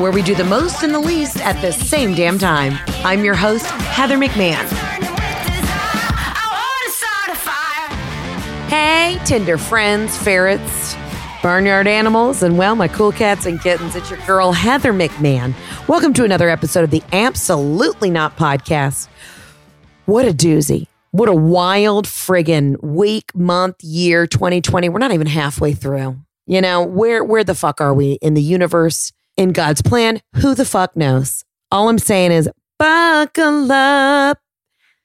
where 0.00 0.12
we 0.12 0.22
do 0.22 0.34
the 0.34 0.44
most 0.44 0.82
and 0.82 0.94
the 0.94 0.98
least 0.98 1.44
at 1.44 1.60
the 1.60 1.72
same 1.72 2.14
damn 2.14 2.38
time. 2.38 2.78
I'm 3.04 3.24
your 3.24 3.34
host, 3.34 3.66
Heather 3.66 4.16
McMahon. 4.16 4.66
Hey, 8.68 9.18
Tinder 9.24 9.56
friends, 9.56 10.16
ferrets, 10.16 10.94
barnyard 11.42 11.86
animals, 11.86 12.42
and 12.42 12.58
well, 12.58 12.76
my 12.76 12.86
cool 12.88 13.12
cats 13.12 13.46
and 13.46 13.60
kittens. 13.60 13.96
It's 13.96 14.10
your 14.10 14.18
girl, 14.26 14.52
Heather 14.52 14.92
McMahon. 14.92 15.54
Welcome 15.88 16.12
to 16.14 16.24
another 16.24 16.50
episode 16.50 16.84
of 16.84 16.90
the 16.90 17.02
Absolutely 17.12 18.10
Not 18.10 18.36
Podcast. 18.36 19.08
What 20.04 20.26
a 20.26 20.32
doozy. 20.32 20.86
What 21.12 21.30
a 21.30 21.34
wild 21.34 22.06
friggin' 22.06 22.82
week, 22.82 23.34
month, 23.34 23.82
year 23.82 24.26
2020. 24.26 24.90
We're 24.90 24.98
not 24.98 25.12
even 25.12 25.26
halfway 25.26 25.72
through. 25.72 26.18
You 26.46 26.60
know, 26.60 26.82
where 26.82 27.24
where 27.24 27.44
the 27.44 27.54
fuck 27.54 27.80
are 27.80 27.94
we 27.94 28.12
in 28.20 28.34
the 28.34 28.42
universe, 28.42 29.12
in 29.38 29.52
God's 29.52 29.80
plan? 29.80 30.20
Who 30.36 30.54
the 30.54 30.66
fuck 30.66 30.94
knows? 30.96 31.44
All 31.70 31.88
I'm 31.88 31.98
saying 31.98 32.32
is 32.32 32.50
buckle 32.78 33.72
up. 33.72 34.38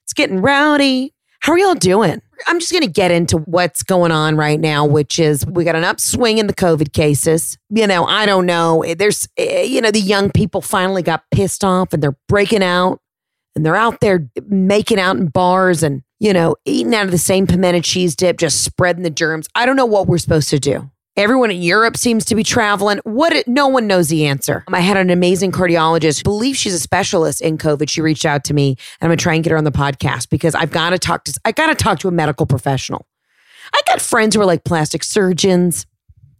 It's 0.03 0.13
getting 0.13 0.41
rowdy. 0.41 1.13
How 1.39 1.53
are 1.53 1.57
y'all 1.57 1.75
doing? 1.75 2.21
I'm 2.47 2.59
just 2.59 2.71
going 2.71 2.83
to 2.83 2.89
get 2.89 3.11
into 3.11 3.37
what's 3.37 3.83
going 3.83 4.11
on 4.11 4.35
right 4.35 4.59
now, 4.59 4.85
which 4.85 5.19
is 5.19 5.45
we 5.45 5.63
got 5.63 5.75
an 5.75 5.83
upswing 5.83 6.39
in 6.39 6.47
the 6.47 6.53
COVID 6.53 6.93
cases. 6.93 7.57
You 7.69 7.85
know, 7.87 8.05
I 8.05 8.25
don't 8.25 8.45
know. 8.45 8.83
There's, 8.97 9.27
eh, 9.37 9.63
you 9.63 9.79
know, 9.81 9.91
the 9.91 9.99
young 9.99 10.31
people 10.31 10.61
finally 10.61 11.03
got 11.03 11.23
pissed 11.31 11.63
off 11.63 11.93
and 11.93 12.01
they're 12.01 12.17
breaking 12.27 12.63
out 12.63 12.99
and 13.55 13.65
they're 13.65 13.75
out 13.75 13.99
there 14.01 14.29
making 14.47 14.99
out 14.99 15.17
in 15.17 15.27
bars 15.27 15.83
and, 15.83 16.01
you 16.19 16.33
know, 16.33 16.55
eating 16.65 16.95
out 16.95 17.05
of 17.05 17.11
the 17.11 17.17
same 17.17 17.45
pimento 17.45 17.81
cheese 17.81 18.15
dip, 18.15 18.37
just 18.37 18.63
spreading 18.63 19.03
the 19.03 19.09
germs. 19.09 19.47
I 19.55 19.65
don't 19.65 19.75
know 19.75 19.85
what 19.85 20.07
we're 20.07 20.17
supposed 20.17 20.49
to 20.49 20.59
do. 20.59 20.89
Everyone 21.15 21.51
in 21.51 21.61
Europe 21.61 21.95
seems 21.95 22.25
to 22.25 22.35
be 22.35 22.43
traveling. 22.43 22.99
What? 23.03 23.33
It, 23.33 23.47
no 23.47 23.67
one 23.67 23.85
knows 23.85 24.09
the 24.09 24.25
answer. 24.25 24.63
I 24.73 24.79
had 24.79 24.97
an 24.97 25.11
amazing 25.11 25.51
cardiologist. 25.51 26.21
I 26.21 26.23
believe 26.23 26.57
she's 26.57 26.73
a 26.73 26.79
specialist 26.79 27.39
in 27.39 27.59
COVID. 27.59 27.87
She 27.87 28.01
reached 28.01 28.25
out 28.25 28.43
to 28.45 28.53
me, 28.55 28.69
and 28.69 28.77
I'm 29.01 29.09
gonna 29.09 29.17
try 29.17 29.35
and 29.35 29.43
get 29.43 29.51
her 29.51 29.57
on 29.57 29.63
the 29.63 29.71
podcast 29.71 30.29
because 30.29 30.55
I've 30.55 30.71
got 30.71 30.89
to 30.89 30.97
talk 30.97 31.25
to. 31.25 31.39
I 31.45 31.51
got 31.51 31.67
to 31.67 31.75
talk 31.75 31.99
to 31.99 32.07
a 32.07 32.11
medical 32.11 32.47
professional. 32.47 33.05
I 33.73 33.81
got 33.85 34.01
friends 34.01 34.35
who 34.35 34.41
are 34.41 34.45
like 34.45 34.63
plastic 34.63 35.03
surgeons, 35.03 35.85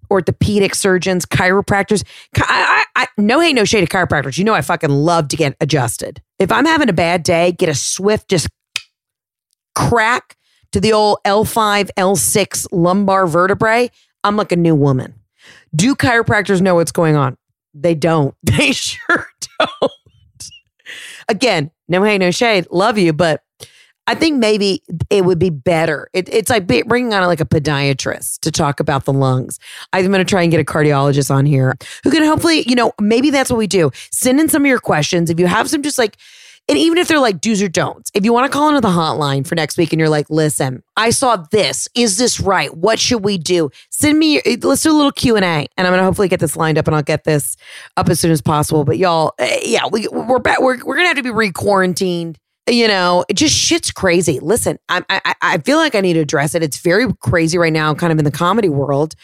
orthopedic 0.10 0.74
surgeons, 0.74 1.28
chiropractors. 1.28 2.04
I, 2.38 2.84
I, 2.96 3.04
I, 3.04 3.08
no 3.18 3.42
hate, 3.42 3.54
no 3.54 3.66
shade 3.66 3.88
to 3.88 3.88
chiropractors. 3.88 4.40
You 4.40 4.44
know, 4.44 4.56
I 4.56 4.62
fucking 4.62 4.90
love 4.90 5.28
to 5.30 5.38
get 5.38 5.56
adjusted. 5.62 6.20
If 6.40 6.52
I'm 6.52 6.66
having 6.66 6.90
a 6.90 6.94
bad 6.94 7.22
day, 7.22 7.52
get 7.52 7.70
a 7.70 7.76
swift 7.76 8.28
just 8.28 8.48
crack 9.76 10.36
to 10.72 10.80
the 10.80 10.94
old 10.94 11.20
L5, 11.26 11.90
L6 11.96 12.68
lumbar 12.72 13.28
vertebrae. 13.28 13.90
I'm 14.24 14.36
like 14.36 14.52
a 14.52 14.56
new 14.58 14.76
woman. 14.76 15.14
Do 15.76 15.96
chiropractors 15.96 16.62
know 16.62 16.76
what's 16.76 16.92
going 16.92 17.16
on? 17.16 17.38
They 17.74 17.96
don't. 17.96 18.36
They 18.44 18.72
sure 18.72 19.28
don't. 19.60 19.92
Again, 21.30 21.72
no 21.88 22.04
hate, 22.04 22.20
no 22.20 22.32
shade. 22.32 22.68
Love 22.70 22.98
you, 22.98 23.14
but 23.14 23.44
I 24.06 24.16
think 24.16 24.38
maybe 24.38 24.84
it 25.10 25.24
would 25.24 25.40
be 25.40 25.50
better. 25.50 26.10
It, 26.14 26.28
it's 26.28 26.50
like 26.50 26.68
bringing 26.68 27.14
on 27.14 27.26
like 27.26 27.40
a 27.40 27.46
podiatrist 27.46 28.42
to 28.42 28.52
talk 28.52 28.80
about 28.82 29.06
the 29.06 29.14
lungs. 29.14 29.60
I'm 29.94 30.08
going 30.08 30.20
to 30.20 30.26
try 30.26 30.42
and 30.42 30.52
get 30.52 30.60
a 30.60 30.66
cardiologist 30.66 31.32
on 31.32 31.46
here 31.46 31.76
who 32.04 32.12
can 32.12 32.24
hopefully, 32.24 32.64
you 32.68 32.76
know, 32.76 32.92
maybe 33.00 33.30
that's 33.30 33.50
what 33.50 33.58
we 33.58 33.68
do. 33.68 33.92
Send 34.12 34.42
in 34.42 34.50
some 34.50 34.64
of 34.64 34.68
your 34.68 34.80
questions. 34.80 35.30
If 35.30 35.40
you 35.40 35.48
have 35.48 35.70
some 35.70 35.82
just 35.82 35.98
like 35.98 36.18
and 36.70 36.78
even 36.78 36.98
if 36.98 37.10
they're 37.10 37.20
like 37.20 37.42
do's 37.42 37.62
or 37.62 37.68
don'ts, 37.68 38.10
if 38.14 38.24
you 38.24 38.32
want 38.32 38.50
to 38.50 38.56
call 38.56 38.70
into 38.70 38.80
the 38.80 38.88
hotline 38.88 39.46
for 39.46 39.56
next 39.56 39.78
week 39.78 39.92
and 39.92 40.00
you're 40.00 40.10
like, 40.10 40.30
listen, 40.30 40.82
I 40.96 41.10
saw 41.10 41.36
this. 41.52 41.90
Is 41.94 42.18
this 42.18 42.40
right? 42.40 42.76
What 42.76 43.00
should 43.00 43.24
we 43.24 43.38
do? 43.38 43.70
Send 43.90 44.18
me, 44.18 44.42
let's 44.62 44.84
do 44.84 44.92
a 44.92 44.94
little 44.94 45.12
Q&A 45.12 45.42
and 45.42 45.68
I'm 45.78 45.86
going 45.88 45.98
to 45.98 46.04
hopefully 46.04 46.30
get 46.30 46.40
this 46.40 46.56
lined 46.56 46.78
up 46.78 46.88
and 46.88 46.96
I'll 46.96 47.04
get 47.04 47.26
this 47.26 47.58
up 47.98 48.08
as 48.08 48.22
soon 48.22 48.32
as 48.32 48.42
possible. 48.42 48.86
But 48.86 48.98
y'all, 48.98 49.34
eh, 49.40 49.60
yeah, 49.66 49.88
we, 49.92 50.08
we're 50.08 50.40
back. 50.40 50.62
We're, 50.62 50.78
we're 50.86 50.96
going 50.96 51.04
to 51.04 51.08
have 51.08 51.18
to 51.18 51.24
be 51.24 51.32
re-quarantined. 51.32 52.38
You 52.70 52.88
know, 52.88 53.26
it 53.28 53.34
just 53.34 53.54
shit's 53.54 53.92
crazy. 53.92 54.40
Listen, 54.40 54.80
I, 54.88 55.04
I, 55.10 55.36
I 55.42 55.58
feel 55.58 55.78
like 55.78 55.96
I 55.96 56.02
need 56.02 56.14
to 56.14 56.22
address 56.22 56.56
it. 56.56 56.64
It's 56.64 56.78
very 56.78 57.14
crazy 57.16 57.58
right 57.58 57.74
now, 57.74 57.94
kind 57.94 58.14
of 58.14 58.20
in 58.20 58.24
the 58.24 58.32
comedy 58.32 58.70
world. 58.70 59.16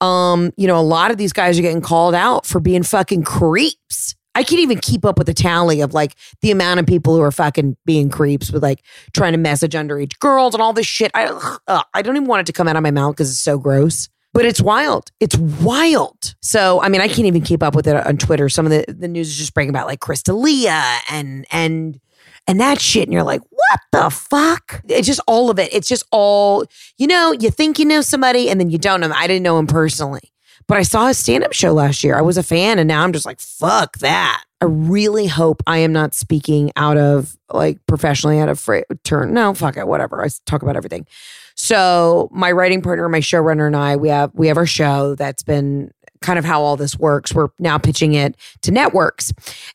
Um, 0.00 0.52
you 0.56 0.66
know, 0.66 0.78
a 0.78 0.82
lot 0.82 1.12
of 1.12 1.16
these 1.16 1.32
guys 1.32 1.58
are 1.58 1.62
getting 1.62 1.80
called 1.80 2.16
out 2.16 2.44
for 2.44 2.58
being 2.58 2.82
fucking 2.82 3.22
creeps. 3.22 4.16
I 4.38 4.44
can't 4.44 4.60
even 4.60 4.78
keep 4.78 5.04
up 5.04 5.18
with 5.18 5.26
the 5.26 5.34
tally 5.34 5.80
of 5.80 5.94
like 5.94 6.14
the 6.42 6.52
amount 6.52 6.78
of 6.78 6.86
people 6.86 7.16
who 7.16 7.22
are 7.22 7.32
fucking 7.32 7.76
being 7.84 8.08
creeps 8.08 8.52
with 8.52 8.62
like 8.62 8.84
trying 9.12 9.32
to 9.32 9.38
message 9.38 9.72
underage 9.72 10.16
girls 10.20 10.54
and 10.54 10.62
all 10.62 10.72
this 10.72 10.86
shit. 10.86 11.10
I 11.12 11.26
ugh, 11.66 11.84
I 11.92 12.02
don't 12.02 12.14
even 12.14 12.28
want 12.28 12.42
it 12.42 12.46
to 12.46 12.52
come 12.52 12.68
out 12.68 12.76
of 12.76 12.84
my 12.84 12.92
mouth 12.92 13.16
because 13.16 13.32
it's 13.32 13.40
so 13.40 13.58
gross. 13.58 14.08
But 14.32 14.44
it's 14.44 14.60
wild. 14.60 15.10
It's 15.18 15.36
wild. 15.36 16.36
So 16.40 16.80
I 16.80 16.88
mean, 16.88 17.00
I 17.00 17.08
can't 17.08 17.26
even 17.26 17.42
keep 17.42 17.64
up 17.64 17.74
with 17.74 17.88
it 17.88 17.96
on 17.96 18.16
Twitter. 18.16 18.48
Some 18.48 18.64
of 18.64 18.70
the, 18.70 18.84
the 18.86 19.08
news 19.08 19.28
is 19.28 19.36
just 19.36 19.54
breaking 19.54 19.70
about 19.70 19.88
like 19.88 19.98
Chris 19.98 20.22
D'Elia 20.22 20.84
and 21.10 21.44
and 21.50 21.98
and 22.46 22.60
that 22.60 22.80
shit. 22.80 23.02
And 23.02 23.12
you're 23.12 23.24
like, 23.24 23.42
what 23.50 23.80
the 23.90 24.08
fuck? 24.08 24.82
It's 24.88 25.08
just 25.08 25.20
all 25.26 25.50
of 25.50 25.58
it. 25.58 25.74
It's 25.74 25.88
just 25.88 26.04
all, 26.12 26.64
you 26.96 27.08
know, 27.08 27.32
you 27.32 27.50
think 27.50 27.80
you 27.80 27.84
know 27.84 28.02
somebody 28.02 28.48
and 28.50 28.60
then 28.60 28.70
you 28.70 28.78
don't 28.78 29.00
know. 29.00 29.10
I 29.12 29.26
didn't 29.26 29.42
know 29.42 29.58
him 29.58 29.66
personally. 29.66 30.32
But 30.68 30.76
I 30.76 30.82
saw 30.82 31.08
his 31.08 31.18
stand 31.18 31.44
up 31.44 31.52
show 31.54 31.72
last 31.72 32.04
year. 32.04 32.14
I 32.16 32.20
was 32.20 32.36
a 32.36 32.42
fan 32.42 32.78
and 32.78 32.86
now 32.86 33.02
I'm 33.02 33.12
just 33.12 33.26
like, 33.26 33.40
fuck 33.40 33.98
that. 33.98 34.44
I 34.60 34.66
really 34.66 35.26
hope 35.26 35.62
I 35.66 35.78
am 35.78 35.92
not 35.92 36.14
speaking 36.14 36.70
out 36.76 36.98
of 36.98 37.36
like 37.50 37.78
professionally 37.86 38.38
out 38.38 38.48
of 38.48 38.58
fr- 38.60 38.80
turn. 39.02 39.32
No, 39.32 39.54
fuck 39.54 39.76
it, 39.76 39.86
whatever. 39.86 40.22
I 40.22 40.28
talk 40.46 40.62
about 40.62 40.76
everything. 40.76 41.06
So 41.54 42.28
my 42.32 42.52
writing 42.52 42.82
partner, 42.82 43.08
my 43.08 43.20
showrunner, 43.20 43.66
and 43.66 43.76
I, 43.76 43.96
we 43.96 44.10
have 44.10 44.30
we 44.34 44.46
have 44.48 44.56
our 44.56 44.66
show 44.66 45.14
that's 45.14 45.42
been 45.42 45.90
kind 46.20 46.38
of 46.38 46.44
how 46.44 46.62
all 46.62 46.76
this 46.76 46.98
works. 46.98 47.34
We're 47.34 47.48
now 47.58 47.78
pitching 47.78 48.14
it 48.14 48.36
to 48.62 48.70
networks. 48.70 49.32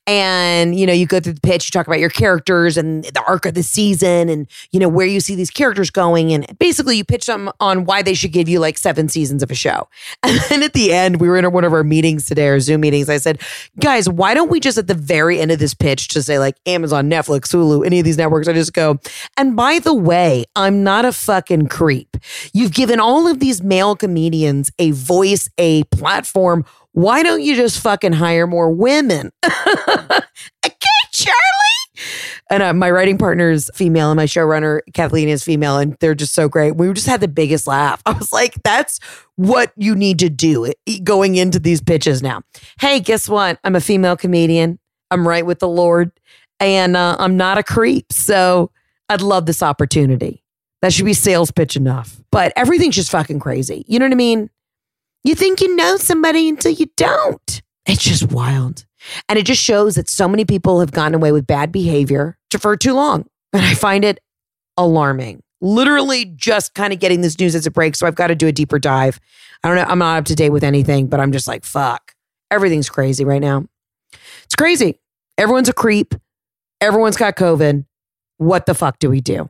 And, 0.07 0.77
you 0.77 0.85
know, 0.85 0.93
you 0.93 1.05
go 1.05 1.19
through 1.19 1.33
the 1.33 1.41
pitch, 1.41 1.67
you 1.67 1.71
talk 1.71 1.87
about 1.87 1.99
your 1.99 2.09
characters 2.09 2.77
and 2.77 3.03
the 3.03 3.23
arc 3.27 3.45
of 3.45 3.53
the 3.53 3.63
season 3.63 4.29
and, 4.29 4.47
you 4.71 4.79
know, 4.79 4.89
where 4.89 5.07
you 5.07 5.19
see 5.19 5.35
these 5.35 5.51
characters 5.51 5.89
going. 5.89 6.33
And 6.33 6.57
basically, 6.59 6.97
you 6.97 7.03
pitch 7.03 7.25
them 7.25 7.51
on 7.59 7.85
why 7.85 8.01
they 8.01 8.13
should 8.13 8.31
give 8.31 8.49
you 8.49 8.59
like 8.59 8.77
seven 8.77 9.09
seasons 9.09 9.43
of 9.43 9.51
a 9.51 9.55
show. 9.55 9.87
And 10.33 10.39
then 10.49 10.63
at 10.63 10.73
the 10.73 10.91
end, 10.91 11.21
we 11.21 11.27
were 11.27 11.37
in 11.37 11.51
one 11.51 11.63
of 11.63 11.73
our 11.73 11.83
meetings 11.83 12.25
today, 12.25 12.47
our 12.47 12.59
Zoom 12.59 12.81
meetings. 12.81 13.07
I 13.07 13.17
said, 13.17 13.39
guys, 13.79 14.09
why 14.09 14.33
don't 14.33 14.49
we 14.49 14.59
just 14.59 14.77
at 14.77 14.87
the 14.87 14.95
very 14.95 15.39
end 15.39 15.51
of 15.51 15.59
this 15.59 15.73
pitch 15.73 16.07
to 16.09 16.23
say 16.23 16.39
like 16.39 16.57
Amazon, 16.65 17.09
Netflix, 17.09 17.53
Hulu, 17.53 17.85
any 17.85 17.99
of 17.99 18.05
these 18.05 18.17
networks, 18.17 18.47
I 18.47 18.53
just 18.53 18.73
go, 18.73 18.99
and 19.37 19.55
by 19.55 19.79
the 19.79 19.93
way, 19.93 20.45
I'm 20.55 20.83
not 20.83 21.05
a 21.05 21.11
fucking 21.11 21.67
creep. 21.67 22.17
You've 22.51 22.73
given 22.73 22.99
all 22.99 23.27
of 23.27 23.39
these 23.39 23.61
male 23.61 23.95
comedians 23.95 24.71
a 24.79 24.91
voice, 24.91 25.49
a 25.57 25.83
platform. 25.85 26.32
Why 26.91 27.23
don't 27.23 27.41
you 27.41 27.55
just 27.55 27.79
fucking 27.79 28.13
hire 28.13 28.47
more 28.47 28.71
women? 28.71 29.31
okay, 29.45 30.75
Charlie. 31.11 31.33
And 32.49 32.61
uh, 32.61 32.73
my 32.73 32.91
writing 32.91 33.17
partner's 33.17 33.69
female 33.73 34.11
and 34.11 34.17
my 34.17 34.25
showrunner, 34.25 34.81
Kathleen, 34.93 35.29
is 35.29 35.43
female. 35.43 35.77
And 35.77 35.97
they're 35.99 36.15
just 36.15 36.33
so 36.33 36.47
great. 36.47 36.75
We 36.75 36.91
just 36.93 37.07
had 37.07 37.21
the 37.21 37.27
biggest 37.27 37.67
laugh. 37.67 38.01
I 38.05 38.11
was 38.11 38.31
like, 38.31 38.61
that's 38.63 38.99
what 39.35 39.71
you 39.75 39.95
need 39.95 40.19
to 40.19 40.29
do 40.29 40.71
going 41.03 41.35
into 41.35 41.59
these 41.59 41.81
pitches 41.81 42.21
now. 42.21 42.41
Hey, 42.79 42.99
guess 42.99 43.27
what? 43.27 43.59
I'm 43.63 43.75
a 43.75 43.81
female 43.81 44.17
comedian. 44.17 44.79
I'm 45.09 45.27
right 45.27 45.45
with 45.45 45.59
the 45.59 45.67
Lord 45.67 46.11
and 46.59 46.95
uh, 46.95 47.15
I'm 47.19 47.37
not 47.37 47.57
a 47.57 47.63
creep. 47.63 48.11
So 48.11 48.71
I'd 49.09 49.21
love 49.21 49.45
this 49.45 49.63
opportunity. 49.63 50.43
That 50.81 50.91
should 50.91 51.05
be 51.05 51.13
sales 51.13 51.49
pitch 51.49 51.75
enough. 51.75 52.19
But 52.31 52.51
everything's 52.55 52.95
just 52.95 53.11
fucking 53.11 53.39
crazy. 53.39 53.85
You 53.87 53.99
know 53.99 54.05
what 54.05 54.11
I 54.11 54.15
mean? 54.15 54.49
You 55.23 55.35
think 55.35 55.61
you 55.61 55.75
know 55.75 55.97
somebody 55.97 56.49
until 56.49 56.71
you 56.73 56.87
don't. 56.97 57.61
It's 57.85 58.03
just 58.03 58.31
wild. 58.31 58.85
And 59.29 59.37
it 59.39 59.45
just 59.45 59.61
shows 59.61 59.95
that 59.95 60.09
so 60.09 60.27
many 60.27 60.45
people 60.45 60.79
have 60.79 60.91
gotten 60.91 61.15
away 61.15 61.31
with 61.31 61.47
bad 61.47 61.71
behavior 61.71 62.37
for 62.57 62.75
too 62.77 62.93
long. 62.93 63.25
And 63.53 63.61
I 63.61 63.73
find 63.73 64.03
it 64.03 64.19
alarming. 64.77 65.41
Literally 65.61 66.25
just 66.25 66.73
kind 66.73 66.91
of 66.91 66.99
getting 66.99 67.21
this 67.21 67.39
news 67.39 67.55
as 67.55 67.65
it 67.65 67.73
breaks. 67.73 67.99
So 67.99 68.07
I've 68.07 68.15
got 68.15 68.27
to 68.27 68.35
do 68.35 68.47
a 68.47 68.51
deeper 68.51 68.79
dive. 68.79 69.19
I 69.63 69.69
don't 69.69 69.77
know. 69.77 69.85
I'm 69.87 69.99
not 69.99 70.17
up 70.17 70.25
to 70.25 70.35
date 70.35 70.49
with 70.49 70.63
anything, 70.63 71.07
but 71.07 71.19
I'm 71.19 71.31
just 71.31 71.47
like, 71.47 71.63
fuck. 71.63 72.13
Everything's 72.51 72.89
crazy 72.89 73.23
right 73.23 73.41
now. 73.41 73.65
It's 74.43 74.55
crazy. 74.55 74.99
Everyone's 75.37 75.69
a 75.69 75.73
creep. 75.73 76.15
Everyone's 76.81 77.17
got 77.17 77.35
COVID. 77.35 77.85
What 78.37 78.65
the 78.65 78.73
fuck 78.73 78.99
do 78.99 79.09
we 79.09 79.21
do? 79.21 79.49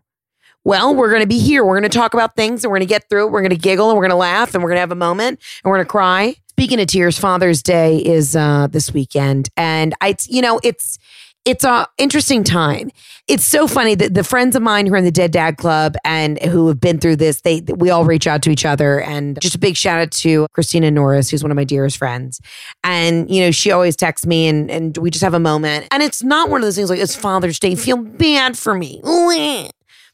Well, 0.65 0.95
we're 0.95 1.09
going 1.09 1.21
to 1.21 1.27
be 1.27 1.39
here. 1.39 1.65
We're 1.65 1.79
going 1.79 1.89
to 1.89 1.97
talk 1.97 2.13
about 2.13 2.35
things 2.35 2.63
and 2.63 2.71
we're 2.71 2.77
going 2.77 2.87
to 2.87 2.93
get 2.93 3.09
through 3.09 3.27
it. 3.27 3.31
We're 3.31 3.41
going 3.41 3.49
to 3.49 3.57
giggle 3.57 3.89
and 3.89 3.97
we're 3.97 4.03
going 4.03 4.11
to 4.11 4.15
laugh 4.15 4.53
and 4.53 4.63
we're 4.63 4.69
going 4.69 4.77
to 4.77 4.81
have 4.81 4.91
a 4.91 4.95
moment 4.95 5.39
and 5.63 5.69
we're 5.69 5.77
going 5.77 5.85
to 5.85 5.91
cry. 5.91 6.35
Speaking 6.47 6.79
of 6.79 6.87
tears, 6.87 7.17
Father's 7.17 7.61
Day 7.61 7.97
is 7.97 8.35
uh, 8.35 8.67
this 8.69 8.93
weekend, 8.93 9.49
and 9.57 9.95
I, 10.01 10.15
you 10.27 10.39
know, 10.41 10.59
it's 10.63 10.99
it's 11.45 11.63
a 11.63 11.87
interesting 11.97 12.43
time. 12.43 12.91
It's 13.27 13.43
so 13.43 13.67
funny 13.67 13.95
that 13.95 14.13
the 14.13 14.23
friends 14.23 14.55
of 14.55 14.61
mine 14.61 14.85
who 14.85 14.93
are 14.93 14.97
in 14.97 15.03
the 15.03 15.11
Dead 15.11 15.31
Dad 15.31 15.57
Club 15.57 15.95
and 16.05 16.41
who 16.43 16.67
have 16.67 16.79
been 16.79 16.99
through 16.99 17.15
this, 17.15 17.41
they 17.41 17.61
we 17.61 17.89
all 17.89 18.05
reach 18.05 18.27
out 18.27 18.43
to 18.43 18.51
each 18.51 18.65
other. 18.65 19.01
And 19.01 19.41
just 19.41 19.55
a 19.55 19.59
big 19.59 19.75
shout 19.75 19.99
out 19.99 20.11
to 20.11 20.47
Christina 20.53 20.91
Norris, 20.91 21.29
who's 21.29 21.43
one 21.43 21.51
of 21.51 21.55
my 21.55 21.63
dearest 21.63 21.97
friends. 21.97 22.39
And 22.83 23.29
you 23.29 23.41
know, 23.41 23.51
she 23.51 23.71
always 23.71 23.95
texts 23.95 24.27
me, 24.27 24.47
and 24.47 24.69
and 24.69 24.95
we 24.97 25.09
just 25.09 25.23
have 25.23 25.33
a 25.33 25.39
moment. 25.39 25.87
And 25.91 26.03
it's 26.03 26.21
not 26.21 26.49
one 26.49 26.61
of 26.61 26.65
those 26.65 26.75
things 26.75 26.89
like 26.89 26.99
it's 26.99 27.15
Father's 27.15 27.59
Day. 27.59 27.73
Feel 27.75 27.97
bad 27.97 28.57
for 28.57 28.75
me 28.75 29.01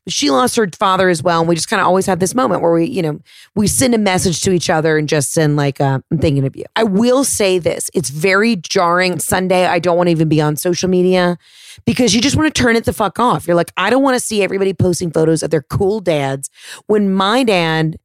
she 0.08 0.30
lost 0.30 0.56
her 0.56 0.68
father 0.78 1.10
as 1.10 1.22
well. 1.22 1.40
And 1.40 1.50
we 1.50 1.56
just 1.56 1.70
kind 1.70 1.82
of 1.82 1.88
always 1.88 2.06
have 2.06 2.20
this 2.20 2.34
moment 2.34 2.62
where 2.62 2.72
we, 2.72 2.86
you 2.86 3.02
know, 3.02 3.20
we 3.56 3.68
send 3.68 3.94
a 3.94 3.98
message 3.98 4.42
to 4.42 4.52
each 4.52 4.70
other 4.70 4.98
and 4.98 5.08
just 5.10 5.34
send 5.34 5.56
like, 5.56 5.80
uh, 5.82 6.00
I'm 6.12 6.18
thinking 6.18 6.46
of 6.46 6.56
you. 6.56 6.66
I 6.76 6.84
will 6.84 7.24
say 7.24 7.60
this. 7.60 7.90
It's 7.94 8.10
very 8.10 8.56
jarring. 8.56 9.20
Sunday, 9.20 9.66
I 9.66 9.80
don't 9.80 9.98
want 9.98 10.08
to 10.08 10.12
even 10.12 10.30
be 10.30 10.42
on 10.42 10.56
social 10.56 10.90
media 10.90 11.38
because 11.86 12.16
you 12.16 12.22
just 12.22 12.36
want 12.36 12.54
to 12.54 12.62
turn 12.62 12.76
it 12.76 12.86
the 12.86 12.94
fuck 12.94 13.20
off. 13.20 13.48
You're 13.48 13.56
like, 13.56 13.72
I 13.78 13.90
don't 13.90 14.04
want 14.04 14.16
to 14.16 14.20
see 14.20 14.42
everybody 14.42 14.74
posting 14.74 15.12
photos 15.12 15.44
of 15.44 15.52
their 15.52 15.62
cool 15.62 16.00
dads 16.00 16.50
when 16.88 17.14
my 17.14 17.44
dad 17.44 17.98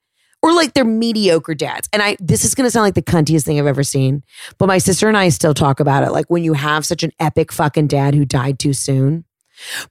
or 0.43 0.52
like 0.52 0.75
their 0.75 0.85
mediocre 0.85 1.55
dads. 1.55 1.88
And 1.93 2.02
I 2.02 2.17
this 2.20 2.44
is 2.44 2.55
going 2.55 2.67
to 2.67 2.70
sound 2.70 2.85
like 2.85 2.94
the 2.94 3.02
cuntiest 3.02 3.44
thing 3.44 3.58
I've 3.58 3.67
ever 3.67 3.82
seen, 3.82 4.23
but 4.58 4.67
my 4.67 4.76
sister 4.76 5.08
and 5.08 5.17
I 5.17 5.31
still 5.31 5.55
talk 5.55 5.81
about 5.81 6.05
it 6.05 6.12
like 6.12 6.26
when 6.29 6.44
you 6.44 6.52
have 6.52 6.85
such 6.85 7.02
an 7.02 7.12
epic 7.19 7.50
fucking 7.50 7.87
dad 7.87 8.14
who 8.14 8.26
died 8.26 8.58
too 8.58 8.75
soon 8.75 9.25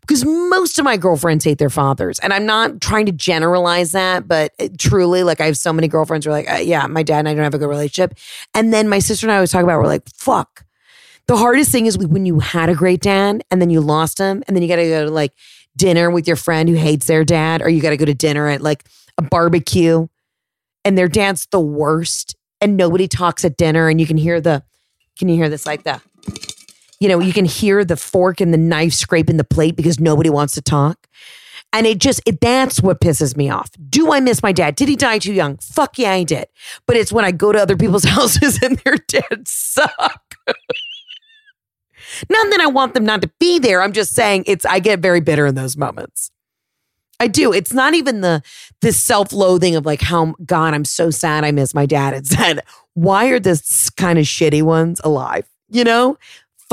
because 0.02 0.26
most 0.26 0.80
of 0.80 0.86
my 0.86 0.98
girlfriends 0.98 1.46
hate 1.46 1.58
their 1.58 1.70
fathers. 1.70 2.20
And 2.20 2.34
I'm 2.34 2.46
not 2.46 2.82
trying 2.82 3.06
to 3.06 3.12
generalize 3.12 3.92
that, 3.94 4.28
but 4.28 4.52
truly, 4.78 5.24
like 5.24 5.42
I 5.42 5.46
have 5.46 5.58
so 5.58 5.74
many 5.74 5.88
girlfriends 5.88 6.26
who 6.26 6.32
are 6.32 6.36
like, 6.36 6.50
uh, 6.50 6.58
yeah, 6.58 6.88
my 6.88 7.04
dad 7.04 7.20
and 7.20 7.30
I 7.30 7.34
don't 7.34 7.44
have 7.44 7.54
a 7.54 7.58
good 7.58 7.70
relationship. 7.70 8.18
And 8.54 8.74
then 8.74 8.90
my 8.90 9.00
sister 9.00 9.26
and 9.26 9.32
I 9.32 9.36
always 9.36 9.52
talk 9.52 9.64
about, 9.64 9.80
we're 9.80 9.88
like, 9.88 10.08
fuck. 10.10 10.66
The 11.28 11.38
hardest 11.38 11.72
thing 11.72 11.86
is 11.86 11.98
when 11.98 12.26
you 12.26 12.40
had 12.40 12.70
a 12.70 12.76
great 12.76 13.02
dad 13.02 13.44
and 13.50 13.62
then 13.62 13.70
you 13.70 13.80
lost 13.80 14.18
him, 14.18 14.44
and 14.48 14.56
then 14.56 14.62
you 14.62 14.68
got 14.68 14.76
to 14.76 14.88
go 14.88 15.06
to 15.06 15.12
like 15.12 15.34
dinner 15.78 16.12
with 16.12 16.28
your 16.28 16.36
friend 16.36 16.68
who 16.68 16.76
hates 16.76 17.08
their 17.08 17.24
dad, 17.24 17.62
or 17.62 17.70
you 17.70 17.82
got 17.82 17.92
to 17.92 17.98
go 17.98 18.06
to 18.06 18.14
dinner 18.14 18.50
at 18.50 18.62
like 18.62 18.84
a 19.18 19.22
barbecue 19.22 20.08
and 20.86 20.98
their 20.98 21.08
dad's 21.08 21.48
the 21.48 21.62
worst 21.62 22.36
and 22.60 22.78
nobody 22.78 23.08
talks 23.08 23.46
at 23.46 23.58
dinner 23.58 23.90
and 23.90 24.00
you 24.00 24.08
can 24.08 24.18
hear 24.18 24.42
the, 24.42 24.64
can 25.18 25.30
you 25.30 25.36
hear 25.36 25.50
this 25.50 25.66
like 25.66 25.84
that? 25.84 26.02
You 27.04 27.10
know, 27.10 27.20
you 27.20 27.34
can 27.34 27.44
hear 27.44 27.84
the 27.84 27.98
fork 27.98 28.40
and 28.40 28.54
the 28.54 28.58
knife 28.58 28.94
scraping 28.94 29.36
the 29.36 29.44
plate 29.44 29.76
because 29.76 30.00
nobody 30.00 30.30
wants 30.30 30.54
to 30.54 30.62
talk. 30.62 31.06
And 31.74 31.86
it 31.86 31.98
just, 31.98 32.22
it, 32.26 32.40
that's 32.40 32.82
what 32.82 33.02
pisses 33.02 33.36
me 33.36 33.50
off. 33.50 33.72
Do 33.90 34.14
I 34.14 34.22
miss 34.22 34.42
my 34.42 34.54
dad? 34.54 34.76
Did 34.76 34.88
he 34.88 34.96
die 34.96 35.18
too 35.18 35.34
young? 35.34 35.58
Fuck 35.58 36.00
yeah, 36.00 36.14
I 36.14 36.24
did. 36.24 36.48
But 36.88 36.96
it's 36.96 37.12
when 37.12 37.26
I 37.26 37.32
go 37.32 37.52
to 37.52 37.60
other 37.60 37.76
people's 37.76 38.04
houses 38.06 38.58
and 38.64 38.78
their 38.80 38.96
dads 38.96 39.52
suck. 39.52 40.36
not 42.30 42.52
that 42.52 42.62
I 42.62 42.68
want 42.68 42.94
them 42.94 43.04
not 43.04 43.22
to 43.24 43.32
be 43.38 43.60
there. 43.60 43.82
I'm 43.82 43.92
just 43.92 44.16
saying 44.16 44.46
it's, 44.48 44.66
I 44.66 44.80
get 44.80 45.02
very 45.02 45.20
bitter 45.20 45.46
in 45.46 45.56
those 45.56 45.76
moments. 45.76 46.32
I 47.20 47.28
do. 47.28 47.52
It's 47.52 47.74
not 47.74 47.94
even 47.96 48.22
the 48.22 48.42
this 48.82 49.02
self-loathing 49.04 49.76
of 49.76 49.86
like 49.86 50.02
how 50.02 50.36
God, 50.46 50.74
I'm 50.74 50.86
so 50.86 51.10
sad 51.10 51.44
I 51.44 51.52
miss 51.52 51.74
my 51.74 51.86
dad. 51.86 52.14
It's 52.14 52.36
that 52.38 52.66
why 52.94 53.26
are 53.28 53.42
this 53.42 53.90
kind 53.90 54.18
of 54.18 54.26
shitty 54.26 54.64
ones 54.64 55.02
alive? 55.04 55.50
You 55.70 55.84
know, 55.84 56.18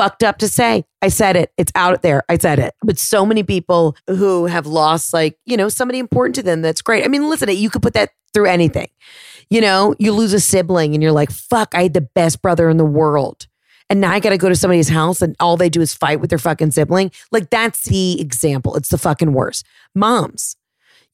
fucked 0.01 0.23
up 0.23 0.39
to 0.39 0.49
say. 0.49 0.85
I 1.03 1.09
said 1.09 1.37
it. 1.37 1.53
It's 1.59 1.73
out 1.75 2.01
there. 2.01 2.23
I 2.31 2.39
said 2.39 2.59
it. 2.59 2.75
But 2.83 2.99
so 2.99 3.27
many 3.27 3.43
people 3.43 3.97
who 4.07 4.47
have 4.47 4.67
lost, 4.67 5.13
like, 5.13 5.39
you 5.45 5.59
know, 5.59 5.69
somebody 5.69 5.99
important 5.99 6.37
to 6.37 6.43
them 6.43 6.63
that's 6.63 6.81
great. 6.81 7.05
I 7.05 7.09
mean, 7.09 7.29
listen, 7.29 7.51
you 7.51 7.69
could 7.69 7.83
put 7.83 7.93
that 7.93 8.11
through 8.33 8.47
anything. 8.47 8.89
You 9.51 9.61
know, 9.61 9.95
you 9.99 10.13
lose 10.13 10.33
a 10.33 10.41
sibling 10.41 10.95
and 10.95 11.03
you're 11.03 11.13
like, 11.13 11.31
fuck, 11.31 11.75
I 11.75 11.83
had 11.83 11.93
the 11.93 12.01
best 12.01 12.41
brother 12.41 12.71
in 12.71 12.79
the 12.79 12.85
world. 12.85 13.47
And 13.91 14.01
now 14.01 14.13
I 14.13 14.21
got 14.21 14.31
to 14.31 14.39
go 14.39 14.49
to 14.49 14.57
somebody's 14.57 14.89
house 14.89 15.21
and 15.21 15.37
all 15.39 15.59
they 15.59 15.69
do 15.69 15.83
is 15.83 15.93
fight 15.93 16.21
with 16.21 16.31
their 16.31 16.39
fucking 16.39 16.71
sibling. 16.71 17.11
Like, 17.31 17.51
that's 17.51 17.83
the 17.83 18.21
example. 18.23 18.77
It's 18.77 18.89
the 18.89 18.97
fucking 18.97 19.35
worst. 19.35 19.67
Moms, 19.95 20.57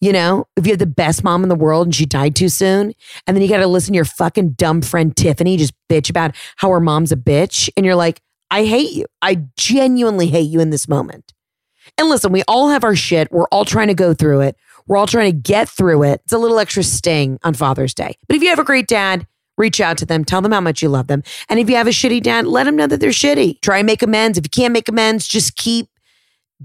you 0.00 0.12
know, 0.12 0.46
if 0.56 0.66
you 0.66 0.72
have 0.72 0.78
the 0.78 0.86
best 0.86 1.24
mom 1.24 1.42
in 1.42 1.48
the 1.48 1.54
world 1.54 1.86
and 1.86 1.94
she 1.94 2.04
died 2.04 2.36
too 2.36 2.50
soon, 2.50 2.92
and 3.26 3.34
then 3.34 3.42
you 3.42 3.48
got 3.48 3.58
to 3.58 3.66
listen 3.66 3.94
to 3.94 3.96
your 3.96 4.04
fucking 4.04 4.50
dumb 4.50 4.82
friend 4.82 5.16
Tiffany 5.16 5.56
just 5.56 5.72
bitch 5.90 6.10
about 6.10 6.36
how 6.56 6.70
her 6.70 6.80
mom's 6.80 7.12
a 7.12 7.16
bitch, 7.16 7.70
and 7.76 7.86
you're 7.86 7.94
like, 7.96 8.20
I 8.50 8.64
hate 8.64 8.92
you. 8.92 9.06
I 9.22 9.46
genuinely 9.56 10.28
hate 10.28 10.50
you 10.50 10.60
in 10.60 10.70
this 10.70 10.88
moment. 10.88 11.32
And 11.98 12.08
listen, 12.08 12.32
we 12.32 12.42
all 12.48 12.68
have 12.68 12.84
our 12.84 12.96
shit. 12.96 13.30
We're 13.30 13.48
all 13.48 13.64
trying 13.64 13.88
to 13.88 13.94
go 13.94 14.14
through 14.14 14.42
it. 14.42 14.56
We're 14.86 14.96
all 14.96 15.06
trying 15.06 15.32
to 15.32 15.38
get 15.38 15.68
through 15.68 16.04
it. 16.04 16.20
It's 16.24 16.32
a 16.32 16.38
little 16.38 16.58
extra 16.58 16.82
sting 16.82 17.38
on 17.42 17.54
Father's 17.54 17.94
Day. 17.94 18.16
But 18.28 18.36
if 18.36 18.42
you 18.42 18.50
have 18.50 18.58
a 18.58 18.64
great 18.64 18.86
dad, 18.86 19.26
reach 19.58 19.80
out 19.80 19.98
to 19.98 20.06
them, 20.06 20.24
tell 20.24 20.42
them 20.42 20.52
how 20.52 20.60
much 20.60 20.82
you 20.82 20.88
love 20.88 21.06
them. 21.06 21.22
And 21.48 21.58
if 21.58 21.68
you 21.70 21.76
have 21.76 21.86
a 21.86 21.90
shitty 21.90 22.22
dad, 22.22 22.46
let 22.46 22.64
them 22.64 22.76
know 22.76 22.86
that 22.86 23.00
they're 23.00 23.10
shitty. 23.10 23.60
Try 23.62 23.78
and 23.78 23.86
make 23.86 24.02
amends. 24.02 24.38
If 24.38 24.44
you 24.44 24.50
can't 24.50 24.72
make 24.72 24.88
amends, 24.88 25.26
just 25.26 25.56
keep 25.56 25.88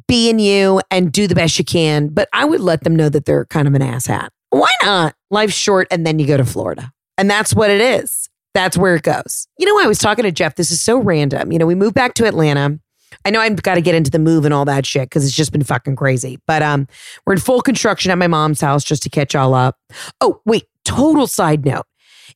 being 0.08 0.40
you 0.40 0.82
and 0.92 1.12
do 1.12 1.28
the 1.28 1.36
best 1.36 1.58
you 1.58 1.66
can. 1.66 2.10
But 2.10 2.30
I 2.34 2.46
would 2.46 2.62
let 2.62 2.84
them 2.84 2.96
know 2.96 3.10
that 3.10 3.26
they're 3.26 3.46
kind 3.46 3.68
of 3.68 3.74
an 3.74 3.82
asshat. 3.82 4.30
Why 4.50 4.70
not? 4.84 5.16
Life's 5.30 5.54
short 5.54 5.88
and 5.92 6.06
then 6.06 6.20
you 6.20 6.28
go 6.28 6.38
to 6.38 6.46
Florida. 6.46 6.92
And 7.18 7.30
that's 7.30 7.54
what 7.54 7.70
it 7.70 7.82
is. 7.82 8.30
That's 8.54 8.78
where 8.78 8.96
it 8.96 9.04
goes. 9.04 9.48
You 9.58 9.66
know, 9.66 9.84
I 9.84 9.88
was 9.88 10.00
talking 10.00 10.24
to 10.24 10.32
Jeff. 10.32 10.56
This 10.56 10.72
is 10.72 10.82
so 10.82 10.98
random. 10.98 11.52
You 11.52 11.60
know, 11.60 11.66
we 11.66 11.76
moved 11.76 11.96
back 11.96 12.14
to 12.16 12.26
Atlanta. 12.26 12.80
I 13.26 13.30
know 13.30 13.40
I've 13.40 13.62
got 13.62 13.76
to 13.76 13.82
get 13.82 13.96
into 13.96 14.12
the 14.12 14.20
move 14.20 14.46
and 14.46 14.54
all 14.54 14.66
that 14.66 14.86
shit 14.86 15.04
because 15.04 15.26
it's 15.26 15.36
just 15.36 15.52
been 15.52 15.64
fucking 15.64 15.96
crazy. 15.96 16.40
But 16.48 16.62
um, 16.62 16.88
we're 17.26 17.34
in 17.34 17.40
full 17.40 17.62
construction 17.62 18.12
at 18.12 18.18
my 18.18 18.28
mom's 18.28 18.62
house 18.62 18.84
just 18.84 19.04
to 19.04 19.10
catch 19.10 19.34
y'all 19.34 19.54
up. 19.54 19.78
Oh, 20.22 20.42
wait, 20.46 20.66
total 20.86 21.28
side 21.28 21.66
note. 21.66 21.86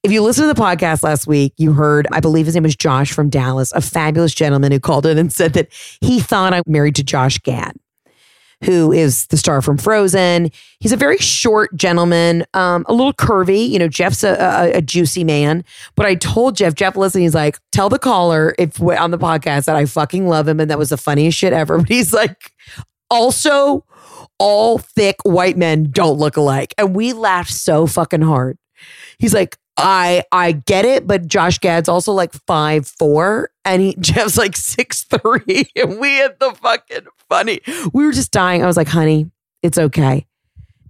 If 0.03 0.11
you 0.11 0.21
listened 0.21 0.49
to 0.49 0.53
the 0.53 0.61
podcast 0.61 1.03
last 1.03 1.25
week, 1.25 1.53
you 1.57 1.73
heard, 1.73 2.07
I 2.11 2.19
believe 2.19 2.45
his 2.45 2.55
name 2.55 2.63
was 2.63 2.75
Josh 2.75 3.11
from 3.11 3.29
Dallas, 3.29 3.71
a 3.71 3.81
fabulous 3.81 4.35
gentleman 4.35 4.71
who 4.71 4.79
called 4.79 5.05
in 5.05 5.17
and 5.17 5.31
said 5.31 5.53
that 5.53 5.69
he 6.01 6.19
thought 6.19 6.53
I 6.53 6.61
married 6.67 6.95
to 6.97 7.03
Josh 7.03 7.39
Gad 7.39 7.75
who 8.63 8.91
is 8.91 9.27
the 9.27 9.37
star 9.37 9.61
from 9.61 9.77
Frozen. 9.77 10.51
He's 10.79 10.91
a 10.91 10.97
very 10.97 11.17
short 11.17 11.75
gentleman, 11.75 12.45
um, 12.53 12.85
a 12.87 12.93
little 12.93 13.13
curvy. 13.13 13.69
You 13.69 13.79
know, 13.79 13.87
Jeff's 13.87 14.23
a, 14.23 14.33
a, 14.33 14.77
a, 14.77 14.81
juicy 14.81 15.23
man. 15.23 15.63
But 15.95 16.05
I 16.05 16.15
told 16.15 16.55
Jeff, 16.55 16.75
Jeff, 16.75 16.95
listen, 16.95 17.21
he's 17.21 17.35
like, 17.35 17.59
tell 17.71 17.89
the 17.89 17.99
caller 17.99 18.55
if 18.57 18.81
on 18.81 19.11
the 19.11 19.17
podcast 19.17 19.65
that 19.65 19.75
I 19.75 19.85
fucking 19.85 20.27
love 20.27 20.47
him 20.47 20.59
and 20.59 20.69
that 20.71 20.79
was 20.79 20.89
the 20.89 20.97
funniest 20.97 21.37
shit 21.37 21.53
ever. 21.53 21.77
But 21.85 21.89
he's 21.89 22.13
like, 22.13 22.51
also, 23.11 23.85
all 24.39 24.79
thick 24.79 25.17
white 25.23 25.57
men 25.57 25.91
don't 25.91 26.17
look 26.17 26.37
alike. 26.37 26.73
And 26.77 26.95
we 26.95 27.13
laughed 27.13 27.53
so 27.53 27.85
fucking 27.85 28.21
hard. 28.21 28.57
He's 29.19 29.33
like, 29.33 29.57
I 29.77 30.23
I 30.31 30.53
get 30.53 30.85
it, 30.85 31.05
but 31.05 31.27
Josh 31.27 31.59
Gad's 31.59 31.89
also 31.89 32.13
like 32.13 32.33
five 32.47 32.87
four, 32.87 33.49
and 33.65 33.81
he 33.81 33.95
Jeff's 33.99 34.37
like 34.37 34.55
six 34.55 35.03
three, 35.03 35.69
and 35.75 35.99
we 35.99 36.15
had 36.15 36.39
the 36.39 36.53
fucking 36.53 37.07
funny. 37.29 37.61
We 37.93 38.05
were 38.05 38.11
just 38.11 38.31
dying. 38.31 38.63
I 38.63 38.67
was 38.67 38.77
like, 38.77 38.87
honey, 38.87 39.29
it's 39.61 39.77
okay. 39.77 40.25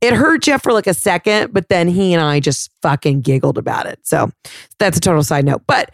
It 0.01 0.13
hurt 0.13 0.43
Jeff 0.43 0.63
for 0.63 0.73
like 0.73 0.87
a 0.87 0.93
second, 0.93 1.53
but 1.53 1.69
then 1.69 1.87
he 1.87 2.13
and 2.13 2.21
I 2.21 2.39
just 2.39 2.69
fucking 2.81 3.21
giggled 3.21 3.57
about 3.57 3.85
it. 3.85 3.99
So 4.03 4.29
that's 4.77 4.97
a 4.97 5.01
total 5.01 5.23
side 5.23 5.45
note. 5.45 5.63
But 5.65 5.91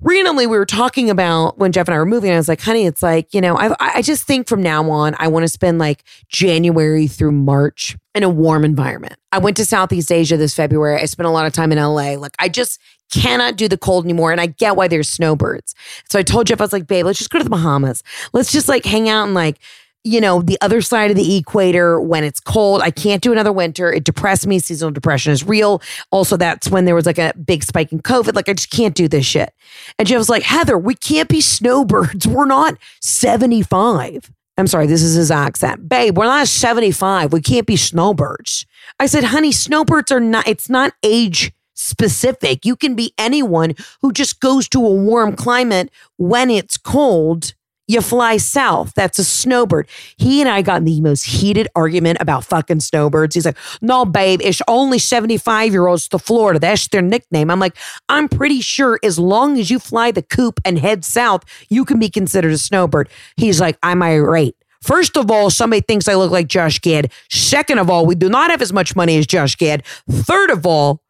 randomly 0.00 0.46
we 0.46 0.56
were 0.56 0.66
talking 0.66 1.10
about 1.10 1.58
when 1.58 1.72
Jeff 1.72 1.88
and 1.88 1.94
I 1.94 1.98
were 1.98 2.06
moving. 2.06 2.30
I 2.30 2.36
was 2.36 2.48
like, 2.48 2.60
honey, 2.60 2.86
it's 2.86 3.02
like, 3.02 3.32
you 3.32 3.40
know, 3.40 3.56
I, 3.56 3.74
I 3.80 4.02
just 4.02 4.24
think 4.24 4.48
from 4.48 4.62
now 4.62 4.88
on, 4.90 5.16
I 5.18 5.28
want 5.28 5.44
to 5.44 5.48
spend 5.48 5.78
like 5.78 6.04
January 6.28 7.06
through 7.06 7.32
March 7.32 7.96
in 8.14 8.22
a 8.22 8.28
warm 8.28 8.64
environment. 8.64 9.16
I 9.32 9.38
went 9.38 9.56
to 9.58 9.64
Southeast 9.64 10.12
Asia 10.12 10.36
this 10.36 10.54
February. 10.54 11.00
I 11.00 11.06
spent 11.06 11.26
a 11.26 11.30
lot 11.30 11.46
of 11.46 11.52
time 11.52 11.72
in 11.72 11.78
LA. 11.78 12.14
Like, 12.14 12.34
I 12.38 12.48
just 12.48 12.80
cannot 13.12 13.56
do 13.56 13.68
the 13.68 13.78
cold 13.78 14.04
anymore. 14.04 14.32
And 14.32 14.40
I 14.40 14.46
get 14.46 14.76
why 14.76 14.88
there's 14.88 15.08
snowbirds. 15.08 15.74
So 16.08 16.18
I 16.18 16.22
told 16.22 16.46
Jeff, 16.46 16.60
I 16.60 16.64
was 16.64 16.72
like, 16.72 16.86
babe, 16.86 17.06
let's 17.06 17.18
just 17.18 17.30
go 17.30 17.38
to 17.38 17.44
the 17.44 17.50
Bahamas. 17.50 18.02
Let's 18.32 18.52
just 18.52 18.68
like 18.68 18.84
hang 18.84 19.08
out 19.08 19.24
and 19.24 19.34
like, 19.34 19.58
you 20.06 20.20
know, 20.20 20.40
the 20.40 20.56
other 20.60 20.80
side 20.80 21.10
of 21.10 21.16
the 21.16 21.36
equator 21.36 22.00
when 22.00 22.22
it's 22.22 22.38
cold. 22.38 22.80
I 22.80 22.92
can't 22.92 23.20
do 23.20 23.32
another 23.32 23.52
winter. 23.52 23.92
It 23.92 24.04
depressed 24.04 24.46
me. 24.46 24.60
Seasonal 24.60 24.92
depression 24.92 25.32
is 25.32 25.44
real. 25.44 25.82
Also, 26.12 26.36
that's 26.36 26.70
when 26.70 26.84
there 26.84 26.94
was 26.94 27.06
like 27.06 27.18
a 27.18 27.32
big 27.44 27.64
spike 27.64 27.90
in 27.90 28.00
COVID. 28.00 28.34
Like, 28.34 28.48
I 28.48 28.52
just 28.52 28.70
can't 28.70 28.94
do 28.94 29.08
this 29.08 29.26
shit. 29.26 29.52
And 29.98 30.06
Jeff 30.06 30.18
was 30.18 30.28
like, 30.28 30.44
Heather, 30.44 30.78
we 30.78 30.94
can't 30.94 31.28
be 31.28 31.40
snowbirds. 31.40 32.24
We're 32.28 32.46
not 32.46 32.76
75. 33.00 34.30
I'm 34.58 34.68
sorry, 34.68 34.86
this 34.86 35.02
is 35.02 35.14
his 35.14 35.30
accent. 35.30 35.88
Babe, 35.88 36.16
we're 36.16 36.24
not 36.24 36.48
75. 36.48 37.30
We 37.30 37.42
can't 37.42 37.66
be 37.66 37.76
snowbirds. 37.76 38.64
I 38.98 39.04
said, 39.04 39.24
honey, 39.24 39.52
snowbirds 39.52 40.10
are 40.10 40.20
not, 40.20 40.48
it's 40.48 40.70
not 40.70 40.94
age 41.02 41.52
specific. 41.76 42.64
You 42.64 42.74
can 42.74 42.94
be 42.94 43.12
anyone 43.18 43.74
who 44.02 44.12
just 44.12 44.40
goes 44.40 44.68
to 44.70 44.84
a 44.84 44.90
warm 44.90 45.36
climate 45.36 45.90
when 46.16 46.50
it's 46.50 46.76
cold. 46.76 47.54
You 47.88 48.00
fly 48.00 48.38
south. 48.38 48.94
That's 48.94 49.20
a 49.20 49.24
snowbird. 49.24 49.88
He 50.16 50.40
and 50.40 50.48
I 50.50 50.60
got 50.62 50.78
in 50.78 50.86
the 50.86 51.00
most 51.00 51.22
heated 51.22 51.68
argument 51.76 52.18
about 52.20 52.44
fucking 52.44 52.80
snowbirds. 52.80 53.36
He's 53.36 53.46
like, 53.46 53.56
no, 53.80 54.04
babe, 54.04 54.40
it's 54.42 54.60
only 54.66 54.98
75 54.98 55.70
year 55.70 55.86
olds 55.86 56.08
to 56.08 56.18
Florida. 56.18 56.58
That's 56.58 56.88
their 56.88 57.02
nickname. 57.02 57.48
I'm 57.48 57.60
like, 57.60 57.76
I'm 58.08 58.28
pretty 58.28 58.60
sure 58.60 58.98
as 59.04 59.20
long 59.20 59.56
as 59.56 59.70
you 59.70 59.78
fly 59.78 60.10
the 60.10 60.22
coop 60.22 60.58
and 60.64 60.80
head 60.80 61.04
south, 61.04 61.44
you 61.68 61.84
can 61.84 62.00
be 62.00 62.10
considered 62.10 62.52
a 62.52 62.58
snowbird. 62.58 63.08
He's 63.36 63.60
like, 63.60 63.78
I'm 63.84 64.02
irate. 64.02 64.56
First 64.82 65.16
of 65.16 65.30
all, 65.30 65.50
somebody 65.50 65.80
thinks 65.80 66.08
I 66.08 66.14
look 66.14 66.30
like 66.30 66.48
Josh 66.48 66.80
Gad. 66.80 67.12
Second 67.30 67.78
of 67.78 67.88
all, 67.88 68.04
we 68.04 68.14
do 68.14 68.28
not 68.28 68.50
have 68.50 68.62
as 68.62 68.72
much 68.72 68.94
money 68.94 69.16
as 69.16 69.26
Josh 69.26 69.56
Gad. 69.56 69.84
Third 70.10 70.50
of 70.50 70.66
all, 70.66 71.02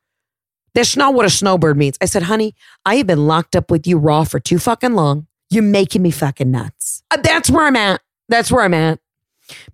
that's 0.76 0.94
not 0.94 1.14
what 1.14 1.24
a 1.24 1.30
snowbird 1.30 1.78
means. 1.78 1.96
I 2.02 2.04
said, 2.04 2.24
honey, 2.24 2.54
I 2.84 2.96
have 2.96 3.06
been 3.06 3.26
locked 3.26 3.56
up 3.56 3.70
with 3.70 3.86
you 3.86 3.96
raw 3.96 4.24
for 4.24 4.38
too 4.38 4.58
fucking 4.58 4.92
long. 4.92 5.26
You're 5.48 5.62
making 5.62 6.02
me 6.02 6.10
fucking 6.10 6.50
nuts. 6.50 7.02
Uh, 7.10 7.16
That's 7.16 7.48
where 7.48 7.64
I'm 7.64 7.76
at. 7.76 8.02
That's 8.28 8.52
where 8.52 8.62
I'm 8.62 8.74
at. 8.74 9.00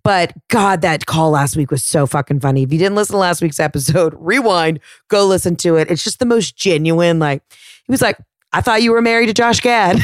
But 0.04 0.32
God, 0.48 0.82
that 0.82 1.06
call 1.06 1.30
last 1.30 1.56
week 1.56 1.72
was 1.72 1.82
so 1.82 2.06
fucking 2.06 2.38
funny. 2.38 2.62
If 2.62 2.72
you 2.72 2.78
didn't 2.78 2.94
listen 2.94 3.14
to 3.14 3.18
last 3.18 3.42
week's 3.42 3.58
episode, 3.58 4.14
rewind, 4.18 4.78
go 5.08 5.26
listen 5.26 5.56
to 5.56 5.74
it. 5.74 5.90
It's 5.90 6.04
just 6.04 6.20
the 6.20 6.24
most 6.24 6.56
genuine. 6.56 7.18
Like, 7.18 7.42
he 7.50 7.90
was 7.90 8.02
like, 8.02 8.18
I 8.52 8.60
thought 8.60 8.82
you 8.82 8.92
were 8.92 9.02
married 9.02 9.26
to 9.26 9.34
Josh 9.34 9.60
Gad. 9.60 9.98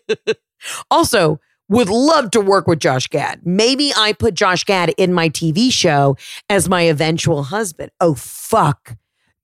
also, 0.90 1.38
would 1.68 1.88
love 1.88 2.32
to 2.32 2.40
work 2.40 2.66
with 2.66 2.80
Josh 2.80 3.06
Gad. 3.06 3.42
Maybe 3.44 3.92
I 3.96 4.12
put 4.12 4.34
Josh 4.34 4.64
Gad 4.64 4.92
in 4.96 5.12
my 5.12 5.28
TV 5.28 5.70
show 5.70 6.16
as 6.50 6.68
my 6.68 6.82
eventual 6.82 7.44
husband. 7.44 7.92
Oh, 8.00 8.14
fuck. 8.14 8.96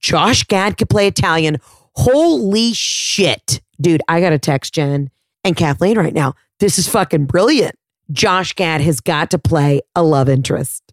Josh 0.02 0.44
Gad 0.44 0.76
could 0.76 0.90
play 0.90 1.06
Italian. 1.06 1.58
Holy 1.94 2.72
shit. 2.72 3.60
Dude, 3.80 4.02
I 4.08 4.20
got 4.20 4.30
to 4.30 4.38
text 4.38 4.74
Jen 4.74 5.10
and 5.44 5.56
Kathleen 5.56 5.96
right 5.96 6.14
now. 6.14 6.34
This 6.60 6.78
is 6.78 6.88
fucking 6.88 7.26
brilliant. 7.26 7.76
Josh 8.10 8.54
Gad 8.54 8.80
has 8.80 9.00
got 9.00 9.30
to 9.30 9.38
play 9.38 9.80
a 9.96 10.02
love 10.02 10.28
interest. 10.28 10.92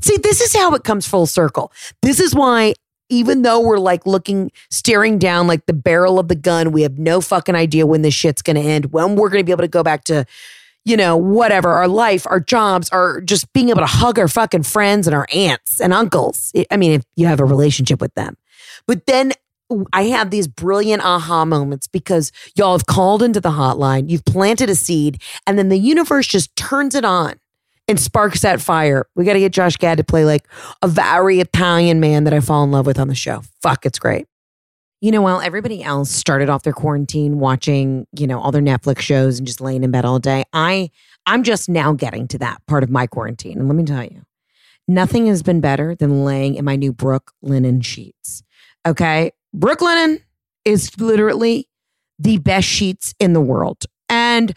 See, 0.00 0.16
this 0.16 0.40
is 0.40 0.54
how 0.54 0.74
it 0.74 0.84
comes 0.84 1.06
full 1.06 1.26
circle. 1.26 1.70
This 2.02 2.18
is 2.18 2.34
why, 2.34 2.74
even 3.08 3.42
though 3.42 3.60
we're 3.60 3.78
like 3.78 4.06
looking, 4.06 4.50
staring 4.70 5.18
down 5.18 5.46
like 5.46 5.66
the 5.66 5.72
barrel 5.72 6.18
of 6.18 6.28
the 6.28 6.34
gun, 6.34 6.72
we 6.72 6.82
have 6.82 6.98
no 6.98 7.20
fucking 7.20 7.54
idea 7.54 7.86
when 7.86 8.02
this 8.02 8.14
shit's 8.14 8.42
going 8.42 8.56
to 8.56 8.62
end, 8.62 8.92
when 8.92 9.16
we're 9.16 9.28
going 9.28 9.40
to 9.40 9.44
be 9.44 9.52
able 9.52 9.62
to 9.62 9.68
go 9.68 9.82
back 9.82 10.04
to, 10.04 10.24
you 10.84 10.96
know, 10.96 11.16
whatever, 11.16 11.70
our 11.70 11.88
life, 11.88 12.26
our 12.28 12.40
jobs, 12.40 12.88
our 12.90 13.20
just 13.20 13.52
being 13.52 13.68
able 13.68 13.80
to 13.80 13.86
hug 13.86 14.18
our 14.18 14.28
fucking 14.28 14.62
friends 14.62 15.06
and 15.06 15.14
our 15.14 15.26
aunts 15.32 15.80
and 15.80 15.92
uncles. 15.92 16.52
I 16.70 16.76
mean, 16.76 16.92
if 16.92 17.04
you 17.16 17.26
have 17.26 17.40
a 17.40 17.44
relationship 17.44 18.00
with 18.00 18.14
them. 18.14 18.36
But 18.86 19.06
then 19.06 19.32
I 19.92 20.04
have 20.04 20.30
these 20.30 20.46
brilliant 20.46 21.04
aha 21.04 21.44
moments 21.44 21.86
because 21.86 22.30
y'all 22.54 22.72
have 22.72 22.86
called 22.86 23.22
into 23.22 23.40
the 23.40 23.50
hotline, 23.50 24.08
you've 24.08 24.24
planted 24.24 24.70
a 24.70 24.74
seed, 24.74 25.20
and 25.46 25.58
then 25.58 25.68
the 25.68 25.78
universe 25.78 26.26
just 26.26 26.54
turns 26.56 26.94
it 26.94 27.04
on 27.04 27.34
and 27.88 27.98
sparks 27.98 28.40
that 28.42 28.60
fire. 28.60 29.06
We 29.14 29.24
got 29.24 29.34
to 29.34 29.40
get 29.40 29.52
Josh 29.52 29.76
Gad 29.76 29.98
to 29.98 30.04
play 30.04 30.24
like 30.24 30.46
a 30.82 30.88
very 30.88 31.40
Italian 31.40 32.00
man 32.00 32.24
that 32.24 32.32
I 32.32 32.40
fall 32.40 32.64
in 32.64 32.70
love 32.70 32.86
with 32.86 32.98
on 32.98 33.08
the 33.08 33.14
show. 33.14 33.42
Fuck, 33.62 33.86
it's 33.86 33.98
great. 33.98 34.26
You 35.00 35.12
know, 35.12 35.22
while 35.22 35.40
everybody 35.40 35.82
else 35.82 36.10
started 36.10 36.48
off 36.48 36.62
their 36.62 36.72
quarantine 36.72 37.38
watching, 37.38 38.06
you 38.18 38.26
know, 38.26 38.40
all 38.40 38.50
their 38.50 38.62
Netflix 38.62 39.00
shows 39.00 39.38
and 39.38 39.46
just 39.46 39.60
laying 39.60 39.84
in 39.84 39.90
bed 39.90 40.04
all 40.04 40.18
day, 40.18 40.44
I 40.52 40.90
I'm 41.26 41.42
just 41.42 41.68
now 41.68 41.92
getting 41.92 42.28
to 42.28 42.38
that 42.38 42.64
part 42.66 42.82
of 42.82 42.90
my 42.90 43.06
quarantine. 43.06 43.58
And 43.58 43.68
let 43.68 43.76
me 43.76 43.84
tell 43.84 44.04
you, 44.04 44.22
nothing 44.88 45.26
has 45.26 45.42
been 45.42 45.60
better 45.60 45.94
than 45.94 46.24
laying 46.24 46.54
in 46.54 46.64
my 46.64 46.76
new 46.76 46.92
Brook 46.92 47.32
linen 47.42 47.82
sheets. 47.82 48.42
Okay. 48.86 49.32
Brooklinen 49.56 50.20
is 50.64 50.98
literally 51.00 51.68
the 52.18 52.38
best 52.38 52.66
sheets 52.66 53.14
in 53.18 53.32
the 53.32 53.40
world. 53.40 53.84
And 54.08 54.56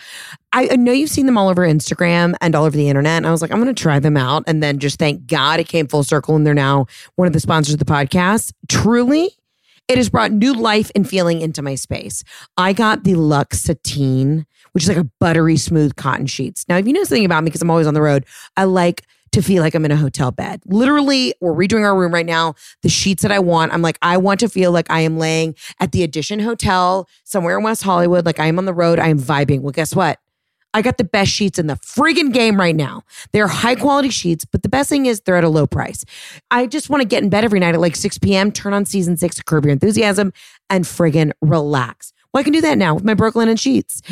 I 0.54 0.76
know 0.76 0.92
you've 0.92 1.10
seen 1.10 1.26
them 1.26 1.38
all 1.38 1.50
over 1.50 1.64
Instagram 1.64 2.36
and 2.40 2.54
all 2.54 2.66
over 2.66 2.78
the 2.78 2.88
internet. 2.88 3.18
And 3.18 3.28
I 3.28 3.32
was 3.32 3.42
like, 3.42 3.52
I'm 3.52 3.62
going 3.62 3.74
to 3.74 3.82
try 3.82 4.00
them 4.00 4.16
out. 4.16 4.44
And 4.46 4.62
then 4.62 4.78
just 4.78 5.00
thank 5.00 5.26
God 5.26 5.60
it 5.60 5.68
came 5.68 5.88
full 5.88 6.04
circle 6.04 6.36
and 6.36 6.46
they're 6.46 6.54
now 6.54 6.86
one 7.16 7.26
of 7.26 7.34
the 7.34 7.40
sponsors 7.40 7.74
of 7.74 7.80
the 7.80 7.86
podcast. 7.86 8.54
Truly, 8.68 9.32
it 9.88 9.98
has 9.98 10.10
brought 10.10 10.32
new 10.32 10.54
life 10.54 10.92
and 10.96 11.10
feeling 11.10 11.42
into 11.42 11.64
my 11.64 11.74
space. 11.74 12.24
I 12.58 12.74
got 12.74 13.04
the 13.04 13.16
Luxe 13.16 13.64
Sateen, 13.64 14.46
which 14.74 14.84
is 14.84 14.90
like 14.90 14.98
a 14.98 15.10
buttery 15.20 15.58
smooth 15.58 15.96
cotton 15.96 16.28
sheets. 16.28 16.66
Now, 16.70 16.78
if 16.78 16.86
you 16.86 16.94
know 16.94 17.04
something 17.04 17.26
about 17.26 17.44
me, 17.44 17.50
because 17.50 17.64
I'm 17.64 17.72
always 17.72 17.88
on 17.88 17.96
the 17.96 18.02
road, 18.02 18.26
I 18.56 18.66
like 18.66 19.04
to 19.32 19.42
feel 19.42 19.62
like 19.62 19.76
I'm 19.76 19.86
in 19.86 19.92
a 19.92 19.96
hotel 19.96 20.32
bed. 20.32 20.62
Literally, 20.66 21.34
we're 21.42 21.54
redoing 21.54 21.84
our 21.84 21.98
room 21.98 22.14
right 22.14 22.26
now. 22.26 22.56
The 22.82 22.90
sheets 22.90 23.22
that 23.24 23.32
I 23.32 23.40
want, 23.40 23.74
I'm 23.74 23.82
like, 23.82 23.98
I 24.02 24.18
want 24.18 24.40
to 24.42 24.50
feel 24.50 24.72
like 24.72 24.90
I 24.90 25.02
am 25.02 25.18
laying 25.18 25.56
at 25.80 25.92
the 25.92 26.04
Edition 26.04 26.40
Hotel 26.40 27.08
somewhere 27.24 27.58
in 27.58 27.64
West 27.64 27.84
Hollywood, 27.84 28.26
like 28.26 28.40
I 28.40 28.46
am 28.46 28.58
on 28.58 28.66
the 28.66 28.74
road. 28.74 29.00
I 29.00 29.08
am 29.10 29.20
vibing. 29.20 29.62
Well, 29.62 29.72
guess 29.72 29.96
what? 29.96 30.20
I 30.74 30.82
got 30.84 30.98
the 30.98 31.04
best 31.04 31.32
sheets 31.32 31.58
in 31.58 31.68
the 31.68 31.76
friggin' 31.76 32.32
game 32.32 32.60
right 32.60 32.76
now. 32.76 33.02
They're 33.32 33.48
high 33.48 33.76
quality 33.76 34.10
sheets, 34.10 34.46
but 34.46 34.62
the 34.62 34.70
best 34.70 34.90
thing 34.90 35.08
is 35.08 35.22
they're 35.22 35.36
at 35.36 35.44
a 35.44 35.50
low 35.50 35.66
price. 35.66 36.06
I 36.52 36.68
just 36.68 36.90
want 36.90 37.02
to 37.02 37.08
get 37.08 37.24
in 37.24 37.30
bed 37.30 37.44
every 37.44 37.60
night 37.60 37.74
at 37.74 37.82
like 37.82 37.96
6 37.96 38.20
p.m., 38.20 38.52
turn 38.52 38.74
on 38.74 38.86
season 38.86 39.18
six 39.18 39.40
of 39.40 39.46
Curb 39.46 39.66
Your 39.66 39.72
Enthusiasm, 39.72 40.32
and 40.70 40.86
friggin' 40.86 41.32
relax. 41.42 42.14
Well, 42.34 42.42
I 42.42 42.44
can 42.44 42.54
do 42.54 42.62
that 42.62 42.78
now 42.78 42.94
with 42.94 43.04
my 43.04 43.16
Brooklinen 43.16 43.60
sheets. 43.60 44.04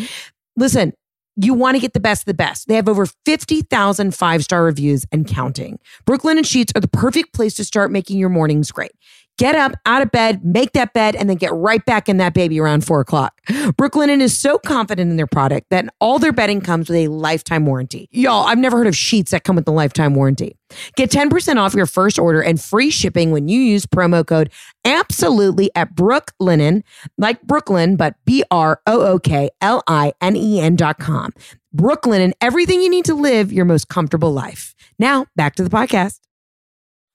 Listen, 0.56 0.94
you 1.38 1.54
want 1.54 1.76
to 1.76 1.80
get 1.80 1.94
the 1.94 2.00
best 2.00 2.24
of 2.24 2.26
the 2.26 2.34
best. 2.34 2.68
They 2.68 2.76
have 2.76 2.90
over 2.90 3.06
50,000 3.26 4.16
five 4.16 4.44
star 4.44 4.64
reviews 4.64 5.06
and 5.12 5.28
counting. 5.28 5.80
Brooklinen 6.06 6.46
Sheets 6.46 6.74
are 6.76 6.82
the 6.82 6.88
perfect 6.88 7.34
place 7.34 7.54
to 7.56 7.64
start 7.64 7.92
making 7.92 8.18
your 8.18 8.30
mornings 8.30 8.72
great. 8.72 8.92
Get 9.38 9.54
up 9.54 9.74
out 9.86 10.02
of 10.02 10.12
bed, 10.12 10.44
make 10.44 10.72
that 10.72 10.94
bed, 10.94 11.16
and 11.16 11.30
then 11.30 11.38
get 11.38 11.54
right 11.54 11.86
back 11.86 12.10
in 12.10 12.18
that 12.18 12.34
baby 12.34 12.60
around 12.60 12.84
four 12.84 13.00
o'clock. 13.00 13.40
Brooklinen 13.48 14.20
is 14.20 14.36
so 14.36 14.58
confident 14.58 15.12
in 15.12 15.18
their 15.18 15.28
product 15.28 15.68
that 15.70 15.86
all 16.02 16.18
their 16.18 16.34
bedding 16.34 16.60
comes 16.60 16.90
with 16.90 16.98
a 16.98 17.08
lifetime 17.08 17.66
warranty. 17.68 18.10
Y'all, 18.12 18.48
I've 18.48 18.58
never 18.58 18.78
heard 18.78 18.88
of 18.88 18.96
sheets 18.96 19.30
that 19.32 19.44
come 19.44 19.56
with 19.56 19.68
a 19.68 19.72
lifetime 19.72 20.16
warranty. 20.16 20.58
Get 20.96 21.12
10% 21.12 21.58
off 21.58 21.76
your 21.76 21.86
first 21.86 22.18
order 22.18 22.42
and 22.42 22.60
free 22.60 22.90
shipping 22.90 23.32
when 23.32 23.48
you 23.48 23.60
use 23.60 23.86
promo 23.86 24.26
code 24.26 24.52
absolutely 24.84 25.70
at 25.76 25.94
Brooklinen, 25.94 26.82
like 27.20 27.42
Brooklyn, 27.44 27.96
but 27.96 28.16
B 28.26 28.44
R 28.50 28.82
O 28.88 29.02
O 29.02 29.20
K 29.20 29.52
L 29.62 29.84
I 29.88 30.14
N 30.20 30.36
E 30.36 30.60
N 30.60 30.76
dot 30.76 30.98
com. 30.98 31.32
Brooklinen, 31.76 32.34
everything 32.42 32.82
you 32.82 32.90
need 32.90 33.06
to 33.06 33.14
live 33.14 33.54
your 33.54 33.66
most 33.66 33.88
comfortable 33.88 34.34
life. 34.34 34.74
Now, 34.98 35.28
back 35.36 35.56
to 35.56 35.64
the 35.64 35.70
podcast. 35.70 36.20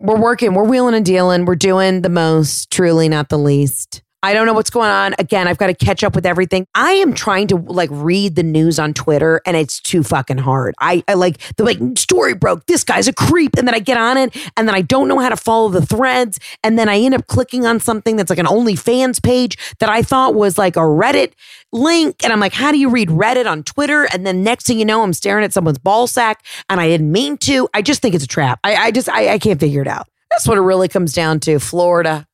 We're 0.04 0.18
working, 0.18 0.54
we're 0.54 0.64
wheeling 0.64 0.96
and 0.96 1.06
dealing, 1.06 1.44
we're 1.44 1.54
doing 1.54 2.02
the 2.02 2.08
most, 2.08 2.72
truly 2.72 3.08
not 3.08 3.28
the 3.28 3.38
least. 3.38 4.02
I 4.24 4.34
don't 4.34 4.46
know 4.46 4.52
what's 4.52 4.70
going 4.70 4.90
on. 4.90 5.14
Again, 5.18 5.48
I've 5.48 5.58
got 5.58 5.66
to 5.66 5.74
catch 5.74 6.04
up 6.04 6.14
with 6.14 6.24
everything. 6.24 6.66
I 6.76 6.92
am 6.92 7.12
trying 7.12 7.48
to 7.48 7.56
like 7.56 7.90
read 7.92 8.36
the 8.36 8.44
news 8.44 8.78
on 8.78 8.94
Twitter 8.94 9.40
and 9.44 9.56
it's 9.56 9.80
too 9.80 10.04
fucking 10.04 10.38
hard. 10.38 10.74
I, 10.80 11.02
I 11.08 11.14
like 11.14 11.38
the 11.56 11.64
like 11.64 11.78
story 11.98 12.34
broke. 12.34 12.66
This 12.66 12.84
guy's 12.84 13.08
a 13.08 13.12
creep. 13.12 13.56
And 13.56 13.66
then 13.66 13.74
I 13.74 13.80
get 13.80 13.96
on 13.96 14.16
it 14.16 14.36
and 14.56 14.68
then 14.68 14.74
I 14.76 14.82
don't 14.82 15.08
know 15.08 15.18
how 15.18 15.28
to 15.28 15.36
follow 15.36 15.70
the 15.70 15.84
threads. 15.84 16.38
And 16.62 16.78
then 16.78 16.88
I 16.88 16.98
end 16.98 17.14
up 17.14 17.26
clicking 17.26 17.66
on 17.66 17.80
something 17.80 18.16
that's 18.16 18.30
like 18.30 18.38
an 18.38 18.46
OnlyFans 18.46 19.20
page 19.22 19.58
that 19.80 19.88
I 19.88 20.02
thought 20.02 20.34
was 20.34 20.56
like 20.56 20.76
a 20.76 20.80
Reddit 20.80 21.32
link. 21.72 22.22
And 22.22 22.32
I'm 22.32 22.40
like, 22.40 22.52
how 22.52 22.70
do 22.70 22.78
you 22.78 22.90
read 22.90 23.08
Reddit 23.08 23.50
on 23.50 23.64
Twitter? 23.64 24.04
And 24.12 24.24
then 24.24 24.44
next 24.44 24.66
thing 24.66 24.78
you 24.78 24.84
know, 24.84 25.02
I'm 25.02 25.14
staring 25.14 25.44
at 25.44 25.52
someone's 25.52 25.78
ball 25.78 26.06
sack 26.06 26.44
and 26.70 26.80
I 26.80 26.86
didn't 26.86 27.10
mean 27.10 27.38
to. 27.38 27.68
I 27.74 27.82
just 27.82 28.00
think 28.00 28.14
it's 28.14 28.24
a 28.24 28.28
trap. 28.28 28.60
I, 28.62 28.76
I 28.76 28.90
just, 28.92 29.08
I, 29.08 29.32
I 29.32 29.38
can't 29.38 29.58
figure 29.58 29.82
it 29.82 29.88
out. 29.88 30.06
That's 30.30 30.46
what 30.46 30.58
it 30.58 30.62
really 30.62 30.88
comes 30.88 31.12
down 31.12 31.40
to. 31.40 31.58
Florida. 31.58 32.26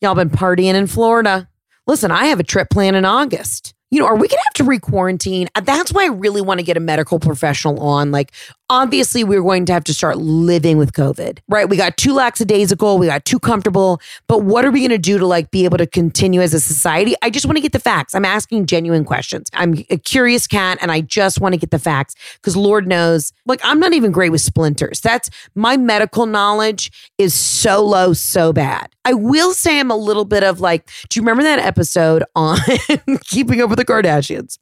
Y'all 0.00 0.14
been 0.14 0.30
partying 0.30 0.74
in 0.74 0.86
Florida. 0.86 1.48
Listen, 1.86 2.10
I 2.10 2.26
have 2.26 2.38
a 2.38 2.44
trip 2.44 2.70
planned 2.70 2.96
in 2.96 3.04
August. 3.04 3.74
You 3.90 4.00
know, 4.00 4.06
are 4.06 4.14
we 4.14 4.28
going 4.28 4.38
to 4.38 4.44
have 4.46 4.54
to 4.54 4.64
re 4.64 4.78
quarantine? 4.78 5.48
That's 5.60 5.92
why 5.92 6.04
I 6.04 6.08
really 6.08 6.42
want 6.42 6.60
to 6.60 6.64
get 6.64 6.76
a 6.76 6.80
medical 6.80 7.18
professional 7.18 7.80
on. 7.80 8.12
Like, 8.12 8.32
obviously, 8.70 9.24
we're 9.24 9.42
going 9.42 9.64
to 9.66 9.72
have 9.72 9.84
to 9.84 9.94
start 9.94 10.18
living 10.18 10.78
with 10.78 10.92
COVID, 10.92 11.38
right? 11.48 11.68
We 11.68 11.76
got 11.76 11.96
too 11.96 12.12
lackadaisical, 12.12 12.98
we 12.98 13.06
got 13.06 13.24
too 13.24 13.38
comfortable. 13.38 14.00
But 14.26 14.42
what 14.42 14.64
are 14.64 14.70
we 14.70 14.80
going 14.80 14.90
to 14.90 14.98
do 14.98 15.18
to 15.18 15.26
like 15.26 15.50
be 15.50 15.64
able 15.64 15.78
to 15.78 15.86
continue 15.86 16.40
as 16.40 16.54
a 16.54 16.60
society? 16.60 17.14
I 17.22 17.30
just 17.30 17.46
want 17.46 17.56
to 17.56 17.62
get 17.62 17.72
the 17.72 17.80
facts. 17.80 18.14
I'm 18.14 18.24
asking 18.24 18.66
genuine 18.66 19.04
questions. 19.04 19.50
I'm 19.54 19.84
a 19.90 19.96
curious 19.96 20.46
cat 20.46 20.78
and 20.80 20.92
I 20.92 21.00
just 21.00 21.40
want 21.40 21.54
to 21.54 21.58
get 21.58 21.70
the 21.70 21.78
facts 21.78 22.14
because 22.34 22.56
Lord 22.56 22.86
knows, 22.86 23.32
like, 23.46 23.60
I'm 23.62 23.80
not 23.80 23.92
even 23.92 24.12
great 24.12 24.30
with 24.30 24.40
splinters. 24.40 25.00
That's 25.00 25.30
my 25.54 25.76
medical 25.76 26.26
knowledge 26.26 26.90
is 27.18 27.34
so 27.34 27.84
low, 27.84 28.12
so 28.12 28.52
bad. 28.52 28.90
I 29.04 29.14
will 29.14 29.54
say 29.54 29.80
I'm 29.80 29.90
a 29.90 29.96
little 29.96 30.26
bit 30.26 30.44
of 30.44 30.60
like, 30.60 30.90
do 31.08 31.18
you 31.18 31.22
remember 31.22 31.42
that 31.42 31.58
episode 31.58 32.24
on 32.34 32.58
Keeping 33.24 33.62
Up 33.62 33.70
with 33.70 33.78
the 33.78 33.84
Kardashians? 33.84 34.58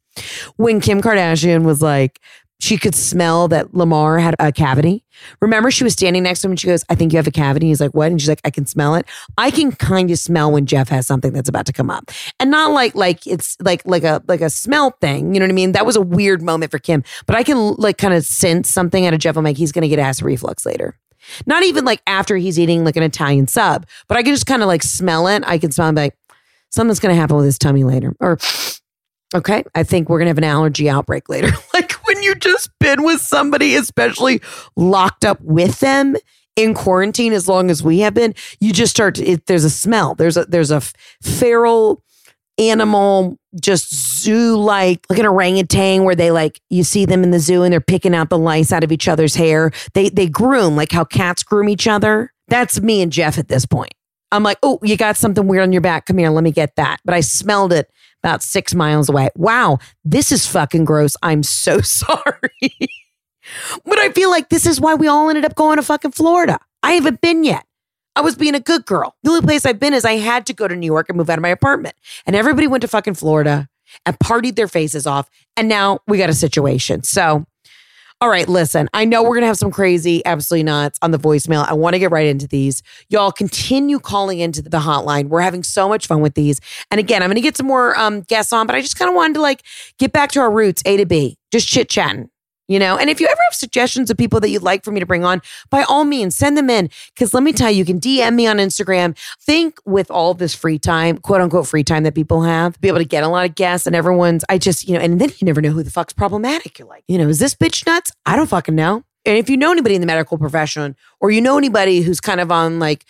When 0.56 0.80
Kim 0.80 1.02
Kardashian 1.02 1.64
was 1.64 1.82
like 1.82 2.20
she 2.58 2.78
could 2.78 2.94
smell 2.94 3.48
that 3.48 3.74
Lamar 3.74 4.18
had 4.18 4.34
a 4.38 4.50
cavity. 4.50 5.04
Remember, 5.40 5.70
she 5.70 5.84
was 5.84 5.92
standing 5.92 6.22
next 6.22 6.40
to 6.40 6.48
him 6.48 6.52
and 6.52 6.60
she 6.60 6.66
goes, 6.66 6.84
I 6.88 6.94
think 6.94 7.12
you 7.12 7.18
have 7.18 7.26
a 7.26 7.32
cavity. 7.32 7.66
He's 7.66 7.80
like, 7.80 7.92
What? 7.94 8.10
And 8.10 8.20
she's 8.20 8.28
like, 8.28 8.40
I 8.44 8.50
can 8.50 8.66
smell 8.66 8.94
it. 8.94 9.06
I 9.36 9.50
can 9.50 9.72
kind 9.72 10.10
of 10.10 10.18
smell 10.18 10.50
when 10.50 10.66
Jeff 10.66 10.88
has 10.88 11.06
something 11.06 11.32
that's 11.32 11.48
about 11.48 11.66
to 11.66 11.72
come 11.72 11.90
up. 11.90 12.10
And 12.40 12.50
not 12.50 12.72
like 12.72 12.94
like 12.94 13.26
it's 13.26 13.56
like 13.60 13.82
like 13.84 14.04
a 14.04 14.22
like 14.26 14.40
a 14.40 14.50
smell 14.50 14.90
thing. 15.00 15.34
You 15.34 15.40
know 15.40 15.44
what 15.46 15.52
I 15.52 15.54
mean? 15.54 15.72
That 15.72 15.86
was 15.86 15.96
a 15.96 16.00
weird 16.00 16.42
moment 16.42 16.70
for 16.70 16.78
Kim. 16.78 17.04
But 17.26 17.36
I 17.36 17.42
can 17.42 17.74
like 17.74 17.98
kind 17.98 18.14
of 18.14 18.24
sense 18.24 18.70
something 18.70 19.06
out 19.06 19.14
of 19.14 19.20
Jeff. 19.20 19.36
I'm 19.36 19.44
like, 19.44 19.56
he's 19.58 19.72
gonna 19.72 19.88
get 19.88 19.98
acid 19.98 20.24
reflux 20.24 20.64
later. 20.64 20.98
Not 21.44 21.62
even 21.62 21.84
like 21.84 22.00
after 22.06 22.36
he's 22.36 22.58
eating 22.58 22.84
like 22.84 22.96
an 22.96 23.02
Italian 23.02 23.48
sub, 23.48 23.86
but 24.08 24.16
I 24.16 24.22
can 24.22 24.32
just 24.32 24.46
kind 24.46 24.62
of 24.62 24.68
like 24.68 24.82
smell 24.82 25.26
it. 25.28 25.42
I 25.46 25.58
can 25.58 25.72
smell 25.72 25.90
it 25.90 25.96
like 25.96 26.16
something's 26.70 27.00
gonna 27.00 27.14
happen 27.14 27.36
with 27.36 27.44
his 27.44 27.58
tummy 27.58 27.84
later. 27.84 28.14
Or 28.20 28.38
Okay. 29.34 29.64
I 29.74 29.82
think 29.82 30.08
we're 30.08 30.18
going 30.18 30.26
to 30.26 30.30
have 30.30 30.38
an 30.38 30.44
allergy 30.44 30.88
outbreak 30.88 31.28
later. 31.28 31.50
like 31.74 31.92
when 32.06 32.22
you 32.22 32.34
just 32.34 32.70
been 32.78 33.02
with 33.02 33.20
somebody, 33.20 33.74
especially 33.74 34.40
locked 34.76 35.24
up 35.24 35.40
with 35.40 35.80
them 35.80 36.16
in 36.54 36.74
quarantine 36.74 37.32
as 37.32 37.48
long 37.48 37.70
as 37.70 37.82
we 37.82 38.00
have 38.00 38.14
been, 38.14 38.34
you 38.60 38.72
just 38.72 38.90
start 38.90 39.16
to, 39.16 39.24
it, 39.24 39.46
there's 39.46 39.64
a 39.64 39.70
smell. 39.70 40.14
There's 40.14 40.36
a, 40.36 40.44
there's 40.46 40.70
a 40.70 40.80
feral 41.22 42.02
animal, 42.58 43.36
just 43.60 43.94
zoo 44.22 44.56
like, 44.56 45.04
like 45.10 45.18
an 45.18 45.26
orangutan 45.26 46.04
where 46.04 46.14
they 46.14 46.30
like, 46.30 46.60
you 46.70 46.84
see 46.84 47.04
them 47.04 47.22
in 47.22 47.30
the 47.30 47.40
zoo 47.40 47.62
and 47.62 47.72
they're 47.72 47.80
picking 47.80 48.14
out 48.14 48.30
the 48.30 48.38
lice 48.38 48.72
out 48.72 48.84
of 48.84 48.92
each 48.92 49.08
other's 49.08 49.34
hair. 49.34 49.72
They, 49.92 50.08
they 50.08 50.28
groom 50.28 50.76
like 50.76 50.92
how 50.92 51.04
cats 51.04 51.42
groom 51.42 51.68
each 51.68 51.86
other. 51.86 52.32
That's 52.48 52.80
me 52.80 53.02
and 53.02 53.12
Jeff 53.12 53.38
at 53.38 53.48
this 53.48 53.66
point. 53.66 53.92
I'm 54.32 54.42
like, 54.42 54.58
oh, 54.62 54.78
you 54.82 54.96
got 54.96 55.16
something 55.16 55.46
weird 55.46 55.62
on 55.62 55.72
your 55.72 55.80
back. 55.80 56.06
Come 56.06 56.18
here, 56.18 56.30
let 56.30 56.44
me 56.44 56.52
get 56.52 56.76
that. 56.76 56.98
But 57.04 57.14
I 57.14 57.20
smelled 57.20 57.72
it 57.72 57.90
about 58.26 58.42
six 58.42 58.74
miles 58.74 59.08
away. 59.08 59.28
Wow, 59.36 59.78
this 60.04 60.32
is 60.32 60.48
fucking 60.48 60.84
gross. 60.84 61.16
I'm 61.22 61.44
so 61.44 61.80
sorry. 61.82 62.72
but 63.84 63.98
I 63.98 64.10
feel 64.10 64.30
like 64.30 64.48
this 64.48 64.66
is 64.66 64.80
why 64.80 64.94
we 64.94 65.06
all 65.06 65.28
ended 65.28 65.44
up 65.44 65.54
going 65.54 65.76
to 65.76 65.82
fucking 65.82 66.10
Florida. 66.10 66.58
I 66.82 66.92
haven't 66.92 67.20
been 67.20 67.44
yet. 67.44 67.64
I 68.16 68.22
was 68.22 68.34
being 68.34 68.56
a 68.56 68.60
good 68.60 68.84
girl. 68.84 69.14
The 69.22 69.30
only 69.30 69.42
place 69.42 69.64
I've 69.64 69.78
been 69.78 69.94
is 69.94 70.04
I 70.04 70.14
had 70.14 70.46
to 70.46 70.54
go 70.54 70.66
to 70.66 70.74
New 70.74 70.86
York 70.86 71.08
and 71.08 71.16
move 71.16 71.30
out 71.30 71.38
of 71.38 71.42
my 71.42 71.50
apartment. 71.50 71.94
And 72.24 72.34
everybody 72.34 72.66
went 72.66 72.80
to 72.80 72.88
fucking 72.88 73.14
Florida 73.14 73.68
and 74.04 74.18
partied 74.18 74.56
their 74.56 74.68
faces 74.68 75.06
off. 75.06 75.28
And 75.56 75.68
now 75.68 76.00
we 76.08 76.18
got 76.18 76.30
a 76.30 76.34
situation. 76.34 77.04
So 77.04 77.46
all 78.22 78.30
right, 78.30 78.48
listen, 78.48 78.88
I 78.94 79.04
know 79.04 79.22
we're 79.22 79.34
going 79.34 79.42
to 79.42 79.48
have 79.48 79.58
some 79.58 79.70
crazy, 79.70 80.24
absolutely 80.24 80.64
nuts 80.64 80.98
on 81.02 81.10
the 81.10 81.18
voicemail. 81.18 81.68
I 81.68 81.74
want 81.74 81.94
to 81.94 81.98
get 81.98 82.10
right 82.10 82.26
into 82.26 82.48
these. 82.48 82.82
Y'all 83.10 83.30
continue 83.30 83.98
calling 83.98 84.38
into 84.38 84.62
the 84.62 84.78
hotline. 84.78 85.28
We're 85.28 85.42
having 85.42 85.62
so 85.62 85.86
much 85.86 86.06
fun 86.06 86.22
with 86.22 86.34
these. 86.34 86.58
And 86.90 86.98
again, 86.98 87.22
I'm 87.22 87.28
going 87.28 87.36
to 87.36 87.42
get 87.42 87.58
some 87.58 87.66
more 87.66 87.98
um, 87.98 88.22
guests 88.22 88.54
on, 88.54 88.66
but 88.66 88.74
I 88.74 88.80
just 88.80 88.98
kind 88.98 89.10
of 89.10 89.14
wanted 89.14 89.34
to 89.34 89.42
like 89.42 89.62
get 89.98 90.12
back 90.12 90.32
to 90.32 90.40
our 90.40 90.50
roots, 90.50 90.82
A 90.86 90.96
to 90.96 91.04
B, 91.04 91.36
just 91.52 91.68
chit 91.68 91.90
chatting 91.90 92.30
you 92.68 92.78
know? 92.78 92.96
And 92.96 93.10
if 93.10 93.20
you 93.20 93.26
ever 93.26 93.40
have 93.50 93.56
suggestions 93.56 94.10
of 94.10 94.16
people 94.16 94.40
that 94.40 94.50
you'd 94.50 94.62
like 94.62 94.84
for 94.84 94.90
me 94.90 95.00
to 95.00 95.06
bring 95.06 95.24
on 95.24 95.42
by 95.70 95.82
all 95.82 96.04
means 96.04 96.36
send 96.36 96.56
them 96.56 96.70
in. 96.70 96.90
Because 97.14 97.34
let 97.34 97.42
me 97.42 97.52
tell 97.52 97.70
you 97.70 97.78
you 97.78 97.84
can 97.84 98.00
dm 98.00 98.34
me 98.34 98.46
on 98.46 98.56
instagram. 98.56 99.16
Think 99.40 99.78
with 99.84 100.10
all 100.10 100.34
this 100.34 100.54
free 100.54 100.78
time 100.78 101.18
quote 101.18 101.40
unquote 101.40 101.66
free 101.66 101.84
time 101.84 102.02
that 102.04 102.14
people 102.14 102.42
have 102.42 102.80
be 102.80 102.88
able 102.88 102.98
to 102.98 103.04
get 103.04 103.22
a 103.22 103.28
lot 103.28 103.48
of 103.48 103.54
guests 103.54 103.86
and 103.86 103.94
everyone's 103.94 104.44
i 104.48 104.58
just 104.58 104.88
you 104.88 104.94
know 104.94 105.00
and 105.00 105.20
then 105.20 105.30
you 105.38 105.44
never 105.44 105.60
know 105.60 105.70
who 105.70 105.82
the 105.82 105.90
fuck's 105.90 106.12
problematic. 106.12 106.78
You're 106.78 106.88
like 106.88 107.04
you 107.08 107.18
know 107.18 107.28
is 107.28 107.38
this 107.38 107.54
bitch 107.54 107.86
nuts? 107.86 108.12
I 108.24 108.36
don't 108.36 108.48
fucking 108.48 108.74
know. 108.74 109.04
And 109.24 109.36
if 109.36 109.50
you 109.50 109.56
know 109.56 109.72
anybody 109.72 109.96
in 109.96 110.00
the 110.00 110.06
medical 110.06 110.38
profession 110.38 110.96
or 111.20 111.30
you 111.30 111.40
know 111.40 111.58
anybody 111.58 112.00
who's 112.00 112.20
kind 112.20 112.40
of 112.40 112.52
on 112.52 112.78
like 112.78 113.04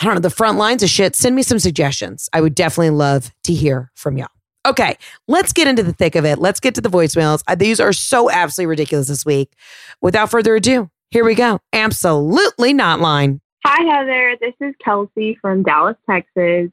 I 0.00 0.04
don't 0.06 0.14
know, 0.14 0.20
the 0.20 0.30
front 0.30 0.58
lines 0.58 0.82
of 0.82 0.88
shit, 0.88 1.14
send 1.14 1.36
me 1.36 1.42
some 1.42 1.58
suggestions. 1.58 2.28
I 2.32 2.40
would 2.40 2.54
definitely 2.54 2.90
love 2.90 3.30
to 3.44 3.52
hear 3.52 3.92
from 3.94 4.16
y'all. 4.16 4.28
Okay, 4.64 4.96
let's 5.26 5.52
get 5.52 5.66
into 5.66 5.82
the 5.82 5.92
thick 5.92 6.14
of 6.14 6.24
it. 6.24 6.38
Let's 6.38 6.60
get 6.60 6.76
to 6.76 6.80
the 6.80 6.88
voicemails. 6.88 7.42
Uh, 7.48 7.56
these 7.56 7.80
are 7.80 7.92
so 7.92 8.30
absolutely 8.30 8.70
ridiculous 8.70 9.08
this 9.08 9.26
week. 9.26 9.52
Without 10.00 10.30
further 10.30 10.54
ado, 10.54 10.88
here 11.10 11.24
we 11.24 11.34
go. 11.34 11.58
Absolutely 11.72 12.72
not 12.72 13.00
line. 13.00 13.40
Hi, 13.64 13.82
Heather. 13.84 14.36
This 14.40 14.54
is 14.60 14.74
Kelsey 14.82 15.36
from 15.40 15.64
Dallas, 15.64 15.96
Texas, 16.08 16.70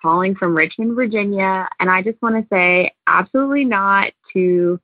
calling 0.00 0.36
from 0.36 0.56
Richmond, 0.56 0.94
Virginia. 0.94 1.68
And 1.80 1.90
I 1.90 2.02
just 2.02 2.20
want 2.22 2.36
to 2.36 2.46
say 2.52 2.92
absolutely 3.08 3.64
not 3.64 4.12
to 4.34 4.78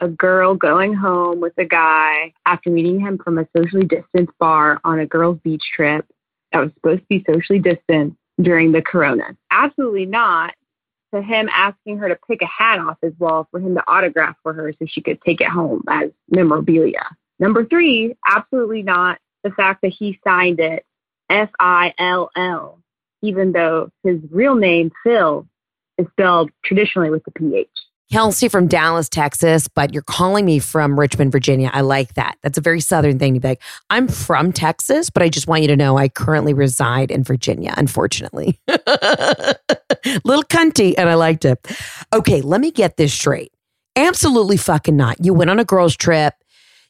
a 0.00 0.08
girl 0.08 0.54
going 0.54 0.94
home 0.94 1.40
with 1.40 1.54
a 1.58 1.64
guy 1.64 2.32
after 2.46 2.70
meeting 2.70 3.00
him 3.00 3.18
from 3.18 3.38
a 3.38 3.46
socially 3.54 3.84
distanced 3.84 4.32
bar 4.38 4.80
on 4.84 4.98
a 4.98 5.06
girls' 5.06 5.38
beach 5.44 5.64
trip 5.74 6.06
that 6.52 6.60
was 6.60 6.70
supposed 6.74 7.00
to 7.00 7.06
be 7.08 7.24
socially 7.28 7.58
distanced 7.58 8.16
during 8.40 8.72
the 8.72 8.80
corona. 8.80 9.36
Absolutely 9.50 10.06
not 10.06 10.54
to 11.14 11.22
him 11.22 11.48
asking 11.52 11.98
her 11.98 12.08
to 12.08 12.18
pick 12.28 12.42
a 12.42 12.46
hat 12.46 12.78
off 12.78 12.98
his 13.00 13.12
wall 13.18 13.48
for 13.50 13.60
him 13.60 13.74
to 13.74 13.82
autograph 13.88 14.36
for 14.42 14.52
her 14.52 14.72
so 14.78 14.86
she 14.86 15.00
could 15.00 15.20
take 15.22 15.40
it 15.40 15.48
home 15.48 15.82
as 15.88 16.10
memorabilia. 16.30 17.04
Number 17.38 17.64
three, 17.64 18.16
absolutely 18.26 18.82
not 18.82 19.18
the 19.44 19.50
fact 19.50 19.82
that 19.82 19.92
he 19.92 20.18
signed 20.24 20.60
it 20.60 20.84
F 21.30 21.50
I 21.60 21.94
L 21.98 22.30
L, 22.36 22.80
even 23.22 23.52
though 23.52 23.90
his 24.02 24.18
real 24.30 24.54
name, 24.54 24.90
Phil, 25.04 25.46
is 25.96 26.06
spelled 26.12 26.50
traditionally 26.64 27.10
with 27.10 27.24
the 27.24 27.30
PH. 27.32 27.68
Kelsey 28.10 28.48
from 28.48 28.68
Dallas, 28.68 29.08
Texas, 29.08 29.68
but 29.68 29.92
you're 29.92 30.02
calling 30.02 30.46
me 30.46 30.58
from 30.58 30.98
Richmond, 30.98 31.30
Virginia. 31.30 31.70
I 31.72 31.82
like 31.82 32.14
that. 32.14 32.36
That's 32.42 32.56
a 32.56 32.62
very 32.62 32.80
Southern 32.80 33.18
thing 33.18 33.34
to 33.34 33.40
be 33.40 33.48
like, 33.48 33.62
I'm 33.90 34.08
from 34.08 34.50
Texas, 34.52 35.10
but 35.10 35.22
I 35.22 35.28
just 35.28 35.46
want 35.46 35.62
you 35.62 35.68
to 35.68 35.76
know 35.76 35.98
I 35.98 36.08
currently 36.08 36.54
reside 36.54 37.10
in 37.10 37.22
Virginia, 37.22 37.74
unfortunately. 37.76 38.58
Little 38.66 40.44
cunty, 40.44 40.94
and 40.96 41.08
I 41.08 41.14
liked 41.14 41.44
it. 41.44 41.58
Okay, 42.12 42.40
let 42.40 42.60
me 42.62 42.70
get 42.70 42.96
this 42.96 43.12
straight. 43.12 43.52
Absolutely 43.94 44.56
fucking 44.56 44.96
not. 44.96 45.22
You 45.22 45.34
went 45.34 45.50
on 45.50 45.58
a 45.58 45.64
girls' 45.64 45.96
trip. 45.96 46.34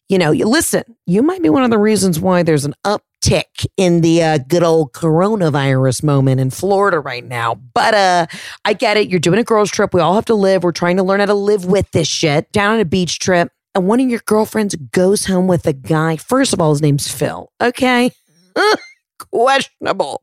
You 0.08 0.18
know, 0.18 0.30
you 0.30 0.46
listen, 0.46 0.84
you 1.06 1.22
might 1.22 1.42
be 1.42 1.50
one 1.50 1.64
of 1.64 1.70
the 1.70 1.78
reasons 1.78 2.20
why 2.20 2.42
there's 2.42 2.64
an 2.64 2.74
up 2.84 3.02
uptick 3.18 3.66
in 3.76 4.00
the 4.00 4.22
uh, 4.22 4.38
good 4.38 4.62
old 4.62 4.92
coronavirus 4.92 6.02
moment 6.02 6.40
in 6.40 6.50
Florida 6.50 7.00
right 7.00 7.24
now. 7.24 7.54
But 7.54 7.94
uh, 7.94 8.26
I 8.64 8.72
get 8.72 8.96
it. 8.96 9.08
You're 9.08 9.20
doing 9.20 9.38
a 9.38 9.44
girls' 9.44 9.70
trip. 9.70 9.94
We 9.94 10.00
all 10.00 10.14
have 10.14 10.24
to 10.26 10.34
live. 10.34 10.62
We're 10.62 10.72
trying 10.72 10.96
to 10.96 11.02
learn 11.02 11.20
how 11.20 11.26
to 11.26 11.34
live 11.34 11.64
with 11.64 11.90
this 11.92 12.08
shit. 12.08 12.50
Down 12.52 12.74
on 12.74 12.80
a 12.80 12.84
beach 12.84 13.18
trip, 13.18 13.50
and 13.74 13.86
one 13.86 14.00
of 14.00 14.08
your 14.08 14.20
girlfriends 14.26 14.74
goes 14.92 15.26
home 15.26 15.46
with 15.46 15.66
a 15.66 15.72
guy. 15.72 16.16
First 16.16 16.52
of 16.52 16.60
all, 16.60 16.70
his 16.70 16.82
name's 16.82 17.10
Phil. 17.10 17.50
Okay. 17.60 18.10
Questionable. 19.32 20.22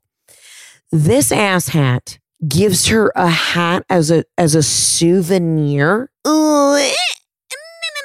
This 0.91 1.31
ass 1.31 1.69
hat 1.69 2.19
gives 2.47 2.87
her 2.87 3.11
a 3.15 3.27
hat 3.27 3.85
as 3.89 4.11
a 4.11 4.23
as 4.37 4.55
a 4.55 4.63
souvenir. 4.63 6.09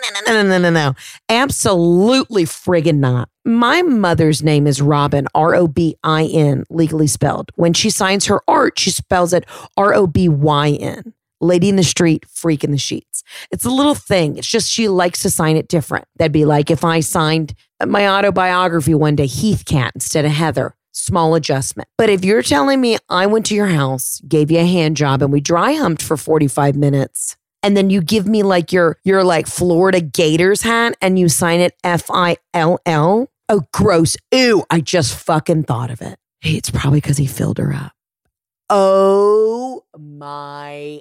no, 0.03 0.21
no, 0.33 0.43
no, 0.43 0.59
no, 0.59 0.59
no. 0.59 0.71
No. 0.71 0.95
Absolutely 1.29 2.45
friggin' 2.45 2.99
not. 2.99 3.29
My 3.45 3.83
mother's 3.83 4.43
name 4.43 4.67
is 4.67 4.83
Robin, 4.83 5.27
R 5.35 5.55
O 5.55 5.67
B 5.67 5.97
I 6.03 6.25
N, 6.25 6.65
legally 6.71 7.07
spelled. 7.07 7.51
When 7.57 7.73
she 7.73 7.91
signs 7.91 8.27
her 8.27 8.41
art, 8.47 8.79
she 8.79 8.91
spells 8.91 9.33
it 9.33 9.45
R 9.77 9.95
O 9.95 10.07
B 10.07 10.29
Y 10.29 10.71
N. 10.73 11.15
Lady 11.43 11.71
in 11.71 11.77
the 11.77 11.83
street, 11.83 12.27
freak 12.29 12.65
in 12.65 12.71
the 12.71 12.77
sheets. 12.77 13.23
It's 13.51 13.65
a 13.65 13.71
little 13.71 13.95
thing. 13.95 14.37
It's 14.37 14.47
just 14.47 14.71
she 14.71 14.89
likes 14.89 15.23
to 15.23 15.31
sign 15.31 15.57
it 15.57 15.69
different. 15.69 16.05
That'd 16.17 16.33
be 16.33 16.45
like 16.45 16.71
if 16.71 16.85
I 16.85 17.01
signed 17.01 17.55
my 17.85 18.07
autobiography 18.07 18.95
one 18.95 19.17
day, 19.17 19.27
Heathcat 19.27 19.93
instead 19.95 20.27
of 20.27 20.33
Heather. 20.33 20.75
Small 20.93 21.35
adjustment. 21.35 21.89
But 21.97 22.11
if 22.11 22.25
you're 22.25 22.43
telling 22.43 22.81
me 22.81 22.99
I 23.09 23.27
went 23.27 23.47
to 23.47 23.55
your 23.55 23.69
house, 23.69 24.21
gave 24.29 24.51
you 24.51 24.59
a 24.59 24.67
hand 24.67 24.97
job, 24.97 25.23
and 25.23 25.33
we 25.33 25.41
dry 25.41 25.73
humped 25.73 26.03
for 26.03 26.17
45 26.17 26.77
minutes, 26.77 27.37
and 27.62 27.77
then 27.77 27.90
you 27.90 28.01
give 28.01 28.27
me 28.27 28.42
like 28.42 28.73
your 28.73 28.99
your 29.05 29.25
like 29.25 29.46
Florida 29.46 30.01
Gators 30.01 30.62
hat 30.62 30.96
and 31.01 31.18
you 31.18 31.29
sign 31.29 31.61
it 31.61 31.75
F 31.85 32.11
I 32.11 32.37
L 32.55 32.79
L. 32.87 33.31
Oh, 33.49 33.62
gross. 33.73 34.16
Ew. 34.33 34.64
I 34.70 34.81
just 34.81 35.14
fucking 35.14 35.64
thought 35.64 35.90
of 35.90 36.01
it. 36.01 36.18
Hey, 36.40 36.53
it's 36.53 36.70
probably 36.70 37.01
because 37.01 37.16
he 37.16 37.27
filled 37.27 37.59
her 37.59 37.73
up. 37.73 37.92
Oh 38.68 39.83
my 39.99 41.01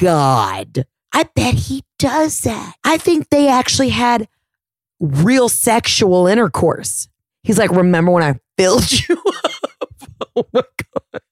God. 0.00 0.86
I 1.12 1.24
bet 1.34 1.54
he 1.54 1.84
does 1.98 2.40
that. 2.40 2.74
I 2.84 2.96
think 2.96 3.28
they 3.28 3.48
actually 3.48 3.90
had 3.90 4.28
real 4.98 5.48
sexual 5.48 6.26
intercourse. 6.26 7.08
He's 7.42 7.58
like, 7.58 7.70
remember 7.70 8.10
when 8.12 8.22
I 8.22 8.38
filled 8.56 8.90
you 9.08 9.22
up? 9.44 9.52
oh 10.36 10.46
my 10.52 10.62
God. 10.62 11.22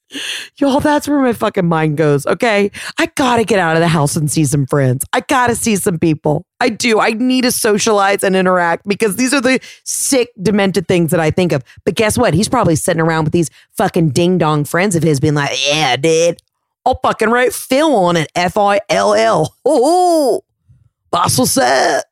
Y'all, 0.57 0.81
that's 0.81 1.07
where 1.07 1.21
my 1.21 1.33
fucking 1.33 1.67
mind 1.67 1.97
goes. 1.97 2.27
Okay. 2.27 2.71
I 2.99 3.07
gotta 3.15 3.45
get 3.45 3.59
out 3.59 3.77
of 3.77 3.81
the 3.81 3.89
house 3.89 4.17
and 4.17 4.31
see 4.31 4.45
some 4.45 4.67
friends. 4.67 5.05
I 5.13 5.21
gotta 5.21 5.55
see 5.55 5.77
some 5.77 5.99
people. 5.99 6.47
I 6.61 6.71
do. 6.71 6.99
I 6.99 7.11
need 7.11 7.43
to 7.43 7.53
socialize 7.53 8.25
and 8.25 8.35
interact 8.35 8.89
because 8.89 9.17
these 9.17 9.35
are 9.35 9.41
the 9.41 9.61
sick, 9.85 10.31
demented 10.41 10.89
things 10.89 11.11
that 11.11 11.21
I 11.21 11.31
think 11.31 11.53
of. 11.53 11.63
But 11.85 11.95
guess 11.95 12.17
what? 12.17 12.35
He's 12.35 12.49
probably 12.49 12.75
sitting 12.75 13.01
around 13.01 13.25
with 13.25 13.33
these 13.33 13.51
fucking 13.77 14.11
ding 14.11 14.39
dong 14.39 14.65
friends 14.65 14.97
of 14.97 15.03
his 15.03 15.21
being 15.21 15.35
like, 15.35 15.51
yeah, 15.69 15.97
dude, 15.97 16.41
I'll 16.87 16.99
fucking 17.03 17.31
write 17.31 17.53
Phil 17.53 17.95
on 17.95 18.17
it. 18.17 18.33
F 18.35 18.57
I 18.57 18.81
L 18.89 19.15
L. 19.15 19.55
Oh, 19.65 20.43
Bossel 21.13 21.47
said, 21.47 22.03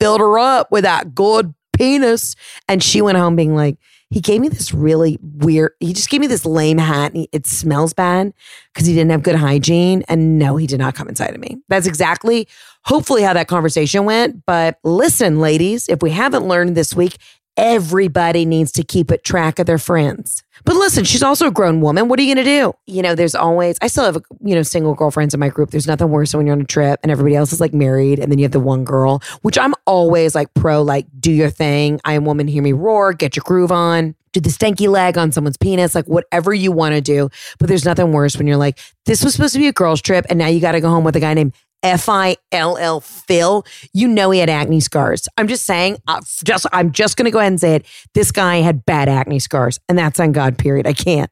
filled 0.00 0.20
her 0.20 0.38
up 0.38 0.70
with 0.70 0.84
that 0.84 1.14
good 1.14 1.54
penis. 1.72 2.34
And 2.68 2.82
she 2.82 3.00
went 3.00 3.18
home 3.18 3.36
being 3.36 3.54
like, 3.54 3.78
he 4.10 4.20
gave 4.20 4.40
me 4.40 4.48
this 4.48 4.72
really 4.72 5.18
weird, 5.20 5.72
he 5.80 5.92
just 5.92 6.08
gave 6.08 6.20
me 6.20 6.26
this 6.26 6.46
lame 6.46 6.78
hat. 6.78 7.12
And 7.12 7.22
he, 7.22 7.28
it 7.32 7.46
smells 7.46 7.92
bad 7.92 8.32
because 8.72 8.86
he 8.86 8.94
didn't 8.94 9.10
have 9.10 9.22
good 9.22 9.34
hygiene. 9.34 10.02
And 10.08 10.38
no, 10.38 10.56
he 10.56 10.66
did 10.66 10.78
not 10.78 10.94
come 10.94 11.08
inside 11.08 11.34
of 11.34 11.40
me. 11.40 11.58
That's 11.68 11.86
exactly, 11.86 12.48
hopefully, 12.84 13.22
how 13.22 13.34
that 13.34 13.48
conversation 13.48 14.04
went. 14.04 14.46
But 14.46 14.78
listen, 14.82 15.40
ladies, 15.40 15.88
if 15.88 16.02
we 16.02 16.10
haven't 16.10 16.48
learned 16.48 16.74
this 16.74 16.94
week, 16.94 17.18
everybody 17.58 18.44
needs 18.44 18.70
to 18.72 18.84
keep 18.84 19.10
a 19.10 19.18
track 19.18 19.58
of 19.58 19.66
their 19.66 19.78
friends. 19.78 20.44
But 20.64 20.76
listen, 20.76 21.04
she's 21.04 21.22
also 21.22 21.48
a 21.48 21.50
grown 21.50 21.80
woman. 21.80 22.08
What 22.08 22.18
are 22.18 22.22
you 22.22 22.34
going 22.34 22.44
to 22.44 22.50
do? 22.50 22.72
You 22.86 23.02
know, 23.02 23.14
there's 23.14 23.34
always, 23.34 23.76
I 23.82 23.88
still 23.88 24.04
have, 24.04 24.18
you 24.42 24.54
know, 24.54 24.62
single 24.62 24.94
girlfriends 24.94 25.34
in 25.34 25.40
my 25.40 25.48
group. 25.48 25.70
There's 25.70 25.86
nothing 25.86 26.08
worse 26.08 26.30
than 26.30 26.38
when 26.38 26.46
you're 26.46 26.54
on 26.54 26.62
a 26.62 26.64
trip 26.64 27.00
and 27.02 27.10
everybody 27.10 27.34
else 27.34 27.52
is 27.52 27.60
like 27.60 27.74
married 27.74 28.20
and 28.20 28.30
then 28.30 28.38
you 28.38 28.44
have 28.44 28.52
the 28.52 28.60
one 28.60 28.84
girl, 28.84 29.22
which 29.42 29.58
I'm 29.58 29.74
always 29.86 30.34
like 30.34 30.54
pro, 30.54 30.82
like, 30.82 31.06
do 31.18 31.32
your 31.32 31.50
thing. 31.50 32.00
I 32.04 32.14
am 32.14 32.24
woman, 32.24 32.46
hear 32.46 32.62
me 32.62 32.72
roar, 32.72 33.12
get 33.12 33.34
your 33.34 33.44
groove 33.44 33.72
on. 33.72 34.14
Do 34.32 34.40
the 34.40 34.50
stanky 34.50 34.88
leg 34.88 35.16
on 35.16 35.32
someone's 35.32 35.56
penis, 35.56 35.94
like 35.94 36.04
whatever 36.04 36.52
you 36.52 36.70
want 36.70 36.94
to 36.94 37.00
do. 37.00 37.30
But 37.58 37.68
there's 37.68 37.84
nothing 37.84 38.12
worse 38.12 38.36
when 38.36 38.46
you're 38.46 38.58
like, 38.58 38.78
this 39.06 39.24
was 39.24 39.32
supposed 39.32 39.54
to 39.54 39.58
be 39.58 39.68
a 39.68 39.72
girl's 39.72 40.02
trip 40.02 40.26
and 40.28 40.38
now 40.38 40.46
you 40.48 40.60
got 40.60 40.72
to 40.72 40.80
go 40.80 40.90
home 40.90 41.02
with 41.02 41.16
a 41.16 41.20
guy 41.20 41.34
named 41.34 41.54
F 41.82 42.08
I 42.08 42.36
L 42.52 42.76
L 42.76 43.00
Phil, 43.00 43.64
you 43.92 44.08
know 44.08 44.30
he 44.30 44.40
had 44.40 44.50
acne 44.50 44.80
scars. 44.80 45.28
I'm 45.36 45.48
just 45.48 45.64
saying, 45.64 45.98
uh, 46.08 46.20
just 46.44 46.66
I'm 46.72 46.92
just 46.92 47.16
to 47.16 47.30
go 47.30 47.38
ahead 47.38 47.52
and 47.52 47.60
say 47.60 47.74
it. 47.76 47.86
This 48.14 48.32
guy 48.32 48.56
had 48.56 48.84
bad 48.84 49.08
acne 49.08 49.38
scars, 49.38 49.78
and 49.88 49.96
that's 49.98 50.18
on 50.18 50.32
God. 50.32 50.58
Period. 50.58 50.86
I 50.86 50.92
can't. 50.92 51.30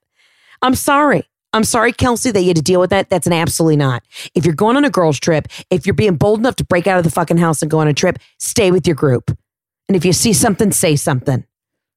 I'm 0.62 0.74
sorry. 0.74 1.28
I'm 1.52 1.64
sorry, 1.64 1.92
Kelsey, 1.92 2.30
that 2.32 2.42
you 2.42 2.48
had 2.48 2.56
to 2.56 2.62
deal 2.62 2.80
with 2.80 2.90
that. 2.90 3.08
That's 3.08 3.26
an 3.26 3.32
absolutely 3.32 3.76
not. 3.76 4.02
If 4.34 4.44
you're 4.44 4.54
going 4.54 4.76
on 4.76 4.84
a 4.84 4.90
girls' 4.90 5.18
trip, 5.18 5.48
if 5.70 5.86
you're 5.86 5.94
being 5.94 6.16
bold 6.16 6.38
enough 6.38 6.56
to 6.56 6.64
break 6.64 6.86
out 6.86 6.98
of 6.98 7.04
the 7.04 7.10
fucking 7.10 7.38
house 7.38 7.62
and 7.62 7.70
go 7.70 7.78
on 7.78 7.88
a 7.88 7.94
trip, 7.94 8.18
stay 8.38 8.70
with 8.70 8.86
your 8.86 8.96
group. 8.96 9.36
And 9.88 9.96
if 9.96 10.04
you 10.04 10.12
see 10.12 10.32
something, 10.32 10.70
say 10.70 10.96
something. 10.96 11.44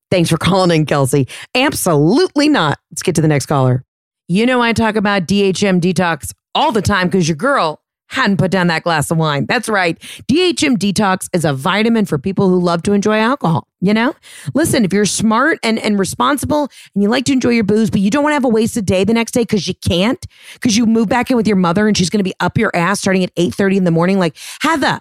Thanks 0.10 0.30
for 0.30 0.38
calling 0.38 0.72
in, 0.72 0.86
Kelsey. 0.86 1.28
Absolutely 1.54 2.48
not. 2.48 2.80
Let's 2.92 3.04
get 3.04 3.16
to 3.16 3.22
the 3.22 3.28
next 3.28 3.48
caller. 3.48 3.84
You 4.28 4.46
know, 4.46 4.62
I 4.62 4.74
talk 4.74 4.96
about 4.96 5.28
DHM 5.28 5.82
detox 5.82 6.34
all 6.56 6.72
the 6.72 6.82
time 6.82 7.08
because 7.08 7.28
your 7.28 7.36
girl 7.36 7.82
hadn't 8.10 8.38
put 8.38 8.52
down 8.52 8.68
that 8.68 8.84
glass 8.84 9.10
of 9.12 9.18
wine. 9.18 9.46
That's 9.46 9.70
right. 9.70 9.98
DHM 10.28 10.78
Detox 10.78 11.30
is 11.34 11.46
a 11.46 11.54
vitamin 11.54 12.06
for 12.06 12.18
people 12.18 12.50
who 12.50 12.60
love 12.60 12.84
to 12.84 12.94
enjoy 12.94 13.18
alcohol. 13.18 13.68
You 13.82 13.94
know, 13.94 14.14
listen, 14.54 14.84
if 14.84 14.92
you're 14.92 15.06
smart 15.06 15.58
and, 15.64 15.80
and 15.80 15.98
responsible 15.98 16.70
and 16.94 17.02
you 17.02 17.08
like 17.08 17.24
to 17.26 17.32
enjoy 17.32 17.52
your 17.52 17.64
booze, 17.64 17.90
but 17.90 18.02
you 18.02 18.10
don't 18.10 18.24
want 18.24 18.32
to 18.32 18.36
have 18.36 18.44
a 18.44 18.50
wasted 18.50 18.86
day 18.86 19.06
the 19.06 19.14
next 19.14 19.32
day 19.32 19.44
because 19.44 19.70
you 19.70 19.74
can't, 19.76 20.26
because 20.54 20.76
you 20.76 20.86
move 20.86 21.08
back 21.08 21.32
in 21.32 21.38
with 21.38 21.48
your 21.48 21.56
mother 21.56 21.88
and 21.88 21.96
she's 21.96 22.10
going 22.10 22.20
to 22.20 22.24
be 22.24 22.34
up 22.42 22.58
your 22.58 22.76
ass 22.76 23.00
starting 23.00 23.24
at 23.24 23.32
8 23.38 23.56
30 23.56 23.78
in 23.78 23.84
the 23.86 23.92
morning, 23.92 24.20
like, 24.20 24.36
Heather, 24.62 25.00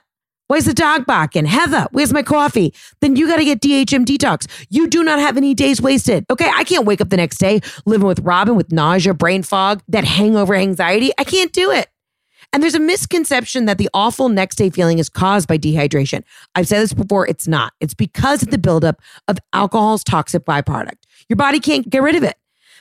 Where's 0.48 0.64
the 0.64 0.72
dog 0.72 1.04
barking? 1.04 1.44
Heather, 1.44 1.88
where's 1.92 2.10
my 2.10 2.22
coffee? 2.22 2.72
Then 3.02 3.16
you 3.16 3.26
got 3.26 3.36
to 3.36 3.44
get 3.44 3.60
DHM 3.60 4.06
detox. 4.06 4.46
You 4.70 4.88
do 4.88 5.04
not 5.04 5.18
have 5.18 5.36
any 5.36 5.52
days 5.52 5.78
wasted. 5.78 6.24
Okay. 6.30 6.50
I 6.54 6.64
can't 6.64 6.86
wake 6.86 7.02
up 7.02 7.10
the 7.10 7.18
next 7.18 7.36
day 7.36 7.60
living 7.84 8.06
with 8.06 8.20
Robin 8.20 8.56
with 8.56 8.72
nausea, 8.72 9.12
brain 9.12 9.42
fog, 9.42 9.82
that 9.88 10.04
hangover 10.04 10.54
anxiety. 10.54 11.12
I 11.18 11.24
can't 11.24 11.52
do 11.52 11.70
it. 11.70 11.88
And 12.52 12.62
there's 12.62 12.74
a 12.74 12.80
misconception 12.80 13.66
that 13.66 13.78
the 13.78 13.90
awful 13.92 14.28
next 14.28 14.56
day 14.56 14.70
feeling 14.70 14.98
is 14.98 15.08
caused 15.08 15.48
by 15.48 15.58
dehydration. 15.58 16.22
I've 16.54 16.66
said 16.66 16.80
this 16.80 16.94
before, 16.94 17.26
it's 17.26 17.46
not. 17.46 17.74
It's 17.80 17.94
because 17.94 18.42
of 18.42 18.50
the 18.50 18.58
buildup 18.58 19.00
of 19.28 19.38
alcohol's 19.52 20.02
toxic 20.02 20.44
byproduct. 20.44 20.96
Your 21.28 21.36
body 21.36 21.60
can't 21.60 21.88
get 21.88 22.02
rid 22.02 22.14
of 22.14 22.22
it. 22.22 22.36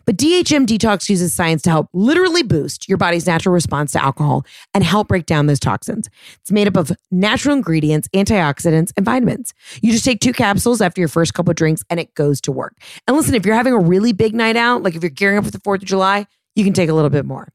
But 0.06 0.16
DHM 0.16 0.66
Detox 0.66 1.10
uses 1.10 1.34
science 1.34 1.62
to 1.64 1.70
help 1.70 1.90
literally 1.92 2.42
boost 2.42 2.88
your 2.88 2.98
body's 2.98 3.28
natural 3.28 3.52
response 3.52 3.92
to 3.92 4.02
alcohol 4.02 4.46
and 4.74 4.82
help 4.82 5.10
break 5.10 5.26
down 5.26 5.48
those 5.48 5.60
toxins. 5.60 6.10
It's 6.40 6.52
made 6.52 6.66
up 6.66 6.78
of 6.78 6.94
natural 7.12 7.54
ingredients, 7.54 8.08
antioxidants, 8.16 8.94
and 8.96 9.06
vitamins. 9.06 9.54
You 9.82 9.92
just 9.92 10.06
take 10.06 10.22
two 10.22 10.32
capsules 10.32 10.80
after 10.80 11.02
your 11.02 11.10
first 11.10 11.34
couple 11.34 11.54
drinks 11.54 11.84
and 11.90 12.00
it 12.00 12.16
goes 12.16 12.40
to 12.42 12.54
work. 12.54 12.78
And 13.06 13.18
listen, 13.18 13.36
if 13.36 13.46
you're 13.46 13.56
having 13.56 13.74
a 13.74 13.80
really 13.80 14.14
big 14.14 14.34
night 14.34 14.56
out, 14.56 14.82
like 14.82 14.96
if 14.96 15.04
you're 15.04 15.10
gearing 15.10 15.40
up 15.40 15.44
for 15.44 15.52
the 15.52 15.60
4th 15.60 15.82
of 15.82 15.86
July, 15.86 16.26
you 16.58 16.64
can 16.64 16.74
take 16.74 16.90
a 16.90 16.94
little 16.94 17.10
bit 17.10 17.26
more. 17.26 17.48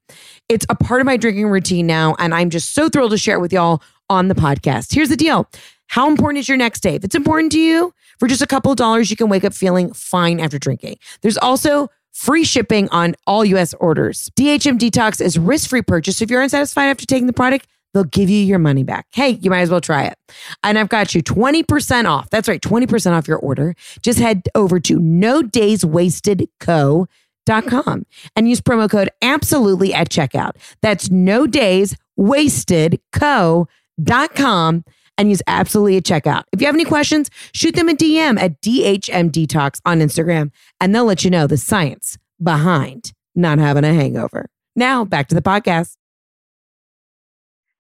It's 0.49 0.65
a 0.69 0.75
part 0.75 1.01
of 1.01 1.07
my 1.07 1.17
drinking 1.17 1.49
routine 1.49 1.87
now, 1.87 2.15
and 2.19 2.33
I'm 2.35 2.51
just 2.51 2.73
so 2.73 2.89
thrilled 2.89 3.11
to 3.11 3.19
share 3.19 3.37
it 3.37 3.41
with 3.41 3.53
y'all 3.53 3.83
on 4.09 4.29
the 4.29 4.35
podcast. 4.35 4.95
Here's 4.95 5.09
the 5.09 5.17
deal. 5.17 5.49
How 5.89 6.09
important 6.09 6.39
is 6.39 6.49
your 6.49 6.57
next 6.57 6.81
day? 6.81 6.95
If 6.95 7.05
it's 7.05 7.15
important 7.15 7.53
to 7.53 7.61
you, 7.61 7.93
for 8.19 8.29
just 8.29 8.43
a 8.43 8.47
couple 8.47 8.71
of 8.71 8.77
dollars, 8.77 9.11
you 9.11 9.17
can 9.17 9.29
wake 9.29 9.45
up 9.45 9.53
feeling 9.53 9.93
fine 9.93 10.41
after 10.41 10.59
drinking. 10.59 10.97
There's 11.21 11.37
also 11.37 11.89
free 12.13 12.45
shipping 12.45 12.89
on 12.91 13.15
all 13.27 13.45
US 13.45 13.75
orders. 13.75 14.31
DHM 14.39 14.79
Detox 14.79 15.21
is 15.21 15.39
risk-free 15.39 15.83
purchase. 15.83 16.23
If 16.23 16.31
you're 16.31 16.43
unsatisfied 16.43 16.89
after 16.89 17.05
taking 17.07 17.27
the 17.27 17.33
product, 17.33 17.67
they'll 17.93 18.05
give 18.05 18.31
you 18.31 18.43
your 18.43 18.59
money 18.59 18.85
back. 18.85 19.07
Hey, 19.13 19.31
you 19.31 19.51
might 19.51 19.61
as 19.61 19.71
well 19.71 19.81
try 19.81 20.05
it. 20.05 20.15
And 20.63 20.79
I've 20.79 20.89
got 20.89 21.15
you 21.15 21.23
20% 21.23 22.05
off. 22.07 22.31
That's 22.31 22.49
right, 22.49 22.61
20% 22.61 23.13
off 23.13 23.29
your 23.29 23.39
order. 23.39 23.75
Just 24.03 24.19
head 24.19 24.43
over 24.55 24.81
to 24.81 24.99
No 24.99 25.43
Days 25.43 25.85
Wasted 25.85 26.49
Co 26.61 27.07
com 27.47 28.07
and 28.37 28.49
use 28.49 28.61
promo 28.61 28.91
code 28.91 29.11
absolutely 29.21 29.93
at 29.95 30.09
checkout. 30.09 30.53
That's 30.81 31.11
no 31.11 31.47
days 31.47 31.97
wasted 32.17 33.01
co 33.13 33.69
dot 34.03 34.35
com 34.35 34.85
and 35.19 35.29
use 35.29 35.43
absolutely 35.47 35.97
at 35.97 36.05
checkout. 36.05 36.45
If 36.53 36.61
you 36.61 36.67
have 36.67 36.75
any 36.75 36.85
questions, 36.85 37.31
shoot 37.53 37.75
them 37.75 37.89
a 37.89 37.95
DM 37.95 38.41
at 38.41 38.61
DHM 38.61 39.31
Detox 39.31 39.81
on 39.85 40.01
Instagram 40.01 40.51
and 40.81 40.95
they'll 40.95 41.05
let 41.05 41.25
you 41.25 41.31
know 41.31 41.47
the 41.47 41.57
science 41.57 42.19
behind 42.43 43.13
not 43.35 43.59
having 43.59 43.85
a 43.85 43.93
hangover. 43.93 44.49
Now 44.75 45.05
back 45.05 45.29
to 45.29 45.35
the 45.35 45.43
podcast. 45.43 45.97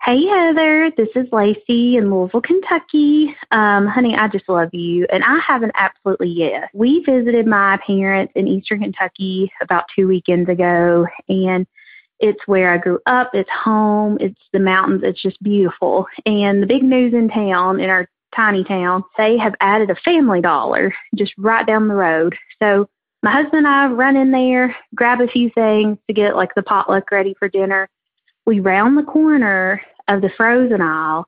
Hey, 0.05 0.27
Heather. 0.27 0.91
This 0.97 1.11
is 1.15 1.29
Lacey 1.31 1.97
in 1.97 2.11
Louisville, 2.11 2.41
Kentucky. 2.41 3.37
Um, 3.53 3.87
honey, 3.87 4.17
I 4.17 4.27
just 4.27 4.49
love 4.49 4.71
you. 4.73 5.07
And 5.13 5.23
I 5.23 5.39
have 5.47 5.63
an 5.63 5.71
absolutely 5.77 6.29
yes. 6.29 6.69
We 6.75 7.05
visited 7.05 7.47
my 7.47 7.79
parents 7.87 8.33
in 8.35 8.49
Eastern 8.49 8.81
Kentucky 8.81 9.53
about 9.61 9.85
two 9.95 10.09
weekends 10.09 10.49
ago, 10.49 11.07
and 11.29 11.69
it's 12.19 12.41
where 12.47 12.73
I 12.73 12.79
grew 12.79 12.99
up. 13.07 13.31
It's 13.33 13.49
home. 13.51 14.19
It's 14.21 14.41
the 14.53 14.59
mountains. 14.59 15.03
It's 15.05 15.23
just 15.23 15.41
beautiful. 15.41 16.09
And 16.27 16.61
the 16.61 16.67
big 16.67 16.83
news 16.83 17.15
in 17.15 17.29
town, 17.29 17.79
in 17.79 17.89
our 17.89 18.09
tiny 18.35 18.65
town, 18.65 19.05
they 19.17 19.39
have 19.39 19.55
added 19.61 19.89
a 19.89 19.95
family 20.05 20.41
dollar 20.41 20.93
just 21.15 21.33
right 21.39 21.65
down 21.65 21.87
the 21.87 21.95
road. 21.95 22.35
So 22.61 22.89
my 23.23 23.31
husband 23.31 23.67
and 23.67 23.69
I 23.69 23.87
run 23.87 24.17
in 24.17 24.33
there, 24.33 24.75
grab 24.97 25.21
a 25.21 25.29
few 25.29 25.49
things 25.51 25.97
to 26.09 26.13
get 26.13 26.35
like 26.35 26.57
the 26.57 26.63
potluck 26.65 27.13
ready 27.13 27.37
for 27.39 27.49
dinner. 27.49 27.89
We 28.45 28.59
round 28.59 28.99
the 28.99 29.05
corner 29.05 29.81
of 30.15 30.23
the 30.23 30.31
frozen 30.37 30.81
aisle 30.81 31.27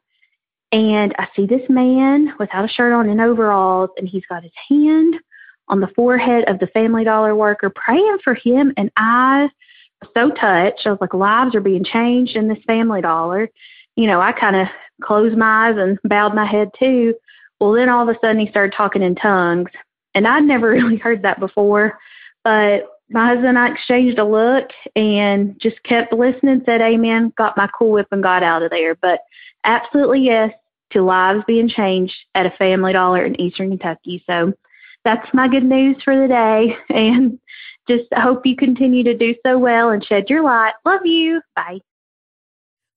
and 0.74 1.14
I 1.18 1.28
see 1.36 1.46
this 1.46 1.62
man 1.68 2.34
without 2.40 2.64
a 2.64 2.68
shirt 2.68 2.92
on 2.92 3.08
in 3.08 3.20
overalls 3.20 3.90
and 3.96 4.08
he's 4.08 4.26
got 4.28 4.42
his 4.42 4.52
hand 4.68 5.14
on 5.68 5.80
the 5.80 5.86
forehead 5.94 6.48
of 6.48 6.58
the 6.58 6.66
Family 6.66 7.04
Dollar 7.04 7.36
worker 7.36 7.70
praying 7.70 8.18
for 8.24 8.34
him 8.34 8.72
and 8.76 8.90
I 8.96 9.48
was 10.02 10.10
so 10.14 10.30
touched. 10.30 10.84
I 10.84 10.90
was 10.90 10.98
like, 11.00 11.14
lives 11.14 11.54
are 11.54 11.60
being 11.60 11.84
changed 11.84 12.34
in 12.34 12.48
this 12.48 12.62
Family 12.66 13.00
Dollar. 13.00 13.48
You 13.94 14.08
know, 14.08 14.20
I 14.20 14.32
kind 14.32 14.56
of 14.56 14.66
closed 15.00 15.36
my 15.36 15.68
eyes 15.68 15.76
and 15.78 15.96
bowed 16.08 16.34
my 16.34 16.44
head 16.44 16.70
too. 16.76 17.14
Well, 17.60 17.72
then 17.72 17.88
all 17.88 18.08
of 18.08 18.14
a 18.14 18.18
sudden 18.20 18.40
he 18.40 18.50
started 18.50 18.74
talking 18.76 19.02
in 19.02 19.14
tongues 19.14 19.70
and 20.14 20.26
I'd 20.26 20.42
never 20.42 20.68
really 20.70 20.96
heard 20.96 21.22
that 21.22 21.38
before. 21.38 21.98
But 22.42 22.88
my 23.10 23.26
husband 23.26 23.48
and 23.48 23.58
I 23.58 23.70
exchanged 23.70 24.18
a 24.18 24.24
look 24.24 24.70
and 24.96 25.58
just 25.60 25.82
kept 25.82 26.12
listening, 26.12 26.62
said 26.64 26.80
amen, 26.80 27.32
got 27.36 27.56
my 27.56 27.68
cool 27.78 27.92
whip 27.92 28.08
and 28.10 28.22
got 28.22 28.42
out 28.42 28.62
of 28.62 28.70
there. 28.70 28.94
But 28.94 29.20
absolutely 29.64 30.20
yes 30.20 30.52
to 30.90 31.02
lives 31.02 31.42
being 31.46 31.68
changed 31.68 32.14
at 32.34 32.46
a 32.46 32.50
family 32.50 32.92
dollar 32.92 33.24
in 33.24 33.40
Eastern 33.40 33.70
Kentucky. 33.70 34.22
So 34.26 34.52
that's 35.04 35.32
my 35.34 35.48
good 35.48 35.64
news 35.64 35.96
for 36.02 36.18
the 36.18 36.28
day. 36.28 36.76
And 36.94 37.38
just 37.86 38.04
hope 38.14 38.46
you 38.46 38.56
continue 38.56 39.04
to 39.04 39.14
do 39.14 39.34
so 39.44 39.58
well 39.58 39.90
and 39.90 40.02
shed 40.02 40.30
your 40.30 40.42
light. 40.42 40.72
Love 40.86 41.04
you. 41.04 41.42
Bye. 41.54 41.80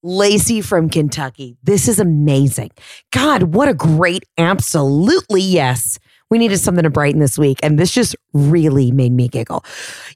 Lacey 0.02 0.62
from 0.62 0.88
Kentucky. 0.88 1.58
This 1.62 1.88
is 1.88 1.98
amazing. 1.98 2.70
God, 3.12 3.54
what 3.54 3.68
a 3.68 3.74
great, 3.74 4.24
absolutely 4.38 5.42
yes 5.42 5.98
we 6.30 6.38
needed 6.38 6.58
something 6.58 6.84
to 6.84 6.90
brighten 6.90 7.20
this 7.20 7.38
week. 7.38 7.58
And 7.62 7.78
this 7.78 7.92
just 7.92 8.16
really 8.32 8.90
made 8.90 9.12
me 9.12 9.28
giggle. 9.28 9.64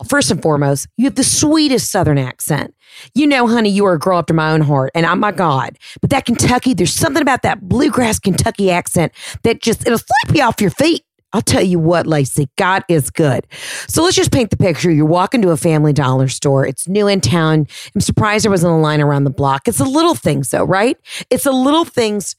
First 0.09 0.31
and 0.31 0.43
foremost, 0.43 0.89
you 0.97 1.05
have 1.05 1.15
the 1.15 1.25
sweetest 1.25 1.91
Southern 1.91 2.19
accent. 2.19 2.75
You 3.15 3.27
know, 3.27 3.47
honey, 3.47 3.71
you 3.71 3.87
are 3.87 3.95
a 3.95 3.99
girl 3.99 4.19
after 4.19 4.35
my 4.35 4.53
own 4.53 4.61
heart. 4.61 4.91
And 4.95 5.07
I'm 5.07 5.21
my 5.21 5.33
God. 5.33 5.79
But 6.01 6.11
that 6.11 6.25
Kentucky, 6.27 6.75
there's 6.75 6.93
something 6.93 7.23
about 7.23 7.43
that 7.43 7.63
bluegrass 7.63 8.19
Kentucky 8.19 8.71
accent 8.71 9.13
that 9.43 9.63
just, 9.63 9.87
it'll 9.87 9.99
slap 9.99 10.37
you 10.37 10.43
off 10.43 10.61
your 10.61 10.71
feet. 10.71 11.05
I'll 11.35 11.41
tell 11.41 11.63
you 11.63 11.79
what, 11.79 12.07
Lacey, 12.07 12.51
God 12.59 12.85
is 12.89 13.09
good. 13.09 13.47
So 13.89 14.03
let's 14.03 14.17
just 14.17 14.33
paint 14.33 14.51
the 14.51 14.59
picture. 14.59 14.91
You're 14.91 15.07
walking 15.07 15.41
to 15.43 15.51
a 15.51 15.57
family 15.57 15.95
dollar 15.95 16.29
store. 16.29 16.67
It's 16.67 16.87
new 16.87 17.09
in 17.09 17.23
town. 17.23 17.67
I'm 17.95 18.01
surprised 18.03 18.45
there 18.45 18.51
wasn't 18.51 18.75
a 18.75 18.77
line 18.77 19.01
around 19.01 19.25
the 19.25 19.31
block. 19.31 19.67
It's 19.67 19.79
the 19.79 19.87
little 19.87 20.15
things, 20.15 20.51
though, 20.51 20.65
right? 20.65 20.99
It's 21.31 21.45
the 21.45 21.53
little 21.53 21.87
things 21.87 22.37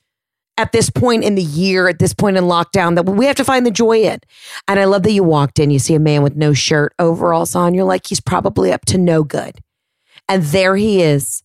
at 0.58 0.72
this 0.72 0.90
point 0.90 1.24
in 1.24 1.36
the 1.36 1.44
year, 1.44 1.88
at 1.88 2.00
this 2.00 2.14
point 2.14 2.38
in 2.38 2.44
lockdown, 2.44 2.96
that 2.96 3.06
we 3.06 3.26
have 3.26 3.36
to 3.38 3.44
find 3.44 3.66
the 3.66 3.72
joy 3.72 4.04
in. 4.04 4.20
And 4.68 4.80
I 4.80 4.86
love 4.86 5.04
that 5.04 5.12
you 5.12 5.24
walked 5.24 5.60
in, 5.60 5.72
you 5.72 5.80
see 5.80 5.96
a 5.96 6.00
man 6.00 6.22
with 6.22 6.36
no 6.36 6.54
shirt, 6.54 6.94
overalls 7.00 7.56
on, 7.56 7.74
you're 7.74 7.86
like, 7.86 8.08
he's 8.08 8.22
probably 8.22 8.72
up 8.72 8.86
to 8.86 8.98
no 8.98 9.24
good. 9.24 9.60
And 10.30 10.44
there 10.44 10.76
he 10.76 11.02
is, 11.02 11.44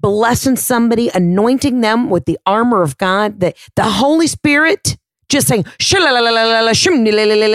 blessing 0.00 0.56
somebody, 0.56 1.10
anointing 1.14 1.80
them 1.80 2.10
with 2.10 2.26
the 2.26 2.38
armor 2.46 2.82
of 2.82 2.98
God, 2.98 3.40
the, 3.40 3.54
the 3.76 3.84
Holy 3.84 4.26
Spirit 4.26 4.96
just 5.28 5.48
saying, 5.48 5.64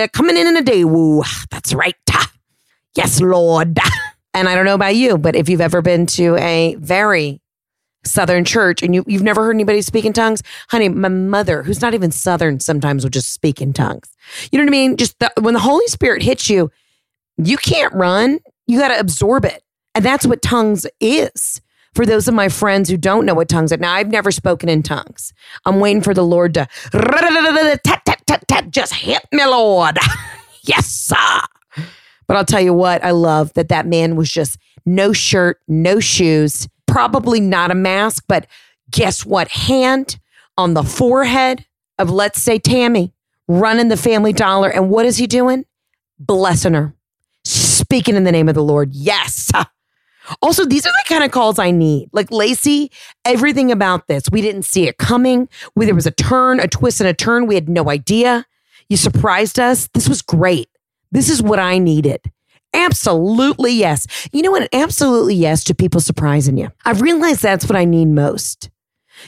coming 0.08 0.36
in 0.36 0.48
in 0.48 0.58
a 0.58 0.64
day. 0.64 0.84
Woo, 0.84 1.22
that's 1.52 1.74
right. 1.74 1.96
Yes, 2.96 3.22
Lord. 3.22 3.80
And 4.34 4.48
I 4.48 4.54
don't 4.54 4.66
know 4.66 4.76
about 4.76 4.96
you, 4.96 5.18
but 5.18 5.36
if 5.36 5.50
you've 5.50 5.62
ever 5.62 5.82
been 5.82 6.06
to 6.08 6.36
a 6.36 6.76
very 6.76 7.42
Southern 8.08 8.46
church 8.46 8.82
and 8.82 8.96
you, 8.96 9.04
you've 9.08 9.24
never 9.24 9.43
heard 9.43 9.56
anybody 9.56 9.82
speak 9.82 10.06
in 10.06 10.13
tongues, 10.13 10.41
honey, 10.70 10.89
my 10.89 11.10
mother, 11.10 11.63
who's 11.63 11.82
not 11.82 11.93
even 11.93 12.12
Southern, 12.12 12.60
sometimes 12.60 13.04
will 13.04 13.10
just 13.10 13.34
speak 13.34 13.62
in 13.62 13.74
tongues. 13.74 14.10
You 14.52 14.58
know 14.58 14.63
what 14.63 14.70
I 14.70 14.72
mean? 14.72 14.98
Just 14.98 15.20
the, 15.20 15.32
when 15.39 15.54
the 15.54 15.60
Holy 15.60 15.88
Spirit 15.88 16.24
hits 16.24 16.50
you, 16.50 16.72
you 17.38 17.58
can't 17.58 17.93
run. 17.93 18.39
You 18.65 18.80
got 18.80 18.89
to 18.89 19.00
absorb 19.00 19.46
it. 19.46 19.63
And 19.96 20.04
that's 20.04 20.26
what 20.26 20.41
tongues 20.41 20.86
is. 21.00 21.62
For 21.93 22.06
those 22.06 22.28
of 22.28 22.36
my 22.36 22.50
friends 22.50 22.89
who 22.89 22.98
don't 22.98 23.26
know 23.26 23.34
what 23.34 23.50
tongues 23.50 23.74
are, 23.74 23.78
now 23.78 23.93
I've 23.93 24.12
never 24.12 24.32
spoken 24.32 24.70
in 24.70 24.84
tongues. 24.84 25.34
I'm 25.65 25.80
waiting 25.80 26.04
for 26.04 26.13
the 26.13 26.24
Lord 26.24 26.54
to 26.54 26.67
just 28.78 28.93
hit 28.93 29.24
me, 29.32 29.43
Lord. 29.46 29.98
yes, 30.62 30.86
sir. 30.86 31.41
But 32.28 32.38
I'll 32.38 32.46
tell 32.46 32.62
you 32.62 32.74
what, 32.74 33.04
I 33.04 33.12
love 33.12 33.54
that 33.54 33.70
that 33.70 33.88
man 33.88 34.15
was 34.15 34.32
just 34.32 34.58
no 34.86 35.13
shirt, 35.13 35.60
no 35.67 36.00
shoes, 36.00 36.67
probably 36.88 37.39
not 37.39 37.71
a 37.71 37.76
mask, 37.76 38.26
but 38.28 38.47
guess 38.89 39.26
what? 39.26 39.47
Hand 39.50 40.19
on 40.58 40.73
the 40.73 40.84
forehead 40.84 41.65
of, 42.00 42.10
let's 42.10 42.41
say, 42.41 42.58
Tammy, 42.58 43.13
running 43.47 43.89
the 43.89 43.97
family 43.97 44.34
dollar. 44.34 44.69
And 44.69 44.89
what 44.89 45.06
is 45.06 45.17
he 45.17 45.28
doing? 45.28 45.65
Blessing 46.19 46.73
her, 46.73 46.95
speaking 47.43 48.15
in 48.15 48.23
the 48.23 48.32
name 48.32 48.50
of 48.50 48.56
the 48.56 48.63
Lord. 48.63 48.93
Yes. 48.93 49.52
Also, 50.41 50.65
these 50.65 50.86
are 50.86 50.91
the 50.91 51.06
kind 51.08 51.23
of 51.23 51.32
calls 51.32 51.58
I 51.58 51.71
need. 51.71 52.10
Like 52.12 52.30
Lacey, 52.32 52.91
everything 53.23 53.71
about 53.71 54.08
this, 54.08 54.23
we 54.30 54.41
didn't 54.41 54.63
see 54.63 54.86
it 54.86 54.97
coming. 54.97 55.47
We, 55.73 55.86
there 55.86 55.95
was 55.95 56.06
a 56.06 56.12
turn, 56.12 56.60
a 56.60 56.67
twist, 56.67 57.00
and 57.00 57.08
a 57.08 57.13
turn. 57.13 57.47
We 57.47 57.56
had 57.56 57.69
no 57.69 57.89
idea. 57.89 58.45
You 58.89 58.97
surprised 58.97 59.58
us. 59.58 59.88
This 59.93 60.10
was 60.10 60.21
great. 60.21 60.69
This 61.12 61.30
is 61.30 61.41
what 61.41 61.60
I 61.60 61.78
needed. 61.78 62.19
Absolutely 62.78 63.74
yes. 63.74 64.06
You 64.32 64.44
know 64.44 64.52
what? 64.52 64.70
Absolutely 64.72 65.36
yes 65.36 65.63
to 65.66 65.76
people 65.76 66.00
surprising 66.00 66.58
you. 66.58 66.72
I've 66.86 67.02
realized 67.02 67.42
that's 67.42 67.68
what 67.68 67.76
I 67.76 67.86
need 67.86 68.08
most. 68.08 68.70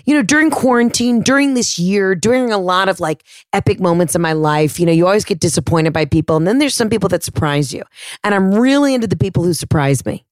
You 0.06 0.14
know, 0.14 0.22
during 0.22 0.52
quarantine, 0.52 1.22
during 1.22 1.56
this 1.56 1.80
year, 1.80 2.14
during 2.14 2.52
a 2.52 2.60
lot 2.60 2.90
of 2.90 3.00
like 3.00 3.24
epic 3.52 3.80
moments 3.80 4.14
in 4.14 4.22
my 4.22 4.34
life, 4.34 4.80
you 4.80 4.86
know, 4.86 4.92
you 4.92 5.08
always 5.08 5.26
get 5.26 5.40
disappointed 5.40 5.94
by 5.94 6.06
people. 6.06 6.38
And 6.38 6.46
then 6.46 6.60
there's 6.60 6.76
some 6.76 6.92
people 6.92 7.10
that 7.10 7.24
surprise 7.24 7.74
you. 7.74 7.84
And 8.24 8.36
I'm 8.36 8.54
really 8.54 8.94
into 8.94 9.08
the 9.08 9.18
people 9.18 9.44
who 9.44 9.54
surprise 9.54 10.06
me. 10.06 10.26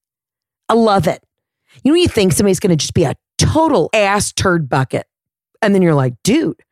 I 0.68 0.74
love 0.74 1.08
it. 1.08 1.22
You 1.82 1.90
know, 1.90 1.96
you 1.96 2.06
think 2.08 2.32
somebody's 2.32 2.60
going 2.60 2.70
to 2.70 2.76
just 2.76 2.94
be 2.94 3.04
a 3.04 3.16
total 3.36 3.90
ass 3.92 4.32
turd 4.32 4.68
bucket. 4.68 5.06
And 5.60 5.74
then 5.74 5.82
you're 5.82 5.94
like, 5.94 6.14
dude, 6.22 6.62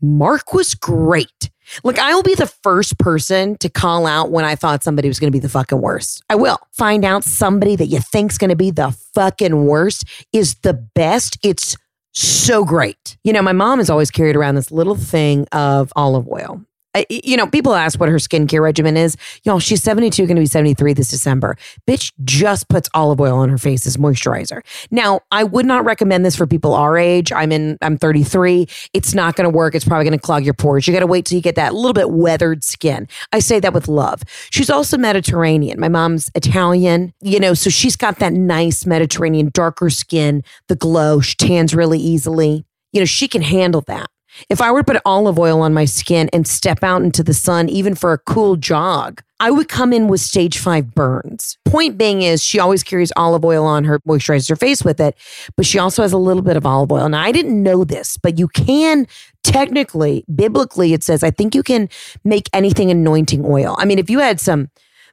Mark 0.00 0.52
was 0.52 0.74
great. 0.74 1.50
Like, 1.84 1.98
I 1.98 2.14
will 2.14 2.22
be 2.22 2.34
the 2.34 2.46
first 2.46 2.98
person 2.98 3.56
to 3.58 3.68
call 3.68 4.06
out 4.06 4.30
when 4.30 4.44
I 4.44 4.54
thought 4.54 4.82
somebody 4.82 5.08
was 5.08 5.18
going 5.18 5.30
to 5.30 5.36
be 5.36 5.40
the 5.40 5.48
fucking 5.48 5.80
worst. 5.80 6.22
I 6.30 6.34
will 6.34 6.58
find 6.72 7.04
out 7.04 7.24
somebody 7.24 7.76
that 7.76 7.86
you 7.86 8.00
think's 8.00 8.38
going 8.38 8.50
to 8.50 8.56
be 8.56 8.70
the 8.70 8.96
fucking 9.14 9.66
worst 9.66 10.04
is 10.32 10.54
the 10.62 10.74
best. 10.74 11.38
It's 11.42 11.76
so 12.12 12.64
great. 12.64 13.18
You 13.22 13.32
know, 13.32 13.42
my 13.42 13.52
mom 13.52 13.78
has 13.78 13.90
always 13.90 14.10
carried 14.10 14.34
around 14.34 14.54
this 14.54 14.70
little 14.70 14.96
thing 14.96 15.46
of 15.52 15.92
olive 15.94 16.26
oil 16.28 16.64
you 17.10 17.36
know, 17.36 17.46
people 17.46 17.74
ask 17.74 18.00
what 18.00 18.08
her 18.08 18.16
skincare 18.16 18.62
regimen 18.62 18.96
is. 18.96 19.16
Y'all, 19.44 19.58
she's 19.58 19.82
72, 19.82 20.26
going 20.26 20.36
to 20.36 20.40
be 20.40 20.46
73 20.46 20.94
this 20.94 21.10
December. 21.10 21.56
Bitch 21.86 22.12
just 22.24 22.68
puts 22.68 22.88
olive 22.94 23.20
oil 23.20 23.36
on 23.36 23.48
her 23.48 23.58
face 23.58 23.86
as 23.86 23.96
moisturizer. 23.96 24.62
Now, 24.90 25.20
I 25.30 25.44
would 25.44 25.66
not 25.66 25.84
recommend 25.84 26.24
this 26.24 26.36
for 26.36 26.46
people 26.46 26.74
our 26.74 26.96
age. 26.96 27.32
I'm 27.32 27.52
in, 27.52 27.78
I'm 27.82 27.98
33. 27.98 28.66
It's 28.94 29.14
not 29.14 29.36
going 29.36 29.44
to 29.50 29.54
work. 29.54 29.74
It's 29.74 29.84
probably 29.84 30.04
going 30.04 30.18
to 30.18 30.24
clog 30.24 30.44
your 30.44 30.54
pores. 30.54 30.86
You 30.86 30.94
got 30.94 31.00
to 31.00 31.06
wait 31.06 31.26
till 31.26 31.36
you 31.36 31.42
get 31.42 31.56
that 31.56 31.74
little 31.74 31.92
bit 31.92 32.10
weathered 32.10 32.64
skin. 32.64 33.06
I 33.32 33.40
say 33.40 33.60
that 33.60 33.74
with 33.74 33.88
love. 33.88 34.22
She's 34.50 34.70
also 34.70 34.96
Mediterranean. 34.96 35.78
My 35.78 35.88
mom's 35.88 36.30
Italian, 36.34 37.12
you 37.20 37.38
know, 37.38 37.54
so 37.54 37.70
she's 37.70 37.96
got 37.96 38.18
that 38.18 38.32
nice 38.32 38.86
Mediterranean, 38.86 39.50
darker 39.52 39.90
skin, 39.90 40.42
the 40.68 40.76
glow. 40.76 41.20
She 41.20 41.36
tans 41.36 41.74
really 41.74 41.98
easily. 41.98 42.64
You 42.92 43.00
know, 43.00 43.06
she 43.06 43.28
can 43.28 43.42
handle 43.42 43.82
that. 43.82 44.08
If 44.48 44.60
I 44.60 44.70
were 44.70 44.80
to 44.82 44.92
put 44.92 45.02
olive 45.04 45.38
oil 45.38 45.60
on 45.62 45.74
my 45.74 45.84
skin 45.84 46.28
and 46.32 46.46
step 46.46 46.82
out 46.82 47.02
into 47.02 47.22
the 47.22 47.34
sun, 47.34 47.68
even 47.68 47.94
for 47.94 48.12
a 48.12 48.18
cool 48.18 48.56
jog, 48.56 49.22
I 49.40 49.50
would 49.50 49.68
come 49.68 49.92
in 49.92 50.08
with 50.08 50.20
stage 50.20 50.58
five 50.58 50.94
burns. 50.94 51.58
Point 51.64 51.96
being 51.96 52.22
is 52.22 52.42
she 52.42 52.58
always 52.58 52.82
carries 52.82 53.12
olive 53.16 53.44
oil 53.44 53.64
on 53.64 53.84
her, 53.84 54.00
moisturizes 54.00 54.48
her 54.48 54.56
face 54.56 54.82
with 54.82 55.00
it, 55.00 55.16
but 55.56 55.64
she 55.64 55.78
also 55.78 56.02
has 56.02 56.12
a 56.12 56.18
little 56.18 56.42
bit 56.42 56.56
of 56.56 56.66
olive 56.66 56.90
oil. 56.90 57.08
Now, 57.08 57.22
I 57.22 57.30
didn't 57.30 57.62
know 57.62 57.84
this, 57.84 58.16
but 58.16 58.38
you 58.38 58.48
can 58.48 59.06
technically, 59.44 60.24
biblically, 60.34 60.92
it 60.92 61.04
says, 61.04 61.22
I 61.22 61.30
think 61.30 61.54
you 61.54 61.62
can 61.62 61.88
make 62.24 62.48
anything 62.52 62.90
anointing 62.90 63.44
oil. 63.44 63.76
I 63.78 63.84
mean, 63.84 63.98
if 63.98 64.10
you 64.10 64.18
had 64.18 64.40
some 64.40 64.70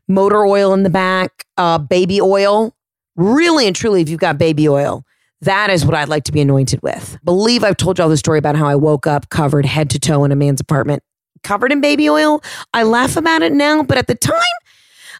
motor 0.07 0.45
oil 0.45 0.73
in 0.73 0.83
the 0.83 0.89
back, 0.89 1.45
uh, 1.57 1.77
baby 1.77 2.19
oil, 2.19 2.75
really 3.15 3.67
and 3.67 3.75
truly, 3.75 4.01
if 4.01 4.09
you've 4.09 4.19
got 4.19 4.37
baby 4.37 4.67
oil, 4.67 5.05
that 5.41 5.69
is 5.69 5.85
what 5.85 5.95
I'd 5.95 6.09
like 6.09 6.23
to 6.25 6.31
be 6.31 6.41
anointed 6.41 6.81
with. 6.81 7.17
Believe 7.23 7.63
I've 7.63 7.77
told 7.77 7.97
y'all 7.97 8.09
the 8.09 8.17
story 8.17 8.39
about 8.39 8.55
how 8.55 8.67
I 8.67 8.75
woke 8.75 9.05
up 9.07 9.29
covered 9.29 9.65
head 9.65 9.89
to 9.91 9.99
toe 9.99 10.23
in 10.23 10.31
a 10.31 10.35
man's 10.35 10.61
apartment, 10.61 11.03
covered 11.43 11.71
in 11.71 11.81
baby 11.81 12.09
oil. 12.09 12.41
I 12.73 12.83
laugh 12.83 13.17
about 13.17 13.41
it 13.41 13.51
now, 13.51 13.83
but 13.83 13.97
at 13.97 14.07
the 14.07 14.15
time, 14.15 14.41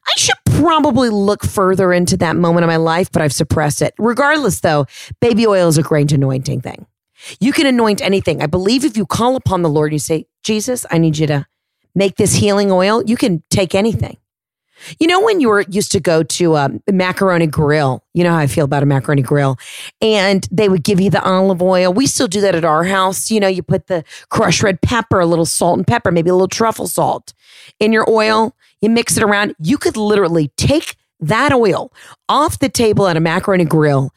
I 0.08 0.20
should 0.20 0.36
probably 0.46 1.10
look 1.10 1.44
further 1.44 1.92
into 1.92 2.18
that 2.18 2.36
moment 2.36 2.64
of 2.64 2.68
my 2.68 2.78
life, 2.78 3.12
but 3.12 3.22
I've 3.22 3.34
suppressed 3.34 3.82
it. 3.82 3.94
Regardless, 3.98 4.60
though, 4.60 4.86
baby 5.20 5.48
oil 5.48 5.68
is 5.68 5.78
a 5.78 5.84
great 5.84 6.12
anointing 6.12 6.62
thing. 6.62 6.86
You 7.40 7.54
can 7.54 7.66
anoint 7.66 8.02
anything. 8.02 8.42
I 8.42 8.46
believe 8.46 8.86
if 8.86 8.98
you 8.98 9.06
call 9.06 9.36
upon 9.36 9.62
the 9.62 9.70
Lord 9.70 9.92
and 9.92 9.96
you 9.96 10.00
say, 10.00 10.26
Jesus, 10.44 10.86
I 10.92 10.98
need 10.98 11.18
you 11.18 11.28
to 11.28 11.46
make 11.96 12.18
this 12.18 12.36
healing 12.36 12.72
oil, 12.72 13.04
you 13.06 13.18
can 13.18 13.44
take 13.50 13.74
anything. 13.74 14.18
You 15.00 15.08
know, 15.08 15.22
when 15.22 15.40
you 15.40 15.50
were 15.50 15.66
used 15.70 15.92
to 15.94 16.00
go 16.00 16.24
to 16.24 16.56
a 16.56 16.66
um, 16.66 16.82
macaroni 16.92 17.48
grill, 17.48 18.04
you 18.14 18.24
know 18.24 18.32
how 18.32 18.38
I 18.38 18.48
feel 18.48 18.66
about 18.66 18.84
a 18.84 18.86
macaroni 18.86 19.22
grill, 19.22 19.58
and 20.02 20.48
they 20.52 20.70
would 20.70 20.84
give 20.84 21.00
you 21.00 21.10
the 21.10 21.24
olive 21.24 21.62
oil. 21.62 21.94
We 21.94 22.08
still 22.08 22.28
do 22.28 22.42
that 22.42 22.56
at 22.56 22.66
our 22.66 22.84
house. 22.84 23.30
You 23.30 23.40
know, 23.40 23.48
you 23.48 23.64
put 23.64 23.88
the 23.88 24.04
crushed 24.30 24.64
red 24.64 24.82
pepper, 24.82 25.20
a 25.20 25.26
little 25.26 25.46
salt 25.46 25.78
and 25.78 25.88
pepper, 25.88 26.12
maybe 26.12 26.30
a 26.30 26.34
little 26.34 26.48
truffle 26.48 26.88
salt 26.88 27.34
in 27.80 27.92
your 27.92 28.10
oil. 28.10 28.56
You 28.82 28.90
mix 28.90 29.18
it 29.18 29.24
around. 29.24 29.56
You 29.60 29.78
could 29.78 29.98
literally 29.98 30.52
take 30.58 30.96
that 31.20 31.54
oil 31.54 31.92
off 32.30 32.60
the 32.60 32.70
table 32.70 33.08
at 33.08 33.18
a 33.18 33.20
macaroni 33.20 33.66
grill, 33.66 34.12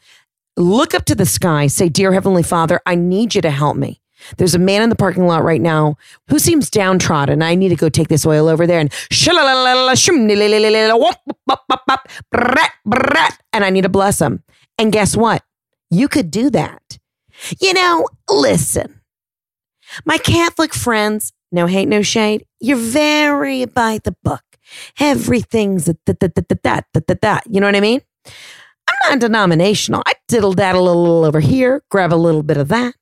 look 0.57 0.93
up 0.93 1.05
to 1.05 1.15
the 1.15 1.25
sky, 1.25 1.67
say, 1.67 1.89
Dear 1.89 2.13
Heavenly 2.13 2.43
Father, 2.43 2.79
I 2.85 2.95
need 2.95 3.35
you 3.35 3.41
to 3.41 3.51
help 3.51 3.77
me. 3.77 3.98
There's 4.37 4.55
a 4.55 4.59
man 4.59 4.81
in 4.81 4.89
the 4.89 4.95
parking 4.95 5.25
lot 5.25 5.43
right 5.43 5.61
now 5.61 5.97
who 6.29 6.39
seems 6.39 6.69
downtrodden. 6.69 7.41
I 7.41 7.55
need 7.55 7.69
to 7.69 7.75
go 7.75 7.89
take 7.89 8.07
this 8.07 8.25
oil 8.25 8.47
over 8.47 8.67
there 8.67 8.79
and 8.79 8.91
and 13.53 13.63
I 13.65 13.69
need 13.69 13.83
to 13.83 13.89
bless 13.89 14.19
him. 14.19 14.43
And 14.77 14.91
guess 14.91 15.15
what? 15.15 15.43
You 15.89 16.07
could 16.07 16.31
do 16.31 16.49
that. 16.51 16.97
You 17.59 17.73
know, 17.73 18.07
listen, 18.29 18.99
my 20.05 20.17
Catholic 20.17 20.73
friends, 20.73 21.33
no 21.51 21.65
hate, 21.67 21.87
no 21.87 22.01
shade, 22.01 22.45
you're 22.59 22.77
very 22.77 23.65
by 23.65 23.99
the 24.03 24.15
book. 24.23 24.43
Everything's 24.99 25.85
that, 25.85 26.05
that, 26.05 26.19
that, 26.19 26.35
that, 26.35 26.63
that, 26.63 27.07
that, 27.07 27.21
that. 27.21 27.43
You 27.49 27.59
know 27.59 27.67
what 27.67 27.75
I 27.75 27.79
mean? 27.79 28.01
I'm 28.87 29.11
not 29.11 29.19
denominational. 29.19 30.03
I 30.05 30.13
diddle 30.27 30.53
daddle 30.53 30.87
a 30.89 30.93
little 30.93 31.25
over 31.25 31.39
here, 31.39 31.83
grab 31.89 32.13
a 32.13 32.15
little 32.15 32.43
bit 32.43 32.57
of 32.57 32.67
that. 32.69 32.95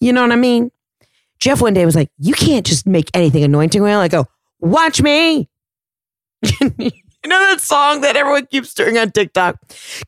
You 0.00 0.12
know 0.12 0.22
what 0.22 0.32
I 0.32 0.36
mean? 0.36 0.70
Jeff 1.38 1.60
one 1.60 1.74
day 1.74 1.84
was 1.84 1.96
like, 1.96 2.10
You 2.18 2.34
can't 2.34 2.66
just 2.66 2.86
make 2.86 3.10
anything 3.14 3.44
anointing 3.44 3.82
oil. 3.82 4.00
I 4.00 4.08
go, 4.08 4.26
Watch 4.60 5.02
me. 5.02 5.48
you 6.60 7.30
know 7.30 7.38
that 7.38 7.60
song 7.60 8.02
that 8.02 8.16
everyone 8.16 8.46
keeps 8.46 8.74
doing 8.74 8.98
on 8.98 9.10
TikTok? 9.10 9.58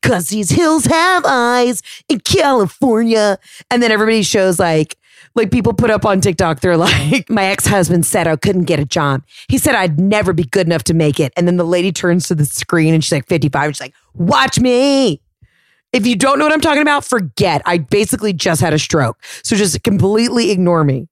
Cause 0.02 0.28
these 0.28 0.50
hills 0.50 0.84
have 0.86 1.24
eyes 1.26 1.82
in 2.08 2.20
California. 2.20 3.38
And 3.70 3.82
then 3.82 3.90
everybody 3.90 4.22
shows 4.22 4.58
like, 4.58 4.96
like 5.34 5.50
people 5.50 5.74
put 5.74 5.90
up 5.90 6.04
on 6.04 6.20
TikTok, 6.20 6.60
they're 6.60 6.76
like, 6.76 7.28
my 7.30 7.44
ex 7.44 7.66
husband 7.66 8.06
said 8.06 8.26
I 8.26 8.36
couldn't 8.36 8.64
get 8.64 8.80
a 8.80 8.84
job. 8.84 9.22
He 9.48 9.58
said 9.58 9.74
I'd 9.74 10.00
never 10.00 10.32
be 10.32 10.44
good 10.44 10.66
enough 10.66 10.84
to 10.84 10.94
make 10.94 11.20
it. 11.20 11.32
And 11.36 11.46
then 11.46 11.56
the 11.56 11.64
lady 11.64 11.92
turns 11.92 12.28
to 12.28 12.34
the 12.34 12.44
screen 12.44 12.94
and 12.94 13.04
she's 13.04 13.12
like 13.12 13.26
55. 13.26 13.72
She's 13.72 13.80
like, 13.80 13.94
watch 14.14 14.58
me. 14.58 15.20
If 15.92 16.06
you 16.06 16.16
don't 16.16 16.38
know 16.38 16.44
what 16.44 16.52
I'm 16.52 16.60
talking 16.60 16.82
about, 16.82 17.04
forget. 17.04 17.62
I 17.64 17.78
basically 17.78 18.32
just 18.32 18.60
had 18.60 18.74
a 18.74 18.78
stroke. 18.78 19.22
So 19.42 19.56
just 19.56 19.82
completely 19.82 20.50
ignore 20.50 20.84
me. 20.84 21.08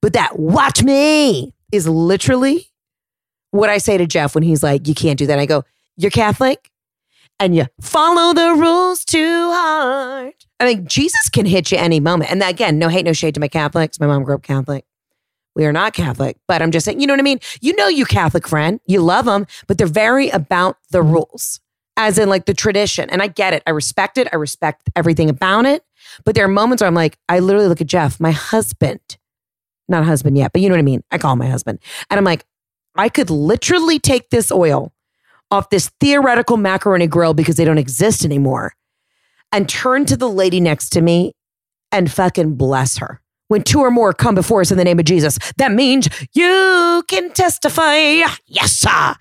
But 0.00 0.12
that 0.12 0.38
watch 0.38 0.82
me 0.82 1.54
is 1.72 1.88
literally 1.88 2.68
what 3.50 3.70
I 3.70 3.78
say 3.78 3.96
to 3.98 4.06
Jeff 4.06 4.34
when 4.34 4.44
he's 4.44 4.62
like, 4.62 4.86
you 4.86 4.94
can't 4.94 5.18
do 5.18 5.26
that. 5.26 5.38
I 5.38 5.46
go, 5.46 5.64
you're 5.96 6.10
Catholic 6.10 6.70
and 7.40 7.54
you 7.54 7.66
follow 7.80 8.34
the 8.34 8.54
rules 8.54 9.04
too 9.04 9.50
hard. 9.50 10.34
I 10.60 10.66
mean, 10.66 10.86
Jesus 10.86 11.28
can 11.28 11.46
hit 11.46 11.70
you 11.72 11.78
any 11.78 12.00
moment. 12.00 12.30
And 12.30 12.42
again, 12.42 12.78
no 12.78 12.88
hate, 12.88 13.04
no 13.04 13.12
shade 13.12 13.34
to 13.34 13.40
my 13.40 13.48
Catholics. 13.48 14.00
My 14.00 14.06
mom 14.06 14.24
grew 14.24 14.34
up 14.34 14.42
Catholic. 14.42 14.84
We 15.54 15.64
are 15.66 15.72
not 15.72 15.92
Catholic, 15.92 16.36
but 16.46 16.62
I'm 16.62 16.70
just 16.70 16.84
saying, 16.84 17.00
you 17.00 17.06
know 17.06 17.14
what 17.14 17.20
I 17.20 17.24
mean? 17.24 17.40
You 17.60 17.74
know, 17.74 17.88
you 17.88 18.04
Catholic 18.04 18.46
friend, 18.46 18.80
you 18.86 19.00
love 19.00 19.24
them, 19.24 19.46
but 19.66 19.78
they're 19.78 19.86
very 19.86 20.28
about 20.30 20.76
the 20.90 21.02
rules 21.02 21.60
as 21.98 22.18
in 22.18 22.30
like 22.30 22.46
the 22.46 22.54
tradition. 22.54 23.10
And 23.10 23.20
I 23.20 23.26
get 23.26 23.52
it. 23.52 23.62
I 23.66 23.70
respect 23.70 24.16
it. 24.16 24.26
I 24.32 24.36
respect 24.36 24.88
everything 24.96 25.28
about 25.28 25.66
it. 25.66 25.84
But 26.24 26.34
there 26.34 26.44
are 26.46 26.48
moments 26.48 26.80
where 26.80 26.88
I'm 26.88 26.94
like, 26.94 27.18
I 27.28 27.40
literally 27.40 27.68
look 27.68 27.82
at 27.82 27.86
Jeff, 27.86 28.18
my 28.18 28.30
husband 28.30 29.18
not 29.88 30.04
husband 30.04 30.36
yet, 30.36 30.52
but 30.52 30.60
you 30.60 30.68
know 30.68 30.74
what 30.74 30.80
I 30.80 30.82
mean. 30.82 31.02
I 31.10 31.18
call 31.18 31.36
my 31.36 31.48
husband. 31.48 31.78
And 32.10 32.18
I'm 32.18 32.24
like, 32.24 32.44
I 32.94 33.08
could 33.08 33.30
literally 33.30 33.98
take 33.98 34.30
this 34.30 34.52
oil 34.52 34.92
off 35.50 35.70
this 35.70 35.90
theoretical 36.00 36.56
macaroni 36.56 37.06
grill 37.06 37.34
because 37.34 37.56
they 37.56 37.64
don't 37.64 37.78
exist 37.78 38.24
anymore 38.24 38.74
and 39.50 39.68
turn 39.68 40.04
to 40.06 40.16
the 40.16 40.28
lady 40.28 40.60
next 40.60 40.90
to 40.90 41.00
me 41.00 41.32
and 41.90 42.12
fucking 42.12 42.56
bless 42.56 42.98
her. 42.98 43.22
When 43.48 43.62
two 43.62 43.80
or 43.80 43.90
more 43.90 44.12
come 44.12 44.34
before 44.34 44.60
us 44.60 44.70
in 44.70 44.76
the 44.76 44.84
name 44.84 44.98
of 44.98 45.06
Jesus, 45.06 45.38
that 45.56 45.72
means 45.72 46.06
you 46.34 47.02
can 47.08 47.30
testify. 47.30 47.94
Yes, 48.46 48.72
sir. 48.72 49.14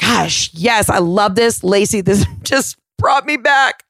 Gosh, 0.00 0.50
yes, 0.52 0.88
I 0.88 0.98
love 0.98 1.34
this. 1.34 1.64
Lacey, 1.64 2.00
this 2.00 2.26
just 2.42 2.76
brought 2.98 3.26
me 3.26 3.36
back. 3.36 3.84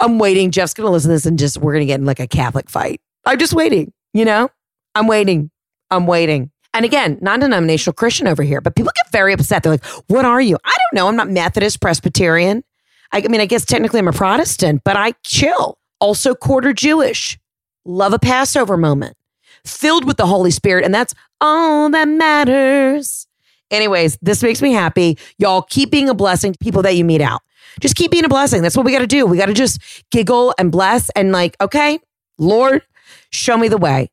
I'm 0.00 0.18
waiting. 0.18 0.50
Jeff's 0.50 0.74
going 0.74 0.86
to 0.86 0.90
listen 0.90 1.08
to 1.08 1.14
this 1.14 1.26
and 1.26 1.38
just, 1.38 1.58
we're 1.58 1.72
going 1.72 1.82
to 1.82 1.86
get 1.86 2.00
in 2.00 2.06
like 2.06 2.20
a 2.20 2.26
Catholic 2.26 2.68
fight. 2.68 3.00
I'm 3.24 3.38
just 3.38 3.52
waiting, 3.52 3.92
you 4.12 4.24
know? 4.24 4.50
I'm 4.94 5.06
waiting. 5.06 5.50
I'm 5.90 6.06
waiting. 6.06 6.50
And 6.72 6.84
again, 6.84 7.18
non 7.22 7.40
denominational 7.40 7.94
Christian 7.94 8.26
over 8.26 8.42
here, 8.42 8.60
but 8.60 8.76
people 8.76 8.92
get 8.94 9.10
very 9.10 9.32
upset. 9.32 9.62
They're 9.62 9.72
like, 9.72 9.84
what 10.08 10.24
are 10.24 10.40
you? 10.40 10.58
I 10.64 10.74
don't 10.76 10.96
know. 10.96 11.08
I'm 11.08 11.16
not 11.16 11.30
Methodist, 11.30 11.80
Presbyterian. 11.80 12.62
I, 13.12 13.22
I 13.24 13.28
mean, 13.28 13.40
I 13.40 13.46
guess 13.46 13.64
technically 13.64 13.98
I'm 13.98 14.08
a 14.08 14.12
Protestant, 14.12 14.82
but 14.84 14.96
I 14.96 15.12
chill. 15.24 15.78
Also, 16.00 16.34
quarter 16.34 16.72
Jewish. 16.72 17.38
Love 17.86 18.12
a 18.12 18.18
Passover 18.18 18.76
moment 18.76 19.16
filled 19.64 20.04
with 20.04 20.16
the 20.16 20.26
Holy 20.26 20.50
Spirit. 20.50 20.84
And 20.84 20.94
that's 20.94 21.14
all 21.40 21.88
that 21.90 22.08
matters. 22.08 23.25
Anyways, 23.70 24.18
this 24.22 24.42
makes 24.42 24.62
me 24.62 24.72
happy. 24.72 25.18
Y'all 25.38 25.62
keep 25.62 25.90
being 25.90 26.08
a 26.08 26.14
blessing 26.14 26.52
to 26.52 26.58
people 26.58 26.82
that 26.82 26.94
you 26.96 27.04
meet 27.04 27.20
out. 27.20 27.42
Just 27.80 27.96
keep 27.96 28.10
being 28.10 28.24
a 28.24 28.28
blessing. 28.28 28.62
That's 28.62 28.76
what 28.76 28.86
we 28.86 28.92
got 28.92 29.00
to 29.00 29.06
do. 29.06 29.26
We 29.26 29.36
got 29.36 29.46
to 29.46 29.54
just 29.54 29.80
giggle 30.10 30.54
and 30.58 30.70
bless 30.72 31.10
and 31.10 31.32
like, 31.32 31.56
okay, 31.60 31.98
Lord, 32.38 32.82
show 33.30 33.56
me 33.56 33.68
the 33.68 33.76
way. 33.76 34.10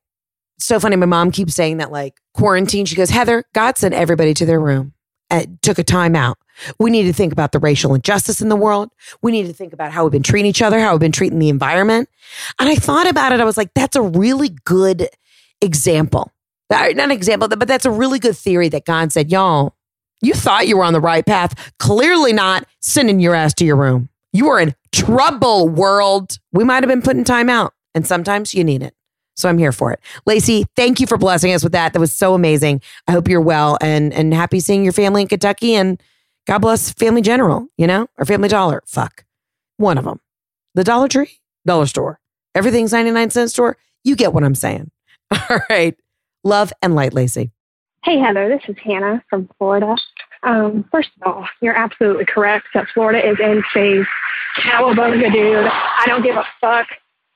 So 0.59 0.79
funny. 0.79 0.95
My 0.95 1.05
mom 1.05 1.31
keeps 1.31 1.53
saying 1.53 1.77
that 1.77 1.91
like 1.91 2.19
quarantine. 2.33 2.85
She 2.85 2.95
goes, 2.95 3.09
Heather, 3.09 3.43
God 3.53 3.77
sent 3.77 3.93
everybody 3.93 4.33
to 4.35 4.45
their 4.45 4.59
room 4.59 4.93
and 5.29 5.61
took 5.61 5.77
a 5.77 5.83
time 5.83 6.15
out. 6.15 6.37
We 6.79 6.91
need 6.91 7.03
to 7.03 7.13
think 7.13 7.33
about 7.33 7.51
the 7.51 7.59
racial 7.59 7.95
injustice 7.95 8.41
in 8.41 8.49
the 8.49 8.55
world. 8.55 8.91
We 9.21 9.31
need 9.31 9.47
to 9.47 9.53
think 9.53 9.73
about 9.73 9.91
how 9.91 10.03
we've 10.03 10.11
been 10.11 10.23
treating 10.23 10.49
each 10.49 10.61
other, 10.61 10.79
how 10.79 10.91
we've 10.91 10.99
been 10.99 11.11
treating 11.11 11.39
the 11.39 11.49
environment. 11.49 12.09
And 12.59 12.69
I 12.69 12.75
thought 12.75 13.09
about 13.09 13.31
it. 13.31 13.39
I 13.39 13.45
was 13.45 13.57
like, 13.57 13.73
that's 13.73 13.95
a 13.95 14.01
really 14.01 14.49
good 14.65 15.09
example. 15.61 16.31
Not 16.73 17.05
an 17.05 17.11
example, 17.11 17.47
but 17.47 17.67
that's 17.67 17.85
a 17.85 17.91
really 17.91 18.19
good 18.19 18.35
theory 18.37 18.69
that 18.69 18.85
God 18.85 19.11
said, 19.11 19.31
y'all, 19.31 19.75
you 20.21 20.33
thought 20.33 20.67
you 20.67 20.77
were 20.77 20.83
on 20.83 20.93
the 20.93 21.01
right 21.01 21.25
path. 21.25 21.73
Clearly 21.79 22.33
not 22.33 22.65
sending 22.79 23.19
your 23.19 23.35
ass 23.35 23.53
to 23.55 23.65
your 23.65 23.75
room. 23.75 24.09
You 24.31 24.49
are 24.49 24.59
in 24.59 24.73
trouble, 24.91 25.67
world. 25.69 26.39
We 26.51 26.63
might 26.63 26.83
have 26.83 26.89
been 26.89 27.01
putting 27.01 27.23
time 27.23 27.49
out, 27.49 27.73
and 27.93 28.07
sometimes 28.07 28.53
you 28.53 28.63
need 28.63 28.81
it. 28.81 28.95
So 29.35 29.49
I'm 29.49 29.57
here 29.57 29.71
for 29.71 29.91
it. 29.91 29.99
Lacey, 30.25 30.65
thank 30.75 30.99
you 30.99 31.07
for 31.07 31.17
blessing 31.17 31.51
us 31.53 31.63
with 31.63 31.73
that. 31.73 31.93
That 31.93 31.99
was 31.99 32.13
so 32.13 32.33
amazing. 32.33 32.81
I 33.07 33.11
hope 33.11 33.27
you're 33.27 33.41
well 33.41 33.77
and 33.81 34.13
and 34.13 34.33
happy 34.33 34.59
seeing 34.59 34.83
your 34.83 34.93
family 34.93 35.23
in 35.23 35.27
Kentucky. 35.27 35.75
And 35.75 36.01
God 36.45 36.59
bless 36.59 36.91
Family 36.91 37.21
General, 37.21 37.67
you 37.77 37.87
know, 37.87 38.07
or 38.17 38.25
Family 38.25 38.49
Dollar. 38.49 38.83
Fuck. 38.85 39.25
One 39.77 39.97
of 39.97 40.05
them. 40.05 40.19
The 40.75 40.83
Dollar 40.83 41.07
Tree, 41.07 41.39
Dollar 41.65 41.87
Store. 41.87 42.19
Everything's 42.55 42.91
99 42.91 43.31
cent 43.31 43.49
store. 43.49 43.77
You 44.03 44.15
get 44.15 44.33
what 44.33 44.43
I'm 44.43 44.55
saying. 44.55 44.91
All 45.49 45.59
right. 45.69 45.95
Love 46.43 46.73
and 46.81 46.93
light, 46.95 47.13
Lacey. 47.13 47.51
Hey, 48.03 48.19
Heather, 48.19 48.49
this 48.49 48.61
is 48.67 48.75
Hannah 48.83 49.23
from 49.29 49.49
Florida. 49.57 49.95
Um, 50.43 50.83
first 50.91 51.09
of 51.21 51.27
all, 51.27 51.47
you're 51.61 51.75
absolutely 51.75 52.25
correct 52.25 52.65
that 52.73 52.87
Florida 52.93 53.25
is 53.25 53.37
in 53.39 53.63
phase 53.73 54.05
cowabunga, 54.57 55.31
dude. 55.31 55.65
I 55.65 56.03
don't 56.05 56.21
give 56.21 56.35
a 56.35 56.45
fuck 56.59 56.87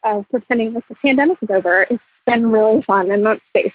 uh, 0.03 0.23
pretending 0.29 0.73
that 0.73 0.83
the 0.89 0.95
pandemic 0.95 1.37
is 1.41 1.49
over. 1.49 1.87
It's 1.89 2.03
been 2.25 2.51
really 2.51 2.81
fun 2.83 3.09
and 3.09 3.23
not 3.23 3.39
safe. 3.55 3.73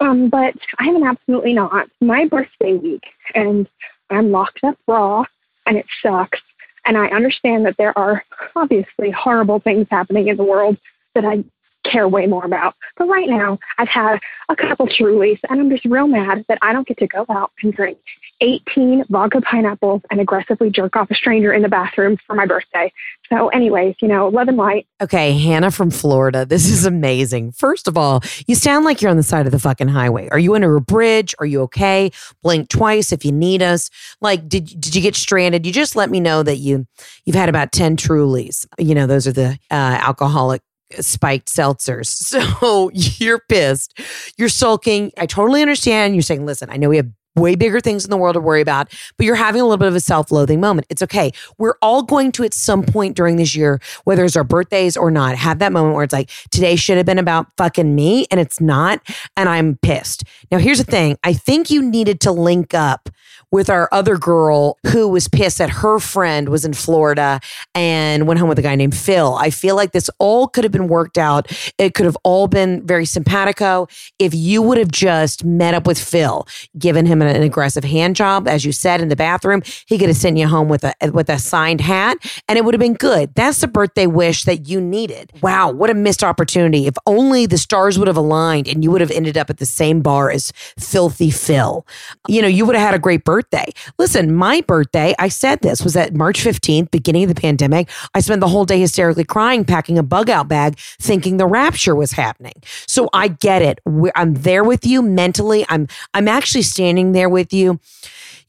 Um, 0.00 0.28
but 0.28 0.54
I 0.78 0.84
am 0.84 1.02
absolutely 1.02 1.54
not. 1.54 1.88
My 2.02 2.26
birthday 2.26 2.74
week, 2.74 3.04
and 3.34 3.66
I'm 4.10 4.30
locked 4.30 4.62
up 4.64 4.76
raw, 4.86 5.24
and 5.66 5.78
it 5.78 5.86
sucks. 6.02 6.40
And 6.84 6.98
I 6.98 7.06
understand 7.06 7.64
that 7.64 7.76
there 7.78 7.96
are 7.96 8.22
obviously 8.54 9.10
horrible 9.10 9.60
things 9.60 9.86
happening 9.90 10.28
in 10.28 10.36
the 10.36 10.44
world 10.44 10.76
that 11.14 11.24
I 11.24 11.42
care 11.84 12.08
way 12.08 12.26
more 12.26 12.44
about. 12.44 12.74
But 12.96 13.08
right 13.08 13.28
now, 13.28 13.58
I've 13.78 13.88
had 13.88 14.18
a 14.48 14.56
couple 14.56 14.86
Trulies, 14.86 15.38
and 15.48 15.60
I'm 15.60 15.70
just 15.70 15.84
real 15.84 16.06
mad 16.06 16.44
that 16.48 16.58
I 16.62 16.72
don't 16.72 16.86
get 16.86 16.98
to 16.98 17.06
go 17.06 17.24
out 17.30 17.52
and 17.62 17.72
drink 17.72 17.98
18 18.40 19.04
vodka 19.08 19.40
pineapples 19.40 20.02
and 20.10 20.20
aggressively 20.20 20.70
jerk 20.70 20.96
off 20.96 21.10
a 21.10 21.14
stranger 21.14 21.52
in 21.52 21.62
the 21.62 21.68
bathroom 21.68 22.18
for 22.26 22.34
my 22.34 22.46
birthday. 22.46 22.92
So, 23.30 23.48
anyways, 23.48 23.94
you 24.02 24.08
know, 24.08 24.28
love 24.28 24.48
and 24.48 24.56
light. 24.56 24.86
Okay, 25.00 25.32
Hannah 25.38 25.70
from 25.70 25.90
Florida. 25.90 26.44
This 26.44 26.68
is 26.68 26.84
amazing. 26.84 27.52
First 27.52 27.88
of 27.88 27.96
all, 27.96 28.22
you 28.46 28.54
sound 28.54 28.84
like 28.84 29.00
you're 29.00 29.10
on 29.10 29.16
the 29.16 29.22
side 29.22 29.46
of 29.46 29.52
the 29.52 29.58
fucking 29.58 29.88
highway. 29.88 30.28
Are 30.30 30.38
you 30.38 30.54
under 30.54 30.76
a 30.76 30.80
bridge? 30.80 31.34
Are 31.38 31.46
you 31.46 31.62
okay? 31.62 32.10
Blink 32.42 32.68
twice 32.68 33.12
if 33.12 33.24
you 33.24 33.32
need 33.32 33.62
us. 33.62 33.88
Like, 34.20 34.48
did 34.48 34.66
did 34.80 34.94
you 34.94 35.00
get 35.00 35.16
stranded? 35.16 35.64
You 35.64 35.72
just 35.72 35.96
let 35.96 36.10
me 36.10 36.20
know 36.20 36.42
that 36.42 36.56
you 36.56 36.86
you've 37.24 37.36
had 37.36 37.48
about 37.48 37.72
10 37.72 37.96
Trulies. 37.96 38.66
You 38.78 38.94
know, 38.94 39.06
those 39.06 39.26
are 39.26 39.32
the 39.32 39.58
uh, 39.70 39.98
alcoholic 40.02 40.60
spiked 41.00 41.48
seltzers. 41.48 42.14
So 42.64 42.90
you're 42.92 43.40
pissed. 43.48 43.98
You're 44.38 44.48
sulking. 44.48 45.12
I 45.18 45.26
totally 45.26 45.60
understand. 45.60 46.14
You're 46.14 46.22
saying, 46.22 46.46
listen, 46.46 46.70
I 46.70 46.76
know 46.76 46.88
we 46.88 46.96
have 46.96 47.08
way 47.36 47.54
bigger 47.54 47.80
things 47.80 48.04
in 48.04 48.10
the 48.10 48.16
world 48.16 48.34
to 48.34 48.40
worry 48.40 48.60
about, 48.60 48.92
but 49.16 49.26
you're 49.26 49.34
having 49.34 49.60
a 49.60 49.64
little 49.64 49.78
bit 49.78 49.88
of 49.88 49.94
a 49.94 50.00
self 50.00 50.30
loathing 50.30 50.60
moment. 50.60 50.86
It's 50.88 51.02
okay. 51.02 51.32
We're 51.58 51.74
all 51.82 52.02
going 52.02 52.32
to, 52.32 52.44
at 52.44 52.54
some 52.54 52.82
point 52.82 53.16
during 53.16 53.36
this 53.36 53.54
year, 53.54 53.80
whether 54.04 54.24
it's 54.24 54.36
our 54.36 54.44
birthdays 54.44 54.96
or 54.96 55.10
not, 55.10 55.36
have 55.36 55.58
that 55.58 55.72
moment 55.72 55.94
where 55.94 56.04
it's 56.04 56.12
like, 56.12 56.30
today 56.50 56.76
should 56.76 56.96
have 56.96 57.06
been 57.06 57.18
about 57.18 57.46
fucking 57.56 57.94
me 57.94 58.26
and 58.30 58.40
it's 58.40 58.60
not. 58.60 59.00
And 59.36 59.48
I'm 59.48 59.76
pissed. 59.82 60.24
Now, 60.50 60.58
here's 60.58 60.78
the 60.78 60.84
thing 60.84 61.18
I 61.24 61.32
think 61.32 61.70
you 61.70 61.82
needed 61.82 62.20
to 62.22 62.32
link 62.32 62.74
up 62.74 63.08
with 63.54 63.70
our 63.70 63.88
other 63.92 64.18
girl 64.18 64.76
who 64.88 65.06
was 65.06 65.28
pissed 65.28 65.58
that 65.58 65.70
her 65.70 66.00
friend 66.00 66.48
was 66.48 66.64
in 66.64 66.72
Florida 66.72 67.38
and 67.72 68.26
went 68.26 68.40
home 68.40 68.48
with 68.48 68.58
a 68.58 68.62
guy 68.62 68.74
named 68.74 68.96
Phil. 68.96 69.36
I 69.36 69.50
feel 69.50 69.76
like 69.76 69.92
this 69.92 70.10
all 70.18 70.48
could 70.48 70.64
have 70.64 70.72
been 70.72 70.88
worked 70.88 71.16
out. 71.16 71.52
It 71.78 71.94
could 71.94 72.04
have 72.04 72.18
all 72.24 72.48
been 72.48 72.84
very 72.84 73.04
simpatico 73.04 73.86
if 74.18 74.34
you 74.34 74.60
would 74.60 74.76
have 74.76 74.90
just 74.90 75.44
met 75.44 75.72
up 75.72 75.86
with 75.86 76.00
Phil, 76.00 76.48
given 76.76 77.06
him 77.06 77.22
an, 77.22 77.44
aggressive 77.44 77.84
hand 77.84 78.16
job, 78.16 78.48
as 78.48 78.64
you 78.64 78.72
said 78.72 79.00
in 79.00 79.08
the 79.08 79.14
bathroom. 79.14 79.62
He 79.86 79.98
could 79.98 80.08
have 80.08 80.16
sent 80.16 80.36
you 80.36 80.48
home 80.48 80.68
with 80.68 80.82
a 80.82 80.92
with 81.12 81.28
a 81.28 81.38
signed 81.38 81.80
hat, 81.80 82.18
and 82.48 82.58
it 82.58 82.64
would 82.64 82.74
have 82.74 82.80
been 82.80 82.94
good. 82.94 83.32
That's 83.36 83.60
the 83.60 83.68
birthday 83.68 84.08
wish 84.08 84.42
that 84.44 84.68
you 84.68 84.80
needed. 84.80 85.30
Wow, 85.42 85.70
what 85.70 85.90
a 85.90 85.94
missed 85.94 86.24
opportunity! 86.24 86.88
If 86.88 86.96
only 87.06 87.46
the 87.46 87.58
stars 87.58 88.00
would 88.00 88.08
have 88.08 88.16
aligned, 88.16 88.66
and 88.66 88.82
you 88.82 88.90
would 88.90 89.00
have 89.00 89.12
ended 89.12 89.38
up 89.38 89.48
at 89.48 89.58
the 89.58 89.66
same 89.66 90.00
bar 90.00 90.32
as 90.32 90.52
Filthy 90.76 91.30
Phil. 91.30 91.86
You 92.26 92.42
know, 92.42 92.48
you 92.48 92.66
would 92.66 92.74
have 92.74 92.84
had 92.84 92.94
a 92.94 92.98
great 92.98 93.22
birthday 93.22 93.43
birthday. 93.50 93.72
Listen, 93.98 94.34
my 94.34 94.60
birthday, 94.62 95.14
I 95.18 95.28
said 95.28 95.60
this 95.60 95.82
was 95.82 95.96
at 95.96 96.14
March 96.14 96.42
15th, 96.42 96.90
beginning 96.90 97.24
of 97.24 97.34
the 97.34 97.40
pandemic. 97.40 97.88
I 98.14 98.20
spent 98.20 98.40
the 98.40 98.48
whole 98.48 98.64
day 98.64 98.80
hysterically 98.80 99.24
crying, 99.24 99.64
packing 99.64 99.98
a 99.98 100.02
bug 100.02 100.30
out 100.30 100.48
bag, 100.48 100.78
thinking 100.78 101.36
the 101.36 101.46
rapture 101.46 101.94
was 101.94 102.12
happening. 102.12 102.54
So 102.86 103.08
I 103.12 103.28
get 103.28 103.62
it. 103.62 103.78
I'm 104.14 104.34
there 104.34 104.64
with 104.64 104.86
you 104.86 105.02
mentally. 105.02 105.64
I'm 105.68 105.88
I'm 106.12 106.28
actually 106.28 106.62
standing 106.62 107.12
there 107.12 107.28
with 107.28 107.52
you 107.52 107.80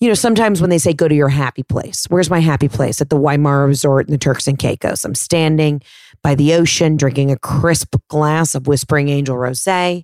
you 0.02 0.10
know, 0.10 0.14
sometimes 0.14 0.60
when 0.60 0.70
they 0.70 0.78
say 0.78 0.94
go 0.94 1.08
to 1.08 1.16
your 1.16 1.30
happy 1.30 1.64
place, 1.64 2.06
where's 2.10 2.30
my 2.30 2.40
happy 2.40 2.68
place? 2.68 3.00
At 3.00 3.10
the 3.10 3.18
Wymara 3.18 3.66
Resort 3.66 4.08
in 4.08 4.12
the 4.12 4.18
Turks 4.18 4.46
and 4.46 4.60
Caicos. 4.60 5.06
I'm 5.06 5.16
standing 5.16 5.82
by 6.22 6.36
the 6.36 6.54
ocean, 6.54 6.98
drinking 6.98 7.32
a 7.32 7.38
crisp 7.38 7.96
glass 8.10 8.56
of 8.56 8.68
Whispering 8.68 9.08
Angel 9.08 9.38
Rosé. 9.38 10.04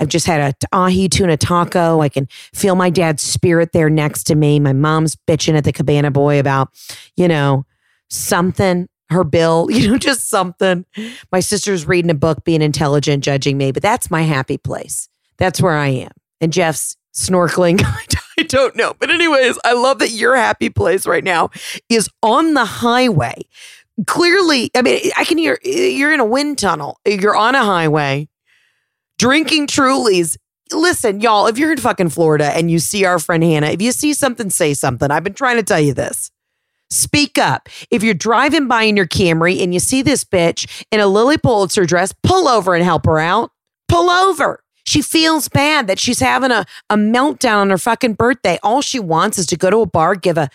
I've 0.00 0.08
just 0.08 0.26
had 0.26 0.40
a 0.40 0.76
ahi 0.76 1.08
tuna 1.08 1.36
taco. 1.36 2.00
I 2.00 2.08
can 2.08 2.26
feel 2.52 2.74
my 2.74 2.90
dad's 2.90 3.22
spirit 3.22 3.72
there 3.72 3.88
next 3.88 4.24
to 4.24 4.34
me. 4.34 4.58
My 4.58 4.72
mom's 4.72 5.16
bitching 5.16 5.56
at 5.56 5.64
the 5.64 5.72
cabana 5.72 6.10
boy 6.10 6.40
about, 6.40 6.68
you 7.16 7.28
know, 7.28 7.64
something, 8.10 8.88
her 9.10 9.24
bill, 9.24 9.68
you 9.70 9.90
know, 9.90 9.98
just 9.98 10.28
something. 10.28 10.84
My 11.30 11.40
sister's 11.40 11.86
reading 11.86 12.10
a 12.10 12.14
book, 12.14 12.44
being 12.44 12.62
intelligent, 12.62 13.24
judging 13.24 13.56
me, 13.56 13.72
but 13.72 13.82
that's 13.82 14.10
my 14.10 14.22
happy 14.22 14.58
place. 14.58 15.08
That's 15.38 15.60
where 15.60 15.76
I 15.76 15.88
am. 15.88 16.12
And 16.40 16.52
Jeff's 16.52 16.96
snorkeling. 17.14 17.80
I 18.38 18.42
don't 18.42 18.74
know. 18.74 18.94
But, 18.98 19.10
anyways, 19.10 19.58
I 19.64 19.74
love 19.74 20.00
that 20.00 20.10
your 20.10 20.34
happy 20.34 20.68
place 20.68 21.06
right 21.06 21.22
now 21.22 21.50
is 21.88 22.08
on 22.22 22.54
the 22.54 22.64
highway. 22.64 23.42
Clearly, 24.08 24.70
I 24.74 24.82
mean, 24.82 25.12
I 25.16 25.24
can 25.24 25.38
hear 25.38 25.58
you're 25.62 26.12
in 26.12 26.18
a 26.18 26.24
wind 26.24 26.58
tunnel. 26.58 26.98
You're 27.06 27.36
on 27.36 27.54
a 27.54 27.64
highway 27.64 28.28
drinking 29.18 29.66
Trulies. 29.66 30.36
Listen, 30.72 31.20
y'all, 31.20 31.46
if 31.46 31.58
you're 31.58 31.72
in 31.72 31.78
fucking 31.78 32.08
Florida 32.08 32.46
and 32.46 32.70
you 32.70 32.78
see 32.78 33.04
our 33.04 33.18
friend 33.18 33.42
Hannah, 33.42 33.68
if 33.68 33.82
you 33.82 33.92
see 33.92 34.14
something, 34.14 34.50
say 34.50 34.74
something. 34.74 35.10
I've 35.10 35.24
been 35.24 35.34
trying 35.34 35.56
to 35.56 35.62
tell 35.62 35.80
you 35.80 35.92
this. 35.92 36.30
Speak 36.90 37.38
up. 37.38 37.68
If 37.90 38.02
you're 38.02 38.14
driving 38.14 38.68
by 38.68 38.84
in 38.84 38.96
your 38.96 39.06
Camry 39.06 39.62
and 39.62 39.74
you 39.74 39.80
see 39.80 40.02
this 40.02 40.24
bitch 40.24 40.84
in 40.90 41.00
a 41.00 41.06
Lilly 41.06 41.38
Pulitzer 41.38 41.84
dress, 41.84 42.14
pull 42.22 42.48
over 42.48 42.74
and 42.74 42.84
help 42.84 43.06
her 43.06 43.18
out. 43.18 43.50
Pull 43.88 44.10
over. 44.10 44.62
She 44.84 45.02
feels 45.02 45.48
bad 45.48 45.86
that 45.86 45.98
she's 45.98 46.20
having 46.20 46.50
a, 46.50 46.66
a 46.90 46.96
meltdown 46.96 47.62
on 47.62 47.70
her 47.70 47.78
fucking 47.78 48.14
birthday. 48.14 48.58
All 48.62 48.82
she 48.82 49.00
wants 49.00 49.38
is 49.38 49.46
to 49.46 49.56
go 49.56 49.70
to 49.70 49.78
a 49.78 49.86
bar, 49.86 50.14
give 50.14 50.36
a, 50.36 50.48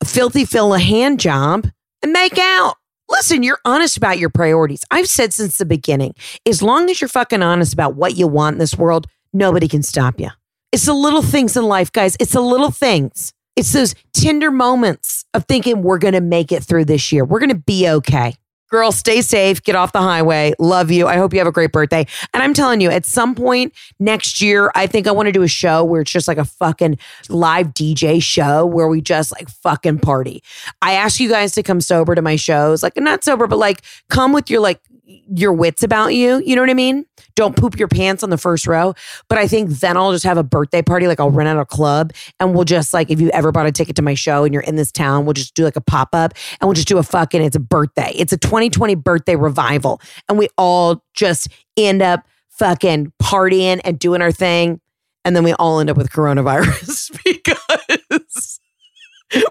a 0.00 0.04
filthy 0.04 0.44
Phil 0.44 0.72
a 0.72 0.78
hand 0.78 1.20
job, 1.20 1.68
and 2.02 2.12
make 2.12 2.38
out. 2.38 2.76
Listen, 3.12 3.42
you're 3.42 3.60
honest 3.66 3.98
about 3.98 4.18
your 4.18 4.30
priorities. 4.30 4.86
I've 4.90 5.06
said 5.06 5.34
since 5.34 5.58
the 5.58 5.66
beginning, 5.66 6.14
as 6.46 6.62
long 6.62 6.88
as 6.88 6.98
you're 6.98 7.08
fucking 7.08 7.42
honest 7.42 7.74
about 7.74 7.94
what 7.94 8.16
you 8.16 8.26
want 8.26 8.54
in 8.54 8.58
this 8.58 8.74
world, 8.74 9.06
nobody 9.34 9.68
can 9.68 9.82
stop 9.82 10.18
you. 10.18 10.30
It's 10.72 10.86
the 10.86 10.94
little 10.94 11.20
things 11.20 11.54
in 11.54 11.64
life, 11.64 11.92
guys. 11.92 12.16
It's 12.18 12.32
the 12.32 12.40
little 12.40 12.70
things. 12.70 13.34
It's 13.54 13.70
those 13.74 13.94
tender 14.14 14.50
moments 14.50 15.26
of 15.34 15.44
thinking 15.44 15.82
we're 15.82 15.98
going 15.98 16.14
to 16.14 16.22
make 16.22 16.52
it 16.52 16.64
through 16.64 16.86
this 16.86 17.12
year. 17.12 17.22
We're 17.22 17.38
going 17.38 17.50
to 17.50 17.54
be 17.54 17.86
okay. 17.86 18.34
Girl, 18.72 18.90
stay 18.90 19.20
safe. 19.20 19.62
Get 19.62 19.76
off 19.76 19.92
the 19.92 20.00
highway. 20.00 20.54
Love 20.58 20.90
you. 20.90 21.06
I 21.06 21.18
hope 21.18 21.34
you 21.34 21.38
have 21.40 21.46
a 21.46 21.52
great 21.52 21.72
birthday. 21.72 22.06
And 22.32 22.42
I'm 22.42 22.54
telling 22.54 22.80
you, 22.80 22.88
at 22.88 23.04
some 23.04 23.34
point 23.34 23.74
next 24.00 24.40
year, 24.40 24.72
I 24.74 24.86
think 24.86 25.06
I 25.06 25.10
want 25.10 25.26
to 25.26 25.32
do 25.32 25.42
a 25.42 25.48
show 25.48 25.84
where 25.84 26.00
it's 26.00 26.10
just 26.10 26.26
like 26.26 26.38
a 26.38 26.44
fucking 26.46 26.96
live 27.28 27.74
DJ 27.74 28.22
show 28.22 28.64
where 28.64 28.88
we 28.88 29.02
just 29.02 29.30
like 29.30 29.50
fucking 29.50 29.98
party. 29.98 30.42
I 30.80 30.94
ask 30.94 31.20
you 31.20 31.28
guys 31.28 31.52
to 31.52 31.62
come 31.62 31.82
sober 31.82 32.14
to 32.14 32.22
my 32.22 32.36
shows, 32.36 32.82
like 32.82 32.96
not 32.96 33.22
sober, 33.22 33.46
but 33.46 33.58
like 33.58 33.82
come 34.08 34.32
with 34.32 34.48
your 34.48 34.60
like 34.60 34.80
your 35.04 35.52
wits 35.52 35.82
about 35.82 36.14
you. 36.14 36.42
You 36.42 36.56
know 36.56 36.62
what 36.62 36.70
I 36.70 36.74
mean? 36.74 37.04
Don't 37.34 37.56
poop 37.56 37.78
your 37.78 37.88
pants 37.88 38.22
on 38.22 38.30
the 38.30 38.38
first 38.38 38.66
row. 38.66 38.94
But 39.28 39.38
I 39.38 39.46
think 39.46 39.70
then 39.70 39.96
I'll 39.96 40.12
just 40.12 40.24
have 40.24 40.38
a 40.38 40.42
birthday 40.42 40.82
party. 40.82 41.06
Like 41.06 41.20
I'll 41.20 41.30
rent 41.30 41.48
out 41.48 41.58
a 41.58 41.64
club 41.64 42.12
and 42.40 42.54
we'll 42.54 42.64
just 42.64 42.92
like, 42.92 43.10
if 43.10 43.20
you 43.20 43.30
ever 43.30 43.52
bought 43.52 43.66
a 43.66 43.72
ticket 43.72 43.96
to 43.96 44.02
my 44.02 44.14
show 44.14 44.44
and 44.44 44.52
you're 44.52 44.62
in 44.62 44.76
this 44.76 44.92
town, 44.92 45.24
we'll 45.24 45.34
just 45.34 45.54
do 45.54 45.64
like 45.64 45.76
a 45.76 45.80
pop 45.80 46.10
up 46.12 46.34
and 46.60 46.68
we'll 46.68 46.74
just 46.74 46.88
do 46.88 46.98
a 46.98 47.02
fucking, 47.02 47.42
it's 47.42 47.56
a 47.56 47.60
birthday. 47.60 48.12
It's 48.14 48.32
a 48.32 48.38
2020 48.38 48.94
birthday 48.96 49.36
revival. 49.36 50.00
And 50.28 50.38
we 50.38 50.48
all 50.56 51.04
just 51.14 51.48
end 51.76 52.02
up 52.02 52.26
fucking 52.50 53.12
partying 53.22 53.80
and 53.84 53.98
doing 53.98 54.22
our 54.22 54.32
thing. 54.32 54.80
And 55.24 55.36
then 55.36 55.44
we 55.44 55.52
all 55.54 55.80
end 55.80 55.90
up 55.90 55.96
with 55.96 56.10
coronavirus 56.10 57.16
because 57.24 58.60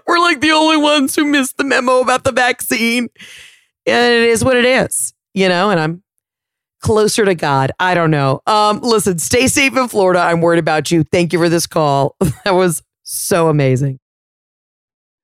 we're 0.06 0.18
like 0.18 0.40
the 0.40 0.52
only 0.52 0.76
ones 0.76 1.14
who 1.16 1.24
missed 1.24 1.56
the 1.56 1.64
memo 1.64 2.00
about 2.00 2.24
the 2.24 2.32
vaccine. 2.32 3.08
And 3.86 4.14
it 4.14 4.28
is 4.28 4.44
what 4.44 4.56
it 4.56 4.64
is 4.64 5.14
you 5.34 5.48
know, 5.48 5.70
and 5.70 5.80
I'm 5.80 6.02
closer 6.82 7.24
to 7.24 7.34
God. 7.34 7.72
I 7.80 7.94
don't 7.94 8.10
know. 8.10 8.42
Um, 8.46 8.80
listen, 8.80 9.18
stay 9.18 9.46
safe 9.46 9.76
in 9.76 9.88
Florida. 9.88 10.20
I'm 10.20 10.40
worried 10.40 10.58
about 10.58 10.90
you. 10.90 11.04
Thank 11.04 11.32
you 11.32 11.38
for 11.38 11.48
this 11.48 11.66
call. 11.66 12.16
that 12.44 12.54
was 12.54 12.82
so 13.02 13.48
amazing. 13.48 13.98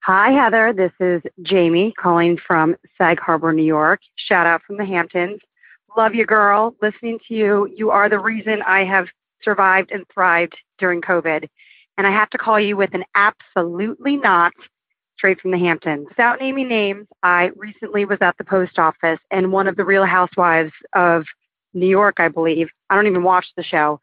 Hi, 0.05 0.31
Heather. 0.31 0.73
This 0.73 0.93
is 1.01 1.21
Jamie 1.43 1.93
calling 2.01 2.39
from 2.39 2.77
Sag 2.97 3.21
Harbor, 3.21 3.53
New 3.53 3.65
York. 3.65 4.01
Shout 4.17 4.47
out 4.47 4.63
from 4.67 4.79
the 4.79 4.87
Hamptons. 4.87 5.41
Love 5.99 6.15
you, 6.15 6.25
girl. 6.25 6.75
Listening 6.81 7.19
to 7.29 7.35
you. 7.35 7.69
You 7.77 7.91
are 7.91 8.09
the 8.09 8.19
reason 8.19 8.63
I 8.63 8.85
have 8.85 9.09
survived 9.43 9.91
and 9.91 10.05
thrived 10.13 10.57
during 10.79 11.03
COVID. 11.03 11.47
And 11.99 12.07
I 12.07 12.11
have 12.11 12.31
to 12.31 12.39
call 12.39 12.59
you 12.59 12.77
with 12.77 12.95
an 12.95 13.05
absolutely 13.15 14.17
not 14.17 14.53
straight 15.19 15.41
from 15.41 15.51
the 15.51 15.59
Hamptons. 15.59 16.07
Without 16.09 16.41
naming 16.41 16.69
names, 16.69 17.07
I 17.23 17.51
recently 17.57 18.05
was 18.05 18.19
at 18.21 18.39
the 18.39 18.45
post 18.45 18.79
office 18.79 19.19
and 19.31 19.53
one 19.53 19.67
of 19.67 19.77
the 19.77 19.85
real 19.85 20.07
housewives 20.07 20.73
of 20.95 21.25
New 21.75 21.89
York, 21.89 22.17
I 22.19 22.29
believe, 22.29 22.69
I 22.91 22.95
don't 22.95 23.07
even 23.07 23.23
watch 23.23 23.47
the 23.57 23.63
show, 23.63 24.01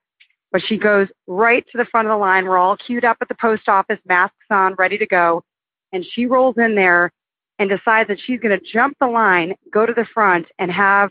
but 0.52 0.62
she 0.66 0.78
goes 0.78 1.08
right 1.28 1.66
to 1.72 1.78
the 1.78 1.86
front 1.86 2.08
of 2.08 2.12
the 2.12 2.18
line. 2.18 2.46
We're 2.46 2.58
all 2.58 2.78
queued 2.78 3.06
up 3.06 3.18
at 3.22 3.28
the 3.28 3.36
post 3.36 3.68
office, 3.68 4.00
masks 4.06 4.36
on, 4.50 4.76
ready 4.76 4.98
to 4.98 5.06
go. 5.06 5.44
And 5.92 6.06
she 6.14 6.26
rolls 6.26 6.56
in 6.58 6.76
there 6.76 7.12
and 7.60 7.70
decides 7.70 8.08
that 8.10 8.20
she's 8.20 8.40
going 8.40 8.58
to 8.58 8.66
jump 8.66 8.98
the 9.00 9.08
line, 9.08 9.56
go 9.72 9.86
to 9.86 9.94
the 9.94 10.06
front, 10.14 10.48
and 10.60 10.72
have 10.72 11.10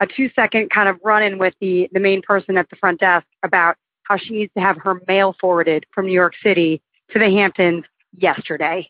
a 0.00 0.06
two 0.06 0.30
second 0.36 0.70
kind 0.70 0.88
of 0.88 0.98
run 1.02 1.22
in 1.22 1.38
with 1.38 1.54
the, 1.60 1.88
the 1.92 2.00
main 2.00 2.22
person 2.22 2.56
at 2.56 2.68
the 2.70 2.76
front 2.76 3.00
desk 3.00 3.26
about 3.42 3.76
how 4.04 4.16
she 4.16 4.34
needs 4.34 4.52
to 4.54 4.60
have 4.60 4.76
her 4.78 5.00
mail 5.08 5.34
forwarded 5.40 5.84
from 5.94 6.06
New 6.06 6.12
York 6.12 6.34
City 6.42 6.80
to 7.10 7.18
the 7.18 7.30
Hamptons 7.30 7.84
yesterday 8.16 8.88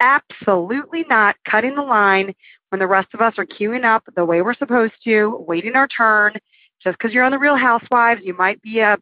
absolutely 0.00 1.04
not 1.08 1.36
cutting 1.48 1.74
the 1.74 1.82
line 1.82 2.34
when 2.70 2.78
the 2.78 2.86
rest 2.86 3.08
of 3.14 3.20
us 3.20 3.34
are 3.36 3.46
queuing 3.46 3.84
up 3.84 4.02
the 4.16 4.24
way 4.24 4.42
we're 4.42 4.54
supposed 4.54 4.94
to, 5.04 5.44
waiting 5.46 5.76
our 5.76 5.88
turn. 5.88 6.34
Just 6.82 6.98
because 6.98 7.12
you're 7.12 7.24
on 7.24 7.32
the 7.32 7.38
Real 7.38 7.56
Housewives, 7.56 8.22
you 8.24 8.34
might 8.34 8.60
be 8.62 8.80
a, 8.80 8.96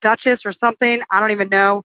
duchess 0.00 0.40
or 0.44 0.54
something. 0.58 1.00
I 1.10 1.20
don't 1.20 1.32
even 1.32 1.50
know. 1.50 1.82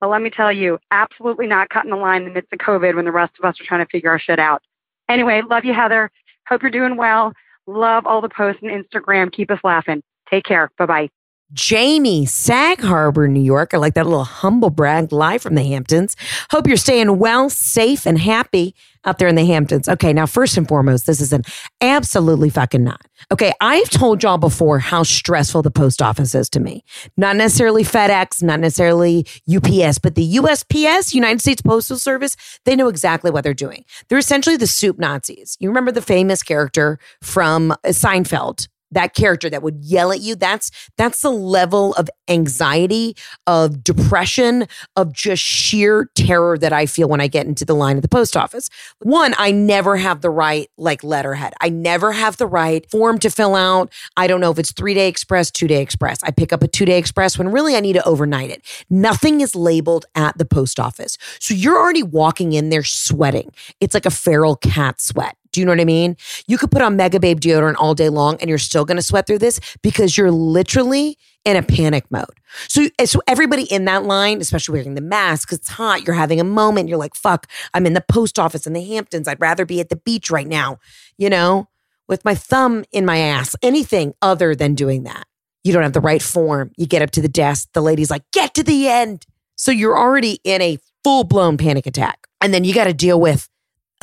But 0.00 0.10
let 0.10 0.20
me 0.20 0.28
tell 0.28 0.52
you, 0.52 0.78
absolutely 0.90 1.46
not 1.46 1.70
cutting 1.70 1.90
the 1.90 1.96
line 1.96 2.22
in 2.22 2.28
the 2.28 2.34
midst 2.34 2.52
of 2.52 2.58
COVID 2.58 2.94
when 2.94 3.06
the 3.06 3.12
rest 3.12 3.32
of 3.38 3.48
us 3.48 3.58
are 3.60 3.64
trying 3.64 3.84
to 3.84 3.90
figure 3.90 4.10
our 4.10 4.18
shit 4.18 4.38
out. 4.38 4.62
Anyway, 5.08 5.40
love 5.48 5.64
you, 5.64 5.72
Heather. 5.72 6.10
Hope 6.48 6.62
you're 6.62 6.70
doing 6.70 6.96
well. 6.96 7.32
Love 7.66 8.04
all 8.06 8.20
the 8.20 8.28
posts 8.28 8.62
on 8.62 8.68
Instagram. 8.68 9.32
Keep 9.32 9.50
us 9.50 9.60
laughing. 9.64 10.02
Take 10.28 10.44
care. 10.44 10.70
Bye 10.76 10.86
bye. 10.86 11.23
Jamie, 11.54 12.26
Sag 12.26 12.80
Harbor, 12.80 13.28
New 13.28 13.40
York. 13.40 13.74
I 13.74 13.76
like 13.76 13.94
that 13.94 14.06
little 14.06 14.24
humble 14.24 14.70
brag 14.70 15.12
live 15.12 15.40
from 15.40 15.54
the 15.54 15.62
Hamptons. 15.62 16.16
Hope 16.50 16.66
you're 16.66 16.76
staying 16.76 17.16
well, 17.18 17.48
safe, 17.48 18.06
and 18.06 18.18
happy 18.18 18.74
out 19.04 19.18
there 19.18 19.28
in 19.28 19.36
the 19.36 19.44
Hamptons. 19.44 19.88
Okay, 19.88 20.12
now, 20.12 20.26
first 20.26 20.56
and 20.56 20.66
foremost, 20.66 21.06
this 21.06 21.20
is 21.20 21.32
an 21.32 21.42
absolutely 21.80 22.50
fucking 22.50 22.82
not. 22.82 23.02
Okay, 23.30 23.52
I've 23.60 23.88
told 23.88 24.24
y'all 24.24 24.36
before 24.36 24.80
how 24.80 25.04
stressful 25.04 25.62
the 25.62 25.70
post 25.70 26.02
office 26.02 26.34
is 26.34 26.50
to 26.50 26.60
me. 26.60 26.82
Not 27.16 27.36
necessarily 27.36 27.84
FedEx, 27.84 28.42
not 28.42 28.58
necessarily 28.58 29.24
UPS, 29.48 29.98
but 29.98 30.16
the 30.16 30.34
USPS, 30.34 31.14
United 31.14 31.40
States 31.40 31.62
Postal 31.62 31.98
Service, 31.98 32.36
they 32.64 32.74
know 32.74 32.88
exactly 32.88 33.30
what 33.30 33.44
they're 33.44 33.54
doing. 33.54 33.84
They're 34.08 34.18
essentially 34.18 34.56
the 34.56 34.66
soup 34.66 34.98
Nazis. 34.98 35.56
You 35.60 35.68
remember 35.68 35.92
the 35.92 36.02
famous 36.02 36.42
character 36.42 36.98
from 37.22 37.72
Seinfeld? 37.86 38.66
That 38.94 39.14
character 39.14 39.50
that 39.50 39.62
would 39.62 39.76
yell 39.76 40.12
at 40.12 40.20
you 40.20 40.34
that's 40.34 40.70
that's 40.96 41.22
the 41.22 41.30
level 41.30 41.94
of 41.94 42.08
anxiety 42.28 43.16
of 43.46 43.84
depression 43.84 44.66
of 44.96 45.12
just 45.12 45.42
sheer 45.42 46.10
terror 46.14 46.56
that 46.56 46.72
i 46.72 46.86
feel 46.86 47.08
when 47.08 47.20
i 47.20 47.26
get 47.26 47.46
into 47.46 47.64
the 47.64 47.74
line 47.74 47.96
at 47.96 48.02
the 48.02 48.08
post 48.08 48.36
office. 48.36 48.70
One 49.00 49.34
i 49.38 49.50
never 49.50 49.96
have 49.96 50.20
the 50.20 50.30
right 50.30 50.70
like 50.76 51.02
letterhead. 51.02 51.52
I 51.60 51.68
never 51.68 52.12
have 52.12 52.36
the 52.36 52.46
right 52.46 52.88
form 52.90 53.18
to 53.20 53.30
fill 53.30 53.54
out. 53.54 53.92
I 54.16 54.26
don't 54.26 54.40
know 54.40 54.50
if 54.50 54.58
it's 54.58 54.72
three 54.72 54.94
day 54.94 55.08
express 55.08 55.50
two 55.50 55.66
day 55.66 55.82
express. 55.82 56.22
I 56.22 56.30
pick 56.30 56.52
up 56.52 56.62
a 56.62 56.68
two 56.68 56.84
day 56.84 56.98
express 56.98 57.38
when 57.38 57.48
really 57.50 57.76
i 57.76 57.80
need 57.80 57.94
to 57.94 58.06
overnight 58.06 58.50
it. 58.50 58.62
Nothing 58.88 59.40
is 59.40 59.54
labeled 59.54 60.06
at 60.14 60.38
the 60.38 60.44
post 60.44 60.78
office. 60.78 61.18
So 61.40 61.54
you're 61.54 61.78
already 61.78 62.02
walking 62.02 62.52
in 62.52 62.70
there 62.70 62.84
sweating. 62.84 63.52
It's 63.80 63.94
like 63.94 64.06
a 64.06 64.10
feral 64.10 64.56
cat 64.56 65.00
sweat 65.00 65.36
do 65.54 65.60
you 65.60 65.66
know 65.66 65.72
what 65.72 65.80
I 65.80 65.84
mean? 65.84 66.16
You 66.48 66.58
could 66.58 66.72
put 66.72 66.82
on 66.82 66.98
Megababe 66.98 67.38
deodorant 67.38 67.76
all 67.78 67.94
day 67.94 68.08
long 68.08 68.36
and 68.40 68.48
you're 68.48 68.58
still 68.58 68.84
going 68.84 68.96
to 68.96 69.02
sweat 69.02 69.26
through 69.26 69.38
this 69.38 69.60
because 69.82 70.18
you're 70.18 70.32
literally 70.32 71.16
in 71.44 71.56
a 71.56 71.62
panic 71.62 72.04
mode. 72.10 72.40
So, 72.68 72.88
eh, 72.98 73.06
so 73.06 73.20
everybody 73.28 73.62
in 73.72 73.84
that 73.84 74.02
line, 74.02 74.40
especially 74.40 74.72
wearing 74.72 74.96
the 74.96 75.00
mask, 75.00 75.52
it's 75.52 75.68
hot, 75.68 76.04
you're 76.04 76.16
having 76.16 76.40
a 76.40 76.44
moment. 76.44 76.88
You're 76.88 76.98
like, 76.98 77.14
fuck, 77.14 77.46
I'm 77.72 77.86
in 77.86 77.92
the 77.92 78.00
post 78.00 78.38
office 78.38 78.66
in 78.66 78.72
the 78.72 78.84
Hamptons. 78.84 79.28
I'd 79.28 79.40
rather 79.40 79.64
be 79.64 79.78
at 79.78 79.90
the 79.90 79.96
beach 79.96 80.28
right 80.28 80.48
now, 80.48 80.78
you 81.16 81.30
know, 81.30 81.68
with 82.08 82.24
my 82.24 82.34
thumb 82.34 82.84
in 82.90 83.06
my 83.06 83.18
ass, 83.18 83.54
anything 83.62 84.12
other 84.20 84.56
than 84.56 84.74
doing 84.74 85.04
that. 85.04 85.24
You 85.62 85.72
don't 85.72 85.84
have 85.84 85.92
the 85.92 86.00
right 86.00 86.20
form. 86.22 86.72
You 86.76 86.86
get 86.86 87.00
up 87.00 87.12
to 87.12 87.22
the 87.22 87.28
desk. 87.28 87.68
The 87.74 87.80
lady's 87.80 88.10
like, 88.10 88.24
get 88.32 88.54
to 88.54 88.64
the 88.64 88.88
end. 88.88 89.24
So 89.54 89.70
you're 89.70 89.96
already 89.96 90.40
in 90.42 90.60
a 90.60 90.78
full 91.04 91.22
blown 91.22 91.56
panic 91.56 91.86
attack. 91.86 92.26
And 92.40 92.52
then 92.52 92.64
you 92.64 92.74
got 92.74 92.84
to 92.84 92.92
deal 92.92 93.20
with 93.20 93.48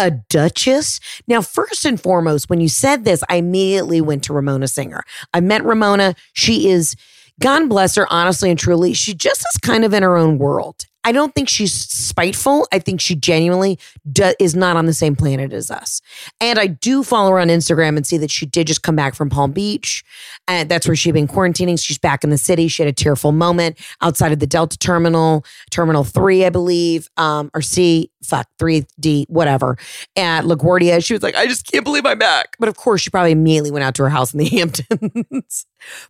a 0.01 0.11
duchess? 0.29 0.99
Now, 1.27 1.41
first 1.41 1.85
and 1.85 2.01
foremost, 2.01 2.49
when 2.49 2.59
you 2.59 2.69
said 2.69 3.05
this, 3.05 3.23
I 3.29 3.35
immediately 3.37 4.01
went 4.01 4.23
to 4.25 4.33
Ramona 4.33 4.67
Singer. 4.67 5.03
I 5.33 5.39
met 5.39 5.63
Ramona. 5.63 6.15
She 6.33 6.69
is, 6.69 6.95
God 7.39 7.69
bless 7.69 7.95
her, 7.95 8.11
honestly 8.11 8.49
and 8.49 8.59
truly, 8.59 8.93
she 8.93 9.13
just 9.13 9.41
is 9.53 9.57
kind 9.61 9.85
of 9.85 9.93
in 9.93 10.03
her 10.03 10.17
own 10.17 10.37
world. 10.37 10.85
I 11.03 11.11
don't 11.11 11.33
think 11.33 11.49
she's 11.49 11.73
spiteful. 11.73 12.67
I 12.71 12.79
think 12.79 13.01
she 13.01 13.15
genuinely 13.15 13.79
do, 14.11 14.33
is 14.39 14.55
not 14.55 14.77
on 14.77 14.85
the 14.85 14.93
same 14.93 15.15
planet 15.15 15.51
as 15.51 15.71
us. 15.71 15.99
And 16.39 16.59
I 16.59 16.67
do 16.67 17.03
follow 17.03 17.31
her 17.31 17.39
on 17.39 17.47
Instagram 17.47 17.97
and 17.97 18.05
see 18.05 18.17
that 18.17 18.29
she 18.29 18.45
did 18.45 18.67
just 18.67 18.83
come 18.83 18.95
back 18.95 19.15
from 19.15 19.29
Palm 19.29 19.51
Beach. 19.51 20.03
And 20.47 20.69
that's 20.69 20.87
where 20.87 20.95
she'd 20.95 21.13
been 21.13 21.27
quarantining. 21.27 21.83
She's 21.83 21.97
back 21.97 22.23
in 22.23 22.29
the 22.29 22.37
city. 22.37 22.67
She 22.67 22.83
had 22.83 22.89
a 22.89 22.93
tearful 22.93 23.31
moment 23.31 23.79
outside 24.01 24.31
of 24.31 24.39
the 24.39 24.47
Delta 24.47 24.77
terminal, 24.77 25.43
Terminal 25.71 26.03
3, 26.03 26.45
I 26.45 26.49
believe, 26.49 27.09
um, 27.17 27.49
or 27.55 27.61
C, 27.61 28.10
fuck, 28.23 28.47
3D, 28.59 29.25
whatever, 29.29 29.77
at 30.15 30.43
LaGuardia. 30.43 31.03
She 31.03 31.13
was 31.13 31.23
like, 31.23 31.35
I 31.35 31.47
just 31.47 31.71
can't 31.71 31.83
believe 31.83 32.05
I'm 32.05 32.19
back. 32.19 32.55
But 32.59 32.69
of 32.69 32.77
course, 32.77 33.01
she 33.01 33.09
probably 33.09 33.31
immediately 33.31 33.71
went 33.71 33.83
out 33.83 33.95
to 33.95 34.03
her 34.03 34.09
house 34.09 34.33
in 34.33 34.39
the 34.39 34.45
Hamptons. 34.49 35.65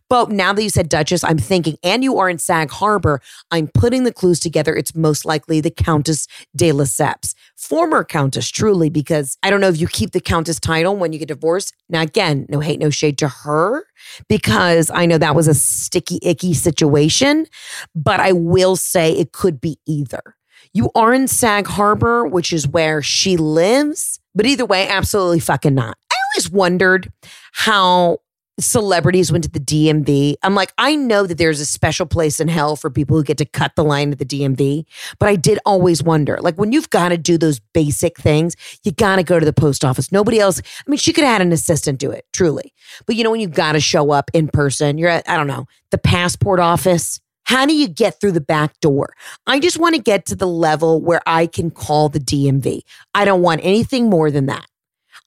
but 0.08 0.30
now 0.30 0.52
that 0.52 0.62
you 0.62 0.70
said 0.70 0.88
Duchess, 0.88 1.24
I'm 1.24 1.38
thinking, 1.38 1.76
and 1.82 2.04
you 2.04 2.18
are 2.18 2.28
in 2.28 2.38
Sag 2.38 2.70
Harbor, 2.70 3.20
I'm 3.50 3.68
putting 3.68 4.04
the 4.04 4.12
clues 4.12 4.40
together 4.40 4.74
it's 4.74 4.94
most 4.94 5.24
likely 5.24 5.60
the 5.60 5.70
Countess 5.70 6.26
de 6.54 6.72
Lesseps, 6.72 7.34
former 7.56 8.04
Countess, 8.04 8.50
truly, 8.50 8.90
because 8.90 9.38
I 9.42 9.50
don't 9.50 9.60
know 9.60 9.68
if 9.68 9.80
you 9.80 9.88
keep 9.88 10.12
the 10.12 10.20
Countess 10.20 10.60
title 10.60 10.96
when 10.96 11.12
you 11.12 11.18
get 11.18 11.28
divorced. 11.28 11.74
Now, 11.88 12.02
again, 12.02 12.46
no 12.48 12.60
hate, 12.60 12.80
no 12.80 12.90
shade 12.90 13.18
to 13.18 13.28
her, 13.28 13.84
because 14.28 14.90
I 14.90 15.06
know 15.06 15.18
that 15.18 15.34
was 15.34 15.48
a 15.48 15.54
sticky, 15.54 16.18
icky 16.22 16.54
situation, 16.54 17.46
but 17.94 18.20
I 18.20 18.32
will 18.32 18.76
say 18.76 19.12
it 19.12 19.32
could 19.32 19.60
be 19.60 19.78
either. 19.86 20.36
You 20.74 20.90
are 20.94 21.12
in 21.12 21.28
Sag 21.28 21.66
Harbor, 21.66 22.24
which 22.26 22.52
is 22.52 22.66
where 22.66 23.02
she 23.02 23.36
lives, 23.36 24.20
but 24.34 24.46
either 24.46 24.64
way, 24.64 24.88
absolutely 24.88 25.40
fucking 25.40 25.74
not. 25.74 25.98
I 26.10 26.16
always 26.34 26.50
wondered 26.50 27.12
how 27.52 28.18
celebrities 28.58 29.32
went 29.32 29.44
to 29.44 29.50
the 29.50 29.60
DMV. 29.60 30.34
I'm 30.42 30.54
like, 30.54 30.72
I 30.78 30.94
know 30.94 31.26
that 31.26 31.38
there's 31.38 31.60
a 31.60 31.66
special 31.66 32.06
place 32.06 32.38
in 32.40 32.48
hell 32.48 32.76
for 32.76 32.90
people 32.90 33.16
who 33.16 33.24
get 33.24 33.38
to 33.38 33.44
cut 33.44 33.72
the 33.76 33.84
line 33.84 34.12
at 34.12 34.18
the 34.18 34.24
DMV, 34.24 34.84
but 35.18 35.28
I 35.28 35.36
did 35.36 35.58
always 35.64 36.02
wonder, 36.02 36.38
like 36.40 36.56
when 36.56 36.72
you've 36.72 36.90
got 36.90 37.10
to 37.10 37.18
do 37.18 37.38
those 37.38 37.60
basic 37.72 38.18
things, 38.18 38.54
you 38.82 38.92
got 38.92 39.16
to 39.16 39.22
go 39.22 39.38
to 39.38 39.46
the 39.46 39.52
post 39.52 39.84
office. 39.84 40.12
Nobody 40.12 40.38
else, 40.38 40.60
I 40.60 40.90
mean, 40.90 40.98
she 40.98 41.12
could 41.12 41.24
have 41.24 41.32
had 41.32 41.42
an 41.42 41.52
assistant 41.52 41.98
do 41.98 42.10
it, 42.10 42.26
truly. 42.32 42.72
But 43.06 43.16
you 43.16 43.24
know, 43.24 43.30
when 43.30 43.40
you've 43.40 43.52
got 43.52 43.72
to 43.72 43.80
show 43.80 44.10
up 44.10 44.30
in 44.34 44.48
person, 44.48 44.98
you're 44.98 45.10
at, 45.10 45.28
I 45.28 45.36
don't 45.36 45.46
know, 45.46 45.66
the 45.90 45.98
passport 45.98 46.60
office, 46.60 47.20
How 47.44 47.66
do 47.66 47.74
you 47.74 47.88
get 47.88 48.20
through 48.20 48.32
the 48.32 48.40
back 48.40 48.78
door? 48.80 49.14
I 49.46 49.60
just 49.60 49.78
want 49.78 49.94
to 49.94 50.00
get 50.00 50.26
to 50.26 50.36
the 50.36 50.46
level 50.46 51.00
where 51.00 51.20
I 51.26 51.46
can 51.46 51.70
call 51.70 52.08
the 52.08 52.20
DMV. 52.20 52.82
I 53.14 53.24
don't 53.24 53.42
want 53.42 53.60
anything 53.64 54.08
more 54.08 54.30
than 54.30 54.46
that. 54.46 54.66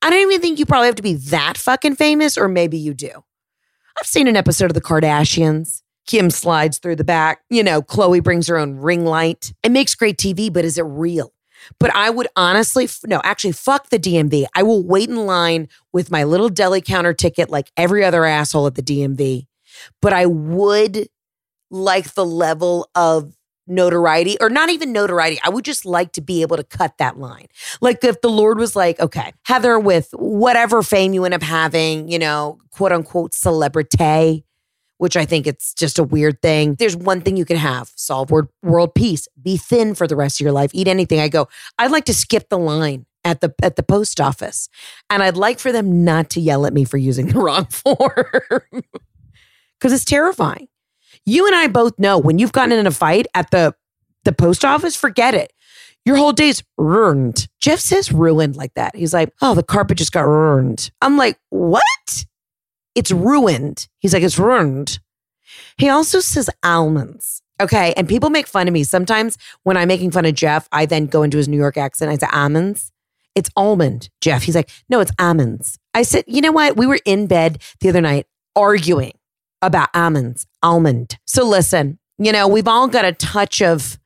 I 0.02 0.10
don't 0.10 0.22
even 0.22 0.42
think 0.42 0.60
you 0.60 0.66
probably 0.66 0.88
have 0.88 0.96
to 0.96 1.04
be 1.04 1.16
that 1.16 1.58
fucking 1.58 1.96
famous, 1.96 2.38
or 2.38 2.48
maybe 2.48 2.78
you 2.78 2.94
do. 2.94 3.24
I've 4.00 4.08
seen 4.08 4.28
an 4.28 4.36
episode 4.36 4.70
of 4.70 4.74
The 4.74 4.82
Kardashians. 4.82 5.82
Kim 6.08 6.30
slides 6.30 6.78
through 6.78 6.98
the 6.98 7.04
back. 7.04 7.42
You 7.50 7.64
know, 7.64 7.82
Khloé 7.82 8.24
brings 8.24 8.48
her 8.48 8.58
own 8.58 8.76
ring 8.76 9.06
light. 9.06 9.54
It 9.64 9.72
makes 9.72 9.96
great 9.96 10.18
TV, 10.18 10.54
but 10.54 10.66
is 10.66 10.78
it 10.78 10.84
real? 10.84 11.34
But 11.80 11.96
I 11.96 12.10
would 12.12 12.28
honestly, 12.36 12.88
no, 13.06 13.22
actually, 13.24 13.54
fuck 13.54 13.90
the 13.90 13.98
DMV. 13.98 14.46
I 14.54 14.62
will 14.62 14.86
wait 14.86 15.10
in 15.10 15.26
line 15.26 15.68
with 15.94 16.12
my 16.12 16.24
little 16.24 16.50
deli 16.50 16.82
counter 16.82 17.14
ticket 17.14 17.50
like 17.50 17.72
every 17.76 18.04
other 18.04 18.26
asshole 18.26 18.68
at 18.68 18.76
the 18.76 18.84
DMV. 18.84 19.48
But 20.02 20.14
I 20.14 20.28
would 20.28 21.08
like 21.70 22.14
the 22.14 22.26
level 22.26 22.90
of 22.96 23.34
notoriety 23.68 24.38
or 24.40 24.50
not 24.50 24.70
even 24.70 24.94
notoriety. 24.94 25.40
I 25.44 25.50
would 25.50 25.66
just 25.66 25.86
like 25.86 26.12
to 26.14 26.22
be 26.22 26.42
able 26.42 26.58
to 26.58 26.64
cut 26.64 26.98
that 27.00 27.18
line. 27.18 27.48
Like 27.82 28.04
if 28.04 28.22
the 28.22 28.30
Lord 28.30 28.60
was 28.60 28.76
like, 28.76 29.00
okay, 29.00 29.34
Heather, 29.44 29.80
with 29.80 30.10
whatever 30.14 30.84
fame 30.84 31.14
you 31.14 31.26
end 31.26 31.34
up 31.34 31.42
having, 31.42 32.08
you 32.08 32.20
know, 32.20 32.60
quote 32.72 32.92
unquote 32.92 33.34
celebrity, 33.34 34.46
which 34.98 35.18
I 35.18 35.26
think 35.26 35.48
it's 35.48 35.74
just 35.74 36.00
a 36.00 36.04
weird 36.04 36.42
thing. 36.42 36.76
There's 36.76 36.96
one 36.96 37.22
thing 37.22 37.38
you 37.38 37.46
can 37.46 37.58
have 37.58 37.92
solve 37.96 38.32
world, 38.32 38.50
world 38.62 38.94
peace, 38.96 39.28
be 39.42 39.58
thin 39.58 39.96
for 39.96 40.08
the 40.08 40.16
rest 40.16 40.40
of 40.40 40.44
your 40.44 40.54
life, 40.54 40.72
eat 40.74 40.88
anything. 40.88 41.20
I 41.20 41.28
go, 41.28 41.48
I'd 41.78 41.92
like 41.92 42.06
to 42.06 42.14
skip 42.14 42.50
the 42.50 42.60
line 42.60 43.06
at 43.24 43.42
the 43.42 43.54
at 43.64 43.76
the 43.76 43.84
post 43.84 44.22
office. 44.22 44.70
And 45.10 45.24
I'd 45.24 45.36
like 45.38 45.60
for 45.60 45.72
them 45.72 46.06
not 46.06 46.30
to 46.32 46.40
yell 46.40 46.66
at 46.66 46.74
me 46.74 46.86
for 46.86 46.98
using 46.98 47.28
the 47.28 47.40
wrong 47.40 47.66
form. 47.66 48.74
Cuz 49.82 49.92
it's 49.92 50.06
terrifying. 50.06 50.68
You 51.26 51.48
and 51.48 51.56
I 51.56 51.68
both 51.68 51.98
know 51.98 52.18
when 52.18 52.40
you've 52.40 52.52
gotten 52.52 52.78
in 52.78 52.88
a 52.88 52.92
fight 52.92 53.28
at 53.34 53.52
the 53.52 53.76
the 54.26 54.34
post 54.34 54.66
office, 54.66 54.96
forget 54.96 55.34
it. 55.34 55.54
Your 56.04 56.18
whole 56.18 56.34
day's 56.34 56.64
ruined. 56.78 57.48
Jeff 57.60 57.80
says 57.80 58.12
ruined 58.12 58.56
like 58.56 58.74
that. 58.76 58.96
He's 58.96 59.14
like, 59.14 59.34
oh, 59.42 59.56
the 59.56 59.64
carpet 59.64 59.98
just 59.98 60.12
got 60.12 60.28
ruined. 60.28 60.92
I'm 61.02 61.18
like, 61.18 61.40
what? 61.50 62.26
It's 62.94 63.12
ruined. 63.12 63.88
He's 64.00 64.14
like, 64.14 64.24
it's 64.24 64.38
ruined. 64.38 65.00
He 65.78 65.90
also 65.90 66.20
says 66.20 66.50
almonds. 66.64 67.42
Okay. 67.60 67.94
And 67.96 68.08
people 68.08 68.30
make 68.30 68.48
fun 68.48 68.68
of 68.68 68.74
me. 68.74 68.84
Sometimes 68.84 69.38
when 69.64 69.78
I'm 69.78 69.88
making 69.88 70.12
fun 70.12 70.26
of 70.26 70.36
Jeff, 70.36 70.68
I 70.72 70.86
then 70.86 71.08
go 71.08 71.24
into 71.24 71.38
his 71.38 71.48
New 71.48 71.58
York 71.58 71.78
accent. 71.78 72.12
I 72.12 72.18
say 72.18 72.28
almonds. 72.32 72.92
It's 73.34 73.50
almond, 73.56 74.10
Jeff. 74.22 74.44
He's 74.44 74.56
like, 74.56 74.70
no, 74.90 75.00
it's 75.02 75.12
almonds. 75.20 75.78
I 75.94 76.04
said, 76.04 76.24
you 76.28 76.42
know 76.42 76.52
what? 76.52 76.78
We 76.78 76.88
were 76.88 77.00
in 77.06 77.28
bed 77.28 77.62
the 77.80 77.90
other 77.90 78.02
night 78.02 78.28
arguing 78.56 79.14
about 79.68 79.90
almonds, 79.94 80.48
almond. 80.64 81.18
So 81.26 81.46
listen, 81.46 82.00
you 82.18 82.32
know, 82.32 82.48
we've 82.48 82.68
all 82.68 82.88
got 82.88 83.06
a 83.06 83.12
touch 83.12 83.62
of 83.62 84.00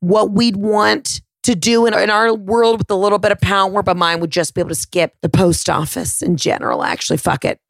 what 0.00 0.32
we'd 0.32 0.56
want 0.56 1.20
to 1.42 1.54
do 1.54 1.86
in, 1.86 1.94
in 1.94 2.10
our 2.10 2.34
world 2.34 2.78
with 2.78 2.90
a 2.90 2.96
little 2.96 3.18
bit 3.18 3.32
of 3.32 3.40
power, 3.40 3.82
but 3.82 3.96
mine 3.96 4.20
would 4.20 4.30
just 4.30 4.54
be 4.54 4.60
able 4.60 4.68
to 4.68 4.74
skip 4.74 5.14
the 5.22 5.28
post 5.28 5.70
office 5.70 6.22
in 6.22 6.36
general. 6.36 6.82
Actually, 6.82 7.16
fuck 7.16 7.44
it. 7.44 7.60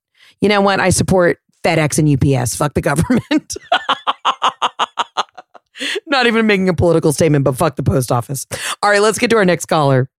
You 0.40 0.48
know 0.48 0.60
what? 0.60 0.80
I 0.80 0.90
support 0.90 1.38
FedEx 1.64 1.98
and 1.98 2.08
UPS. 2.08 2.56
Fuck 2.56 2.74
the 2.74 2.80
government. 2.80 3.54
Not 6.06 6.26
even 6.26 6.46
making 6.46 6.68
a 6.68 6.74
political 6.74 7.12
statement, 7.12 7.44
but 7.44 7.56
fuck 7.56 7.76
the 7.76 7.82
post 7.82 8.12
office. 8.12 8.46
All 8.82 8.90
right, 8.90 9.00
let's 9.00 9.18
get 9.18 9.30
to 9.30 9.36
our 9.36 9.44
next 9.44 9.66
caller. 9.66 10.10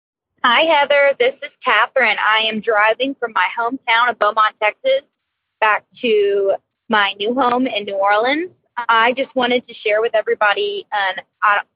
Hi, 0.43 0.63
Heather. 0.63 1.13
This 1.19 1.35
is 1.43 1.51
Catherine. 1.63 2.17
I 2.17 2.47
am 2.47 2.61
driving 2.61 3.15
from 3.19 3.31
my 3.33 3.47
hometown 3.57 4.09
of 4.09 4.17
Beaumont, 4.17 4.55
Texas, 4.61 5.01
back 5.59 5.85
to 6.01 6.53
my 6.91 7.13
new 7.13 7.33
home 7.33 7.65
in 7.65 7.85
New 7.85 7.95
Orleans. 7.95 8.51
I 8.89 9.13
just 9.13 9.33
wanted 9.33 9.65
to 9.67 9.73
share 9.73 10.01
with 10.01 10.13
everybody, 10.13 10.85
and 10.91 11.21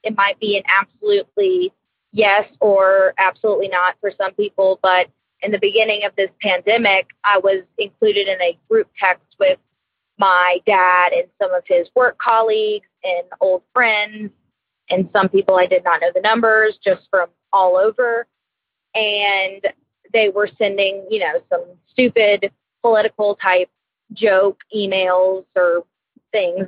it 0.04 0.16
might 0.16 0.38
be 0.42 0.58
an 0.58 0.64
absolutely 0.68 1.72
yes 2.12 2.46
or 2.60 3.14
absolutely 3.18 3.70
not 3.70 3.96
for 4.02 4.12
some 4.18 4.34
people, 4.34 4.78
but 4.84 5.08
in 5.42 5.52
the 5.52 5.60
beginning 5.60 6.04
of 6.06 6.14
this 6.18 6.30
pandemic, 6.42 7.08
I 7.24 7.38
was 7.38 7.64
included 7.78 8.28
in 8.28 8.42
a 8.42 8.58
group 8.70 8.90
text 9.00 9.24
with 9.40 9.58
my 10.18 10.60
dad 10.66 11.14
and 11.14 11.28
some 11.42 11.54
of 11.54 11.64
his 11.66 11.88
work 11.96 12.18
colleagues 12.18 12.88
and 13.04 13.26
old 13.40 13.64
friends, 13.74 14.32
and 14.90 15.10
some 15.14 15.30
people 15.30 15.56
I 15.56 15.66
did 15.66 15.84
not 15.86 16.02
know 16.02 16.12
the 16.14 16.22
numbers 16.22 16.78
just 16.84 17.08
from 17.10 17.30
all 17.54 17.78
over. 17.78 18.28
And 18.96 19.62
they 20.14 20.30
were 20.30 20.50
sending, 20.58 21.06
you 21.10 21.20
know, 21.20 21.42
some 21.50 21.64
stupid 21.92 22.52
political 22.82 23.36
type 23.36 23.70
joke 24.14 24.60
emails 24.76 25.46
or 25.56 25.84
things 26.32 26.68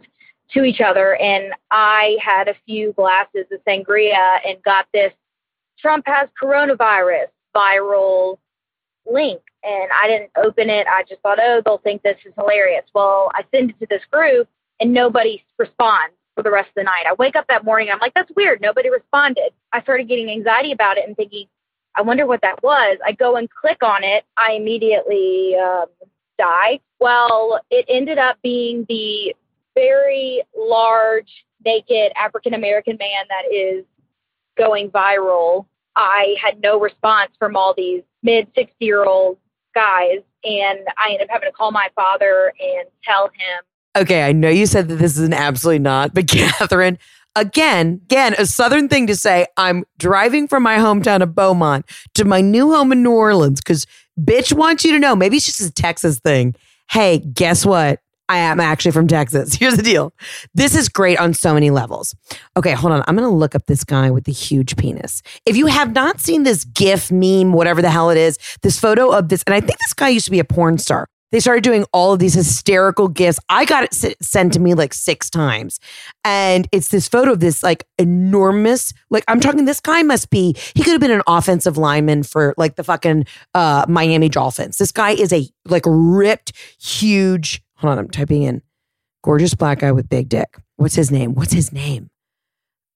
to 0.54 0.64
each 0.64 0.82
other. 0.82 1.16
And 1.16 1.54
I 1.72 2.18
had 2.22 2.48
a 2.48 2.56
few 2.66 2.94
glasses 2.94 3.46
of 3.52 3.60
sangria 3.68 4.40
and 4.46 4.62
got 4.64 4.88
this 4.94 5.14
Trump 5.80 6.06
has 6.08 6.28
coronavirus 6.42 7.28
viral 7.56 8.38
link. 9.06 9.42
And 9.64 9.90
I 9.92 10.08
didn't 10.08 10.32
open 10.38 10.70
it. 10.70 10.88
I 10.88 11.04
just 11.04 11.22
thought, 11.22 11.40
oh, 11.42 11.62
they'll 11.64 11.78
think 11.80 12.02
this 12.02 12.18
is 12.26 12.34
hilarious. 12.38 12.86
Well, 12.94 13.32
I 13.34 13.44
send 13.54 13.72
it 13.72 13.80
to 13.80 13.88
this 13.90 14.04
group 14.12 14.48
and 14.80 14.94
nobody 14.94 15.44
responds 15.58 16.16
for 16.36 16.44
the 16.44 16.52
rest 16.52 16.70
of 16.70 16.76
the 16.76 16.84
night. 16.84 17.06
I 17.08 17.14
wake 17.14 17.36
up 17.36 17.46
that 17.48 17.66
morning. 17.66 17.90
I'm 17.92 18.00
like, 18.00 18.14
that's 18.14 18.32
weird. 18.36 18.62
Nobody 18.62 18.90
responded. 18.90 19.52
I 19.74 19.82
started 19.82 20.08
getting 20.08 20.30
anxiety 20.30 20.72
about 20.72 20.98
it 20.98 21.08
and 21.08 21.18
thinking, 21.18 21.48
I 21.96 22.02
wonder 22.04 22.28
what 22.28 22.42
that 22.42 22.62
was. 22.62 22.98
I 23.04 23.12
go 23.12 23.36
and 23.38 23.50
click 23.50 23.82
on 23.82 24.04
it. 24.04 24.24
I 24.38 24.54
immediately 24.54 25.56
um, 25.56 25.88
die. 26.38 26.80
Well, 27.00 27.60
it 27.70 27.86
ended 27.90 28.18
up 28.18 28.38
being 28.42 28.86
the 28.90 29.36
very 29.76 30.42
large, 30.58 31.46
naked 31.64 32.12
African 32.16 32.54
American 32.54 32.98
man 32.98 33.26
that 33.30 33.54
is 33.54 33.86
going 34.58 34.90
viral. 34.90 35.66
I 35.96 36.36
had 36.44 36.62
no 36.62 36.80
response 36.80 37.32
from 37.40 37.56
all 37.56 37.74
these 37.76 38.04
mid 38.24 38.48
60 38.56 38.74
year 38.80 39.04
old 39.04 39.38
guys, 39.74 40.20
and 40.44 40.80
I 40.98 41.12
ended 41.12 41.24
up 41.24 41.30
having 41.30 41.50
to 41.50 41.54
call 41.54 41.72
my 41.72 41.90
father 41.96 42.54
and 42.60 42.88
tell 43.04 43.26
him. 43.26 43.64
Okay, 43.96 44.24
I 44.24 44.32
know 44.32 44.50
you 44.50 44.66
said 44.66 44.90
that 44.90 44.96
this 44.96 45.18
is 45.18 45.24
an 45.24 45.34
absolutely 45.34 45.80
not, 45.80 46.14
but 46.14 46.28
Catherine, 46.28 46.98
again, 47.36 48.02
again, 48.04 48.36
a 48.38 48.46
Southern 48.46 48.90
thing 48.90 49.08
to 49.08 49.16
say. 49.16 49.46
I'm 49.58 49.86
driving 49.98 50.48
from 50.48 50.64
my 50.64 50.78
hometown 50.78 51.22
of 51.22 51.34
Beaumont 51.34 51.86
to 52.16 52.26
my 52.26 52.42
new 52.42 52.72
home 52.72 52.92
in 52.92 53.04
New 53.04 53.12
Orleans 53.12 53.62
because 53.62 53.86
bitch 54.20 54.53
wants 54.53 54.84
you 54.84 54.91
to 54.93 54.99
know. 54.99 55.15
Maybe 55.15 55.38
it's 55.38 55.45
just 55.45 55.61
a 55.61 55.72
Texas 55.72 56.20
thing. 56.20 56.55
Hey, 56.89 57.20
guess 57.20 57.65
what? 57.65 57.99
I 58.30 58.39
am 58.39 58.59
actually 58.59 58.91
from 58.91 59.07
Texas. 59.07 59.53
Here's 59.59 59.78
the 59.78 59.84
deal. 59.84 60.13
This 60.53 60.76
is 60.76 60.89
great 60.89 61.18
on 61.18 61.34
so 61.34 61.53
many 61.53 61.70
levels. 61.70 62.13
Okay, 62.57 62.74
hold 62.74 62.93
on. 62.93 63.03
I'm 63.07 63.15
going 63.15 63.30
to 63.30 63.36
look 63.36 63.55
up 63.55 63.65
this 63.68 63.84
guy 63.84 64.11
with 64.11 64.26
the 64.26 64.34
huge 64.34 64.76
penis. 64.76 65.22
If 65.45 65.55
you 65.55 65.68
have 65.68 65.93
not 65.93 66.20
seen 66.20 66.43
this 66.43 66.65
GIF, 66.65 67.11
meme, 67.11 67.53
whatever 67.53 67.82
the 67.82 67.89
hell 67.89 68.09
it 68.09 68.18
is, 68.18 68.38
this 68.63 68.80
photo 68.80 69.11
of 69.11 69.30
this, 69.30 69.43
and 69.47 69.53
I 69.53 69.61
think 69.61 69.80
this 69.80 69.93
guy 69.93 70.09
used 70.09 70.26
to 70.26 70.32
be 70.32 70.39
a 70.39 70.45
porn 70.45 70.78
star. 70.78 71.07
They 71.32 71.39
started 71.39 71.63
doing 71.63 71.86
all 71.91 72.13
of 72.13 72.19
these 72.19 72.34
hysterical 72.34 73.07
gifts. 73.07 73.39
I 73.49 73.65
got 73.65 73.84
it 73.84 74.23
sent 74.23 74.53
to 74.53 74.59
me 74.59 74.73
like 74.73 74.93
six 74.93 75.30
times. 75.30 75.80
And 76.23 76.67
it's 76.71 76.88
this 76.88 77.07
photo 77.07 77.34
of 77.34 77.39
this 77.39 77.63
like 77.63 77.86
enormous, 77.97 78.93
like 79.09 79.23
I'm 79.28 79.39
talking, 79.39 79.65
this 79.65 79.82
guy 79.82 80.03
must 80.03 80.30
be, 80.30 80.55
he 80.75 80.84
could 80.84 80.93
have 80.93 81.01
been 81.01 81.11
an 81.11 81.23
offensive 81.28 81.78
lineman 81.78 82.23
for 82.23 82.53
like 82.57 82.75
the 82.75 82.84
fucking 82.84 83.25
uh, 83.53 83.86
Miami 83.88 84.30
Dolphins. 84.30 84.78
This 84.78 84.91
guy 84.91 85.11
is 85.11 85.34
a 85.34 85.47
like 85.65 85.84
ripped, 85.86 86.53
huge, 86.82 87.61
hold 87.75 87.91
on, 87.91 87.99
I'm 87.99 88.09
typing 88.09 88.43
in 88.43 88.61
gorgeous 89.23 89.53
black 89.53 89.80
guy 89.80 89.91
with 89.91 90.07
big 90.07 90.30
dick. 90.30 90.57
What's 90.78 90.95
his 90.95 91.11
name? 91.11 91.34
What's 91.34 91.51
his 91.51 91.73
name? 91.73 92.09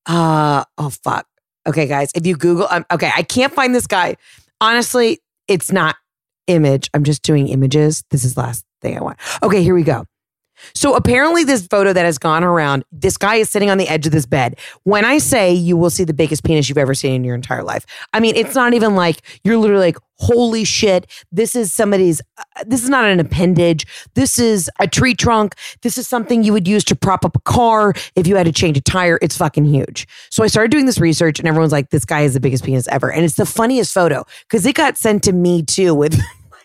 Uh, 0.05 0.63
oh, 0.77 0.89
fuck. 0.89 1.27
Okay, 1.67 1.87
guys, 1.87 2.11
if 2.15 2.25
you 2.25 2.35
Google, 2.37 2.67
um, 2.69 2.85
okay, 2.91 3.11
I 3.15 3.23
can't 3.23 3.53
find 3.53 3.75
this 3.75 3.85
guy. 3.85 4.15
Honestly, 4.61 5.19
it's 5.47 5.71
not 5.71 5.95
image. 6.51 6.89
I'm 6.93 7.03
just 7.03 7.21
doing 7.21 7.47
images. 7.47 8.03
This 8.11 8.23
is 8.23 8.35
the 8.35 8.41
last 8.41 8.65
thing 8.81 8.97
I 8.97 9.01
want. 9.01 9.17
Okay, 9.43 9.63
here 9.63 9.75
we 9.75 9.83
go. 9.83 10.05
So 10.73 10.95
apparently, 10.95 11.43
this 11.43 11.65
photo 11.67 11.93
that 11.93 12.05
has 12.05 12.17
gone 12.17 12.43
around, 12.43 12.83
this 12.91 13.17
guy 13.17 13.35
is 13.35 13.49
sitting 13.49 13.69
on 13.69 13.77
the 13.77 13.87
edge 13.87 14.05
of 14.05 14.11
this 14.11 14.25
bed. 14.25 14.59
When 14.83 15.05
I 15.05 15.17
say 15.17 15.53
you 15.53 15.77
will 15.77 15.89
see 15.89 16.03
the 16.03 16.13
biggest 16.13 16.43
penis 16.43 16.69
you've 16.69 16.77
ever 16.77 16.93
seen 16.93 17.13
in 17.13 17.23
your 17.23 17.35
entire 17.35 17.63
life, 17.63 17.85
I 18.13 18.19
mean, 18.19 18.35
it's 18.35 18.55
not 18.55 18.73
even 18.73 18.95
like 18.95 19.21
you're 19.43 19.57
literally 19.57 19.85
like, 19.85 19.97
holy 20.17 20.63
shit, 20.63 21.07
this 21.31 21.55
is 21.55 21.73
somebody's, 21.73 22.21
uh, 22.37 22.63
this 22.67 22.83
is 22.83 22.89
not 22.89 23.05
an 23.05 23.19
appendage. 23.19 23.87
This 24.13 24.37
is 24.37 24.69
a 24.79 24.87
tree 24.87 25.15
trunk. 25.15 25.55
This 25.81 25.97
is 25.97 26.07
something 26.07 26.43
you 26.43 26.53
would 26.53 26.67
use 26.67 26.83
to 26.85 26.95
prop 26.95 27.25
up 27.25 27.35
a 27.35 27.41
car 27.41 27.93
if 28.15 28.27
you 28.27 28.35
had 28.35 28.45
to 28.45 28.51
change 28.51 28.77
a 28.77 28.81
tire. 28.81 29.17
It's 29.21 29.37
fucking 29.37 29.65
huge. 29.65 30.07
So 30.29 30.43
I 30.43 30.47
started 30.47 30.69
doing 30.71 30.85
this 30.85 30.99
research 30.99 31.39
and 31.39 31.47
everyone's 31.47 31.71
like, 31.71 31.89
this 31.89 32.05
guy 32.05 32.21
is 32.21 32.35
the 32.35 32.39
biggest 32.39 32.63
penis 32.63 32.87
ever. 32.89 33.11
And 33.11 33.25
it's 33.25 33.35
the 33.35 33.47
funniest 33.47 33.93
photo 33.93 34.25
because 34.43 34.65
it 34.65 34.75
got 34.75 34.97
sent 34.97 35.23
to 35.23 35.33
me 35.33 35.63
too 35.63 35.95
with 35.95 36.21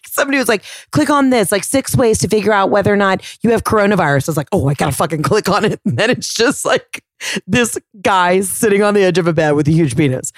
somebody 0.07 0.39
was 0.39 0.49
like, 0.49 0.65
click 0.93 1.11
on 1.11 1.31
this, 1.31 1.53
like 1.53 1.65
six 1.65 1.97
ways 1.97 2.19
to 2.21 2.29
figure 2.29 2.53
out 2.53 2.71
whether 2.71 2.93
or 2.93 2.97
not 2.97 3.23
you 3.43 3.51
have 3.51 3.65
coronavirus. 3.65 4.29
I 4.29 4.33
was 4.33 4.37
like, 4.37 4.49
oh, 4.53 4.69
I 4.69 4.75
gotta 4.75 4.93
fucking 4.93 5.23
click 5.25 5.49
on 5.49 5.65
it. 5.65 5.81
And 5.85 5.99
then 5.99 6.11
it's 6.11 6.33
just 6.33 6.65
like 6.65 7.03
this 7.47 7.79
guy 8.01 8.41
sitting 8.41 8.83
on 8.83 8.95
the 8.95 9.03
edge 9.03 9.19
of 9.19 9.27
a 9.27 9.33
bed 9.33 9.53
with 9.53 9.69
a 9.69 9.73
huge 9.73 9.97
penis. 9.97 10.33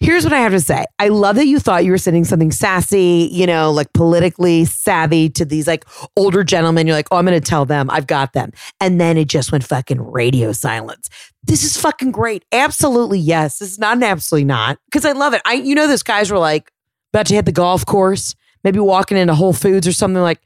Here's 0.00 0.22
what 0.22 0.32
I 0.32 0.38
have 0.38 0.52
to 0.52 0.60
say. 0.60 0.84
I 1.00 1.08
love 1.08 1.34
that 1.36 1.46
you 1.46 1.58
thought 1.58 1.84
you 1.84 1.90
were 1.90 1.98
sending 1.98 2.24
something 2.24 2.52
sassy, 2.52 3.28
you 3.32 3.48
know, 3.48 3.72
like 3.72 3.92
politically 3.94 4.64
savvy 4.64 5.28
to 5.30 5.44
these 5.44 5.66
like 5.66 5.84
older 6.16 6.44
gentlemen. 6.44 6.86
You're 6.86 6.94
like, 6.94 7.08
oh, 7.10 7.16
I'm 7.16 7.26
going 7.26 7.40
to 7.40 7.44
tell 7.44 7.64
them 7.64 7.90
I've 7.90 8.06
got 8.06 8.32
them. 8.32 8.52
And 8.80 9.00
then 9.00 9.16
it 9.16 9.26
just 9.26 9.50
went 9.50 9.64
fucking 9.64 10.00
radio 10.00 10.52
silence. 10.52 11.08
This 11.42 11.64
is 11.64 11.76
fucking 11.76 12.12
great. 12.12 12.44
Absolutely 12.52 13.18
yes. 13.18 13.58
This 13.58 13.72
is 13.72 13.78
not 13.80 13.96
an 13.96 14.04
absolutely 14.04 14.44
not 14.44 14.78
because 14.84 15.04
I 15.04 15.12
love 15.12 15.34
it. 15.34 15.42
I, 15.44 15.54
you 15.54 15.74
know, 15.74 15.88
those 15.88 16.04
guys 16.04 16.30
were 16.30 16.38
like 16.38 16.70
about 17.12 17.26
to 17.26 17.34
hit 17.34 17.46
the 17.46 17.52
golf 17.52 17.84
course, 17.84 18.36
maybe 18.64 18.78
walking 18.78 19.16
into 19.16 19.34
Whole 19.34 19.52
Foods 19.52 19.86
or 19.86 19.92
something 19.92 20.22
like, 20.22 20.40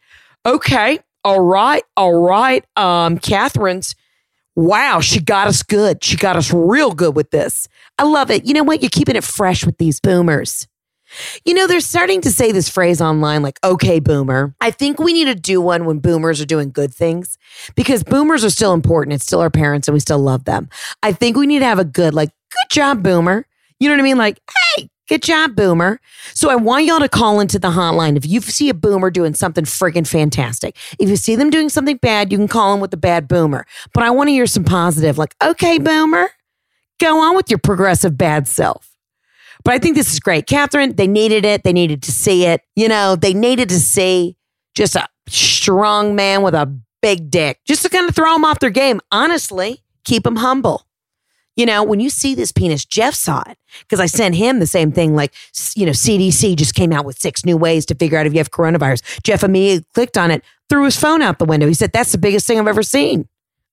okay, 0.46 0.98
all 1.24 1.40
right, 1.40 1.84
all 1.96 2.14
right. 2.20 2.64
Um, 2.76 3.18
Catherine's 3.18 3.94
wow, 4.54 5.00
she 5.00 5.20
got 5.20 5.48
us 5.48 5.62
good. 5.62 6.02
She 6.04 6.16
got 6.16 6.36
us 6.36 6.52
real 6.52 6.92
good 6.92 7.16
with 7.16 7.30
this. 7.30 7.68
I 7.98 8.04
love 8.04 8.30
it. 8.30 8.44
You 8.44 8.54
know 8.54 8.64
what? 8.64 8.82
You're 8.82 8.90
keeping 8.90 9.16
it 9.16 9.24
fresh 9.24 9.64
with 9.64 9.78
these 9.78 10.00
boomers. 10.00 10.68
You 11.44 11.52
know, 11.52 11.66
they're 11.66 11.80
starting 11.80 12.22
to 12.22 12.30
say 12.30 12.52
this 12.52 12.70
phrase 12.70 13.00
online 13.02 13.42
like, 13.42 13.58
okay, 13.62 14.00
boomer. 14.00 14.54
I 14.60 14.70
think 14.70 14.98
we 14.98 15.12
need 15.12 15.26
to 15.26 15.34
do 15.34 15.60
one 15.60 15.84
when 15.84 15.98
boomers 15.98 16.40
are 16.40 16.46
doing 16.46 16.70
good 16.70 16.94
things 16.94 17.36
because 17.74 18.02
boomers 18.02 18.44
are 18.44 18.50
still 18.50 18.72
important. 18.72 19.14
It's 19.14 19.24
still 19.24 19.40
our 19.40 19.50
parents 19.50 19.88
and 19.88 19.92
we 19.92 20.00
still 20.00 20.18
love 20.18 20.44
them. 20.44 20.70
I 21.02 21.12
think 21.12 21.36
we 21.36 21.46
need 21.46 21.58
to 21.58 21.66
have 21.66 21.78
a 21.78 21.84
good, 21.84 22.14
like, 22.14 22.30
good 22.50 22.74
job, 22.74 23.02
boomer. 23.02 23.46
You 23.78 23.88
know 23.88 23.94
what 23.94 24.00
I 24.00 24.04
mean? 24.04 24.18
Like, 24.18 24.40
hey, 24.76 24.88
Good 25.12 25.24
job, 25.24 25.54
Boomer. 25.54 26.00
So 26.32 26.48
I 26.48 26.54
want 26.54 26.86
y'all 26.86 26.98
to 26.98 27.06
call 27.06 27.38
into 27.38 27.58
the 27.58 27.68
hotline. 27.68 28.16
If 28.16 28.24
you 28.24 28.40
see 28.40 28.70
a 28.70 28.74
Boomer 28.74 29.10
doing 29.10 29.34
something 29.34 29.66
friggin' 29.66 30.06
fantastic, 30.06 30.74
if 30.98 31.10
you 31.10 31.16
see 31.16 31.36
them 31.36 31.50
doing 31.50 31.68
something 31.68 31.98
bad, 31.98 32.32
you 32.32 32.38
can 32.38 32.48
call 32.48 32.72
them 32.72 32.80
with 32.80 32.92
the 32.92 32.96
bad 32.96 33.28
Boomer. 33.28 33.66
But 33.92 34.04
I 34.04 34.10
want 34.10 34.28
to 34.28 34.32
hear 34.32 34.46
some 34.46 34.64
positive, 34.64 35.18
like, 35.18 35.34
okay, 35.44 35.76
Boomer, 35.76 36.30
go 36.98 37.20
on 37.20 37.36
with 37.36 37.50
your 37.50 37.58
progressive 37.58 38.16
bad 38.16 38.48
self. 38.48 38.96
But 39.66 39.74
I 39.74 39.78
think 39.78 39.96
this 39.96 40.14
is 40.14 40.18
great. 40.18 40.46
Catherine, 40.46 40.96
they 40.96 41.08
needed 41.08 41.44
it. 41.44 41.62
They 41.62 41.74
needed 41.74 42.02
to 42.04 42.10
see 42.10 42.46
it. 42.46 42.62
You 42.74 42.88
know, 42.88 43.14
they 43.14 43.34
needed 43.34 43.68
to 43.68 43.80
see 43.80 44.38
just 44.74 44.96
a 44.96 45.06
strong 45.28 46.16
man 46.16 46.40
with 46.40 46.54
a 46.54 46.74
big 47.02 47.30
dick 47.30 47.60
just 47.66 47.82
to 47.82 47.90
kind 47.90 48.08
of 48.08 48.14
throw 48.14 48.32
them 48.32 48.46
off 48.46 48.60
their 48.60 48.70
game. 48.70 48.98
Honestly, 49.10 49.84
keep 50.04 50.22
them 50.22 50.36
humble. 50.36 50.86
You 51.56 51.66
know, 51.66 51.82
when 51.82 52.00
you 52.00 52.08
see 52.08 52.34
this 52.34 52.50
penis, 52.50 52.84
Jeff 52.84 53.14
saw 53.14 53.42
it 53.46 53.58
because 53.80 54.00
I 54.00 54.06
sent 54.06 54.34
him 54.34 54.58
the 54.58 54.66
same 54.66 54.90
thing. 54.90 55.14
Like, 55.14 55.34
you 55.74 55.84
know, 55.84 55.92
CDC 55.92 56.56
just 56.56 56.74
came 56.74 56.92
out 56.92 57.04
with 57.04 57.18
six 57.18 57.44
new 57.44 57.56
ways 57.56 57.84
to 57.86 57.94
figure 57.94 58.18
out 58.18 58.26
if 58.26 58.32
you 58.32 58.38
have 58.38 58.50
coronavirus. 58.50 59.22
Jeff 59.22 59.44
immediately 59.44 59.86
clicked 59.94 60.16
on 60.16 60.30
it, 60.30 60.42
threw 60.68 60.84
his 60.84 60.96
phone 60.96 61.20
out 61.20 61.38
the 61.38 61.44
window. 61.44 61.66
He 61.66 61.74
said, 61.74 61.92
That's 61.92 62.12
the 62.12 62.18
biggest 62.18 62.46
thing 62.46 62.58
I've 62.58 62.68
ever 62.68 62.82
seen. 62.82 63.28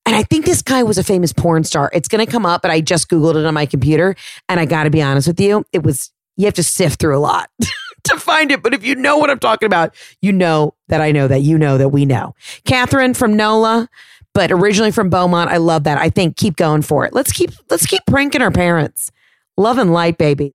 And 0.06 0.16
I 0.16 0.22
think 0.22 0.44
this 0.44 0.62
guy 0.62 0.82
was 0.82 0.98
a 0.98 1.04
famous 1.04 1.32
porn 1.32 1.64
star. 1.64 1.90
It's 1.92 2.08
going 2.08 2.24
to 2.24 2.30
come 2.30 2.46
up, 2.46 2.62
but 2.62 2.70
I 2.70 2.80
just 2.80 3.08
Googled 3.08 3.36
it 3.36 3.46
on 3.46 3.54
my 3.54 3.66
computer. 3.66 4.16
And 4.48 4.58
I 4.58 4.64
got 4.64 4.84
to 4.84 4.90
be 4.90 5.02
honest 5.02 5.28
with 5.28 5.40
you, 5.40 5.64
it 5.72 5.82
was, 5.82 6.10
you 6.36 6.46
have 6.46 6.54
to 6.54 6.62
sift 6.62 7.00
through 7.00 7.16
a 7.16 7.20
lot 7.20 7.50
to 8.04 8.18
find 8.18 8.50
it. 8.50 8.62
But 8.62 8.74
if 8.74 8.84
you 8.84 8.94
know 8.94 9.18
what 9.18 9.30
I'm 9.30 9.38
talking 9.38 9.66
about, 9.66 9.94
you 10.20 10.32
know 10.32 10.74
that 10.88 11.00
I 11.00 11.12
know 11.12 11.28
that 11.28 11.42
you 11.42 11.58
know 11.58 11.78
that 11.78 11.90
we 11.90 12.06
know. 12.06 12.34
Catherine 12.64 13.14
from 13.14 13.36
NOLA, 13.36 13.88
but 14.34 14.52
originally 14.52 14.90
from 14.90 15.10
Beaumont. 15.10 15.50
I 15.50 15.56
love 15.58 15.84
that. 15.84 15.98
I 15.98 16.10
think 16.10 16.36
keep 16.36 16.56
going 16.56 16.82
for 16.82 17.04
it. 17.04 17.12
Let's 17.12 17.32
keep 17.32 17.50
let's 17.70 17.86
keep 17.86 18.02
pranking 18.06 18.42
our 18.42 18.50
parents. 18.50 19.10
Love 19.56 19.78
and 19.78 19.92
light, 19.92 20.18
baby. 20.18 20.54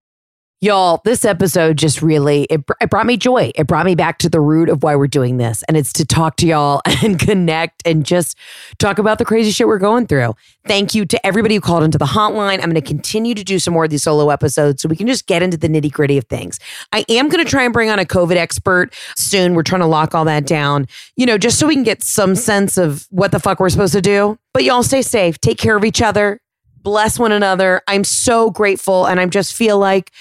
Y'all, 0.66 1.00
this 1.06 1.26
episode 1.26 1.78
just 1.78 2.02
really 2.02 2.46
it, 2.46 2.60
it 2.82 2.90
brought 2.90 3.06
me 3.06 3.18
joy. 3.18 3.52
It 3.54 3.68
brought 3.68 3.86
me 3.86 3.94
back 3.94 4.18
to 4.18 4.30
the 4.30 4.42
root 4.42 4.68
of 4.68 4.82
why 4.82 4.96
we're 4.96 5.06
doing 5.06 5.38
this, 5.38 5.62
and 5.68 5.78
it's 5.78 5.94
to 5.94 6.04
talk 6.04 6.38
to 6.38 6.48
y'all 6.48 6.82
and 7.04 7.20
connect 7.20 7.84
and 7.86 8.04
just 8.04 8.36
talk 8.80 8.98
about 8.98 9.20
the 9.20 9.26
crazy 9.26 9.52
shit 9.52 9.68
we're 9.68 9.78
going 9.78 10.08
through. 10.08 10.34
Thank 10.66 10.96
you 10.96 11.06
to 11.06 11.24
everybody 11.24 11.54
who 11.54 11.62
called 11.62 11.84
into 11.84 12.00
the 12.00 12.06
hotline. 12.06 12.54
I'm 12.54 12.72
going 12.72 12.74
to 12.74 12.82
continue 12.82 13.36
to 13.36 13.44
do 13.44 13.60
some 13.60 13.76
more 13.76 13.84
of 13.84 13.92
these 13.92 14.02
solo 14.02 14.32
episodes 14.32 14.82
so 14.82 14.90
we 14.90 14.96
can 14.96 15.06
just 15.06 15.28
get 15.28 15.44
into 15.44 15.56
the 15.56 15.68
nitty 15.68 15.92
gritty 15.92 16.18
of 16.18 16.26
things. 16.26 16.60
I 16.92 17.06
am 17.10 17.30
going 17.30 17.46
to 17.46 17.48
try 17.48 17.62
and 17.62 17.72
bring 17.72 17.92
on 17.92 18.00
a 18.00 18.06
COVID 18.06 18.36
expert 18.36 18.92
soon. 19.16 19.54
We're 19.54 19.62
trying 19.62 19.82
to 19.82 19.88
lock 19.88 20.16
all 20.16 20.26
that 20.26 20.48
down, 20.48 20.88
you 21.16 21.28
know, 21.28 21.38
just 21.38 21.60
so 21.60 21.68
we 21.68 21.76
can 21.76 21.84
get 21.84 22.02
some 22.02 22.36
sense 22.36 22.80
of 22.80 23.06
what 23.12 23.32
the 23.32 23.40
fuck 23.40 23.60
we're 23.60 23.70
supposed 23.70 23.94
to 23.94 24.02
do. 24.02 24.40
But 24.52 24.64
y'all 24.64 24.82
stay 24.82 25.04
safe, 25.04 25.40
take 25.40 25.60
care 25.60 25.78
of 25.78 25.86
each 25.86 26.02
other, 26.02 26.42
bless 26.82 27.20
one 27.20 27.32
another. 27.32 27.84
I'm 27.88 28.04
so 28.04 28.50
grateful, 28.50 29.06
and 29.06 29.20
I 29.20 29.28
just 29.28 29.54
feel 29.54 29.78
like 29.78 30.12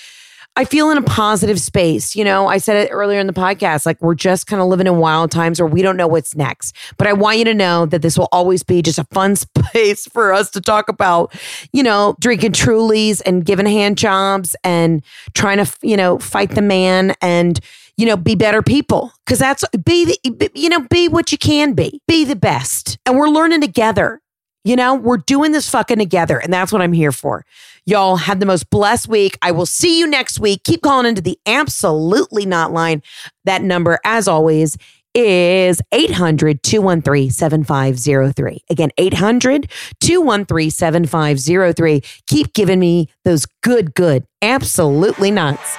I 0.57 0.65
feel 0.65 0.91
in 0.91 0.99
a 0.99 1.03
positive 1.03 1.61
space. 1.61 2.15
You 2.15 2.25
know, 2.25 2.47
I 2.47 2.59
said 2.59 2.77
it 2.77 2.91
earlier 2.91 3.19
in 3.19 3.27
the 3.27 3.33
podcast, 3.33 3.87
like 3.87 4.01
we're 4.01 4.15
just 4.15 4.47
kind 4.47 4.63
of 4.63 4.69
living 4.69 4.87
in 4.87 4.99
wild 4.99 5.33
times 5.33 5.61
where 5.61 5.67
we 5.67 5.83
don't 5.83 5.97
know 5.97 6.07
what's 6.07 6.37
next. 6.37 6.77
But 6.97 7.09
I 7.09 7.13
want 7.13 7.39
you 7.39 7.45
to 7.47 7.55
know 7.55 7.87
that 7.87 8.03
this 8.03 8.17
will 8.17 8.29
always 8.31 8.63
be 8.63 8.81
just 8.81 8.99
a 8.99 9.05
fun 9.05 9.35
space 9.37 10.07
for 10.07 10.33
us 10.33 10.51
to 10.51 10.61
talk 10.61 10.89
about, 10.89 11.35
you 11.73 11.83
know, 11.83 12.17
drinking 12.21 12.53
Trulies 12.53 13.21
and 13.27 13.45
giving 13.45 13.67
hand 13.67 13.99
jobs 13.99 14.55
and 14.63 15.05
trying 15.35 15.65
to, 15.65 15.77
you 15.83 15.97
know, 15.97 16.19
fight 16.21 16.51
the 16.51 16.63
man 16.63 17.15
and, 17.21 17.59
you 17.97 18.07
know, 18.07 18.17
be 18.17 18.37
better 18.37 18.63
people. 18.63 19.13
Cause 19.27 19.41
that's 19.41 19.65
be, 19.85 20.05
the, 20.05 20.51
you 20.55 20.69
know, 20.69 20.81
be 20.89 21.09
what 21.09 21.33
you 21.33 21.39
can 21.39 21.73
be, 21.73 22.01
be 22.07 22.25
the 22.25 22.37
best. 22.37 22.97
And 23.07 23.17
we're 23.17 23.29
learning 23.29 23.61
together. 23.61 24.21
You 24.65 24.77
know, 24.77 24.95
we're 24.95 25.19
doing 25.19 25.53
this 25.53 25.69
fucking 25.69 25.99
together. 25.99 26.39
And 26.39 26.53
that's 26.53 26.73
what 26.73 26.81
I'm 26.81 26.93
here 26.93 27.13
for. 27.13 27.45
Y'all 27.85 28.17
have 28.17 28.41
the 28.41 28.47
most 28.47 28.71
blessed 28.71 29.09
week. 29.09 29.37
I 29.43 29.51
will 29.51 29.67
see 29.67 29.99
you 29.99 30.07
next 30.07 30.41
week. 30.41 30.65
Keep 30.65 30.83
calling 30.83 31.07
into 31.07 31.21
the 31.21 31.39
absolutely 31.45 32.47
not 32.47 32.73
line. 32.73 33.03
That 33.45 33.63
number, 33.63 33.99
as 34.05 34.27
always, 34.27 34.79
is 35.15 35.81
800 35.93 36.63
213 36.63 37.31
7503. 37.31 38.65
Again, 38.71 38.91
800 38.99 39.71
213 40.01 40.71
7503. 40.71 42.03
Keep 42.27 42.55
giving 42.55 42.81
me 42.81 43.09
those 43.25 43.47
good, 43.63 43.95
good, 43.95 44.27
absolutely 44.43 45.31
nuts. 45.31 45.77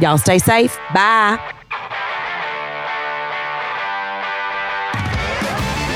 Y'all 0.00 0.18
stay 0.18 0.38
safe. 0.38 0.76
Bye. 0.92 1.54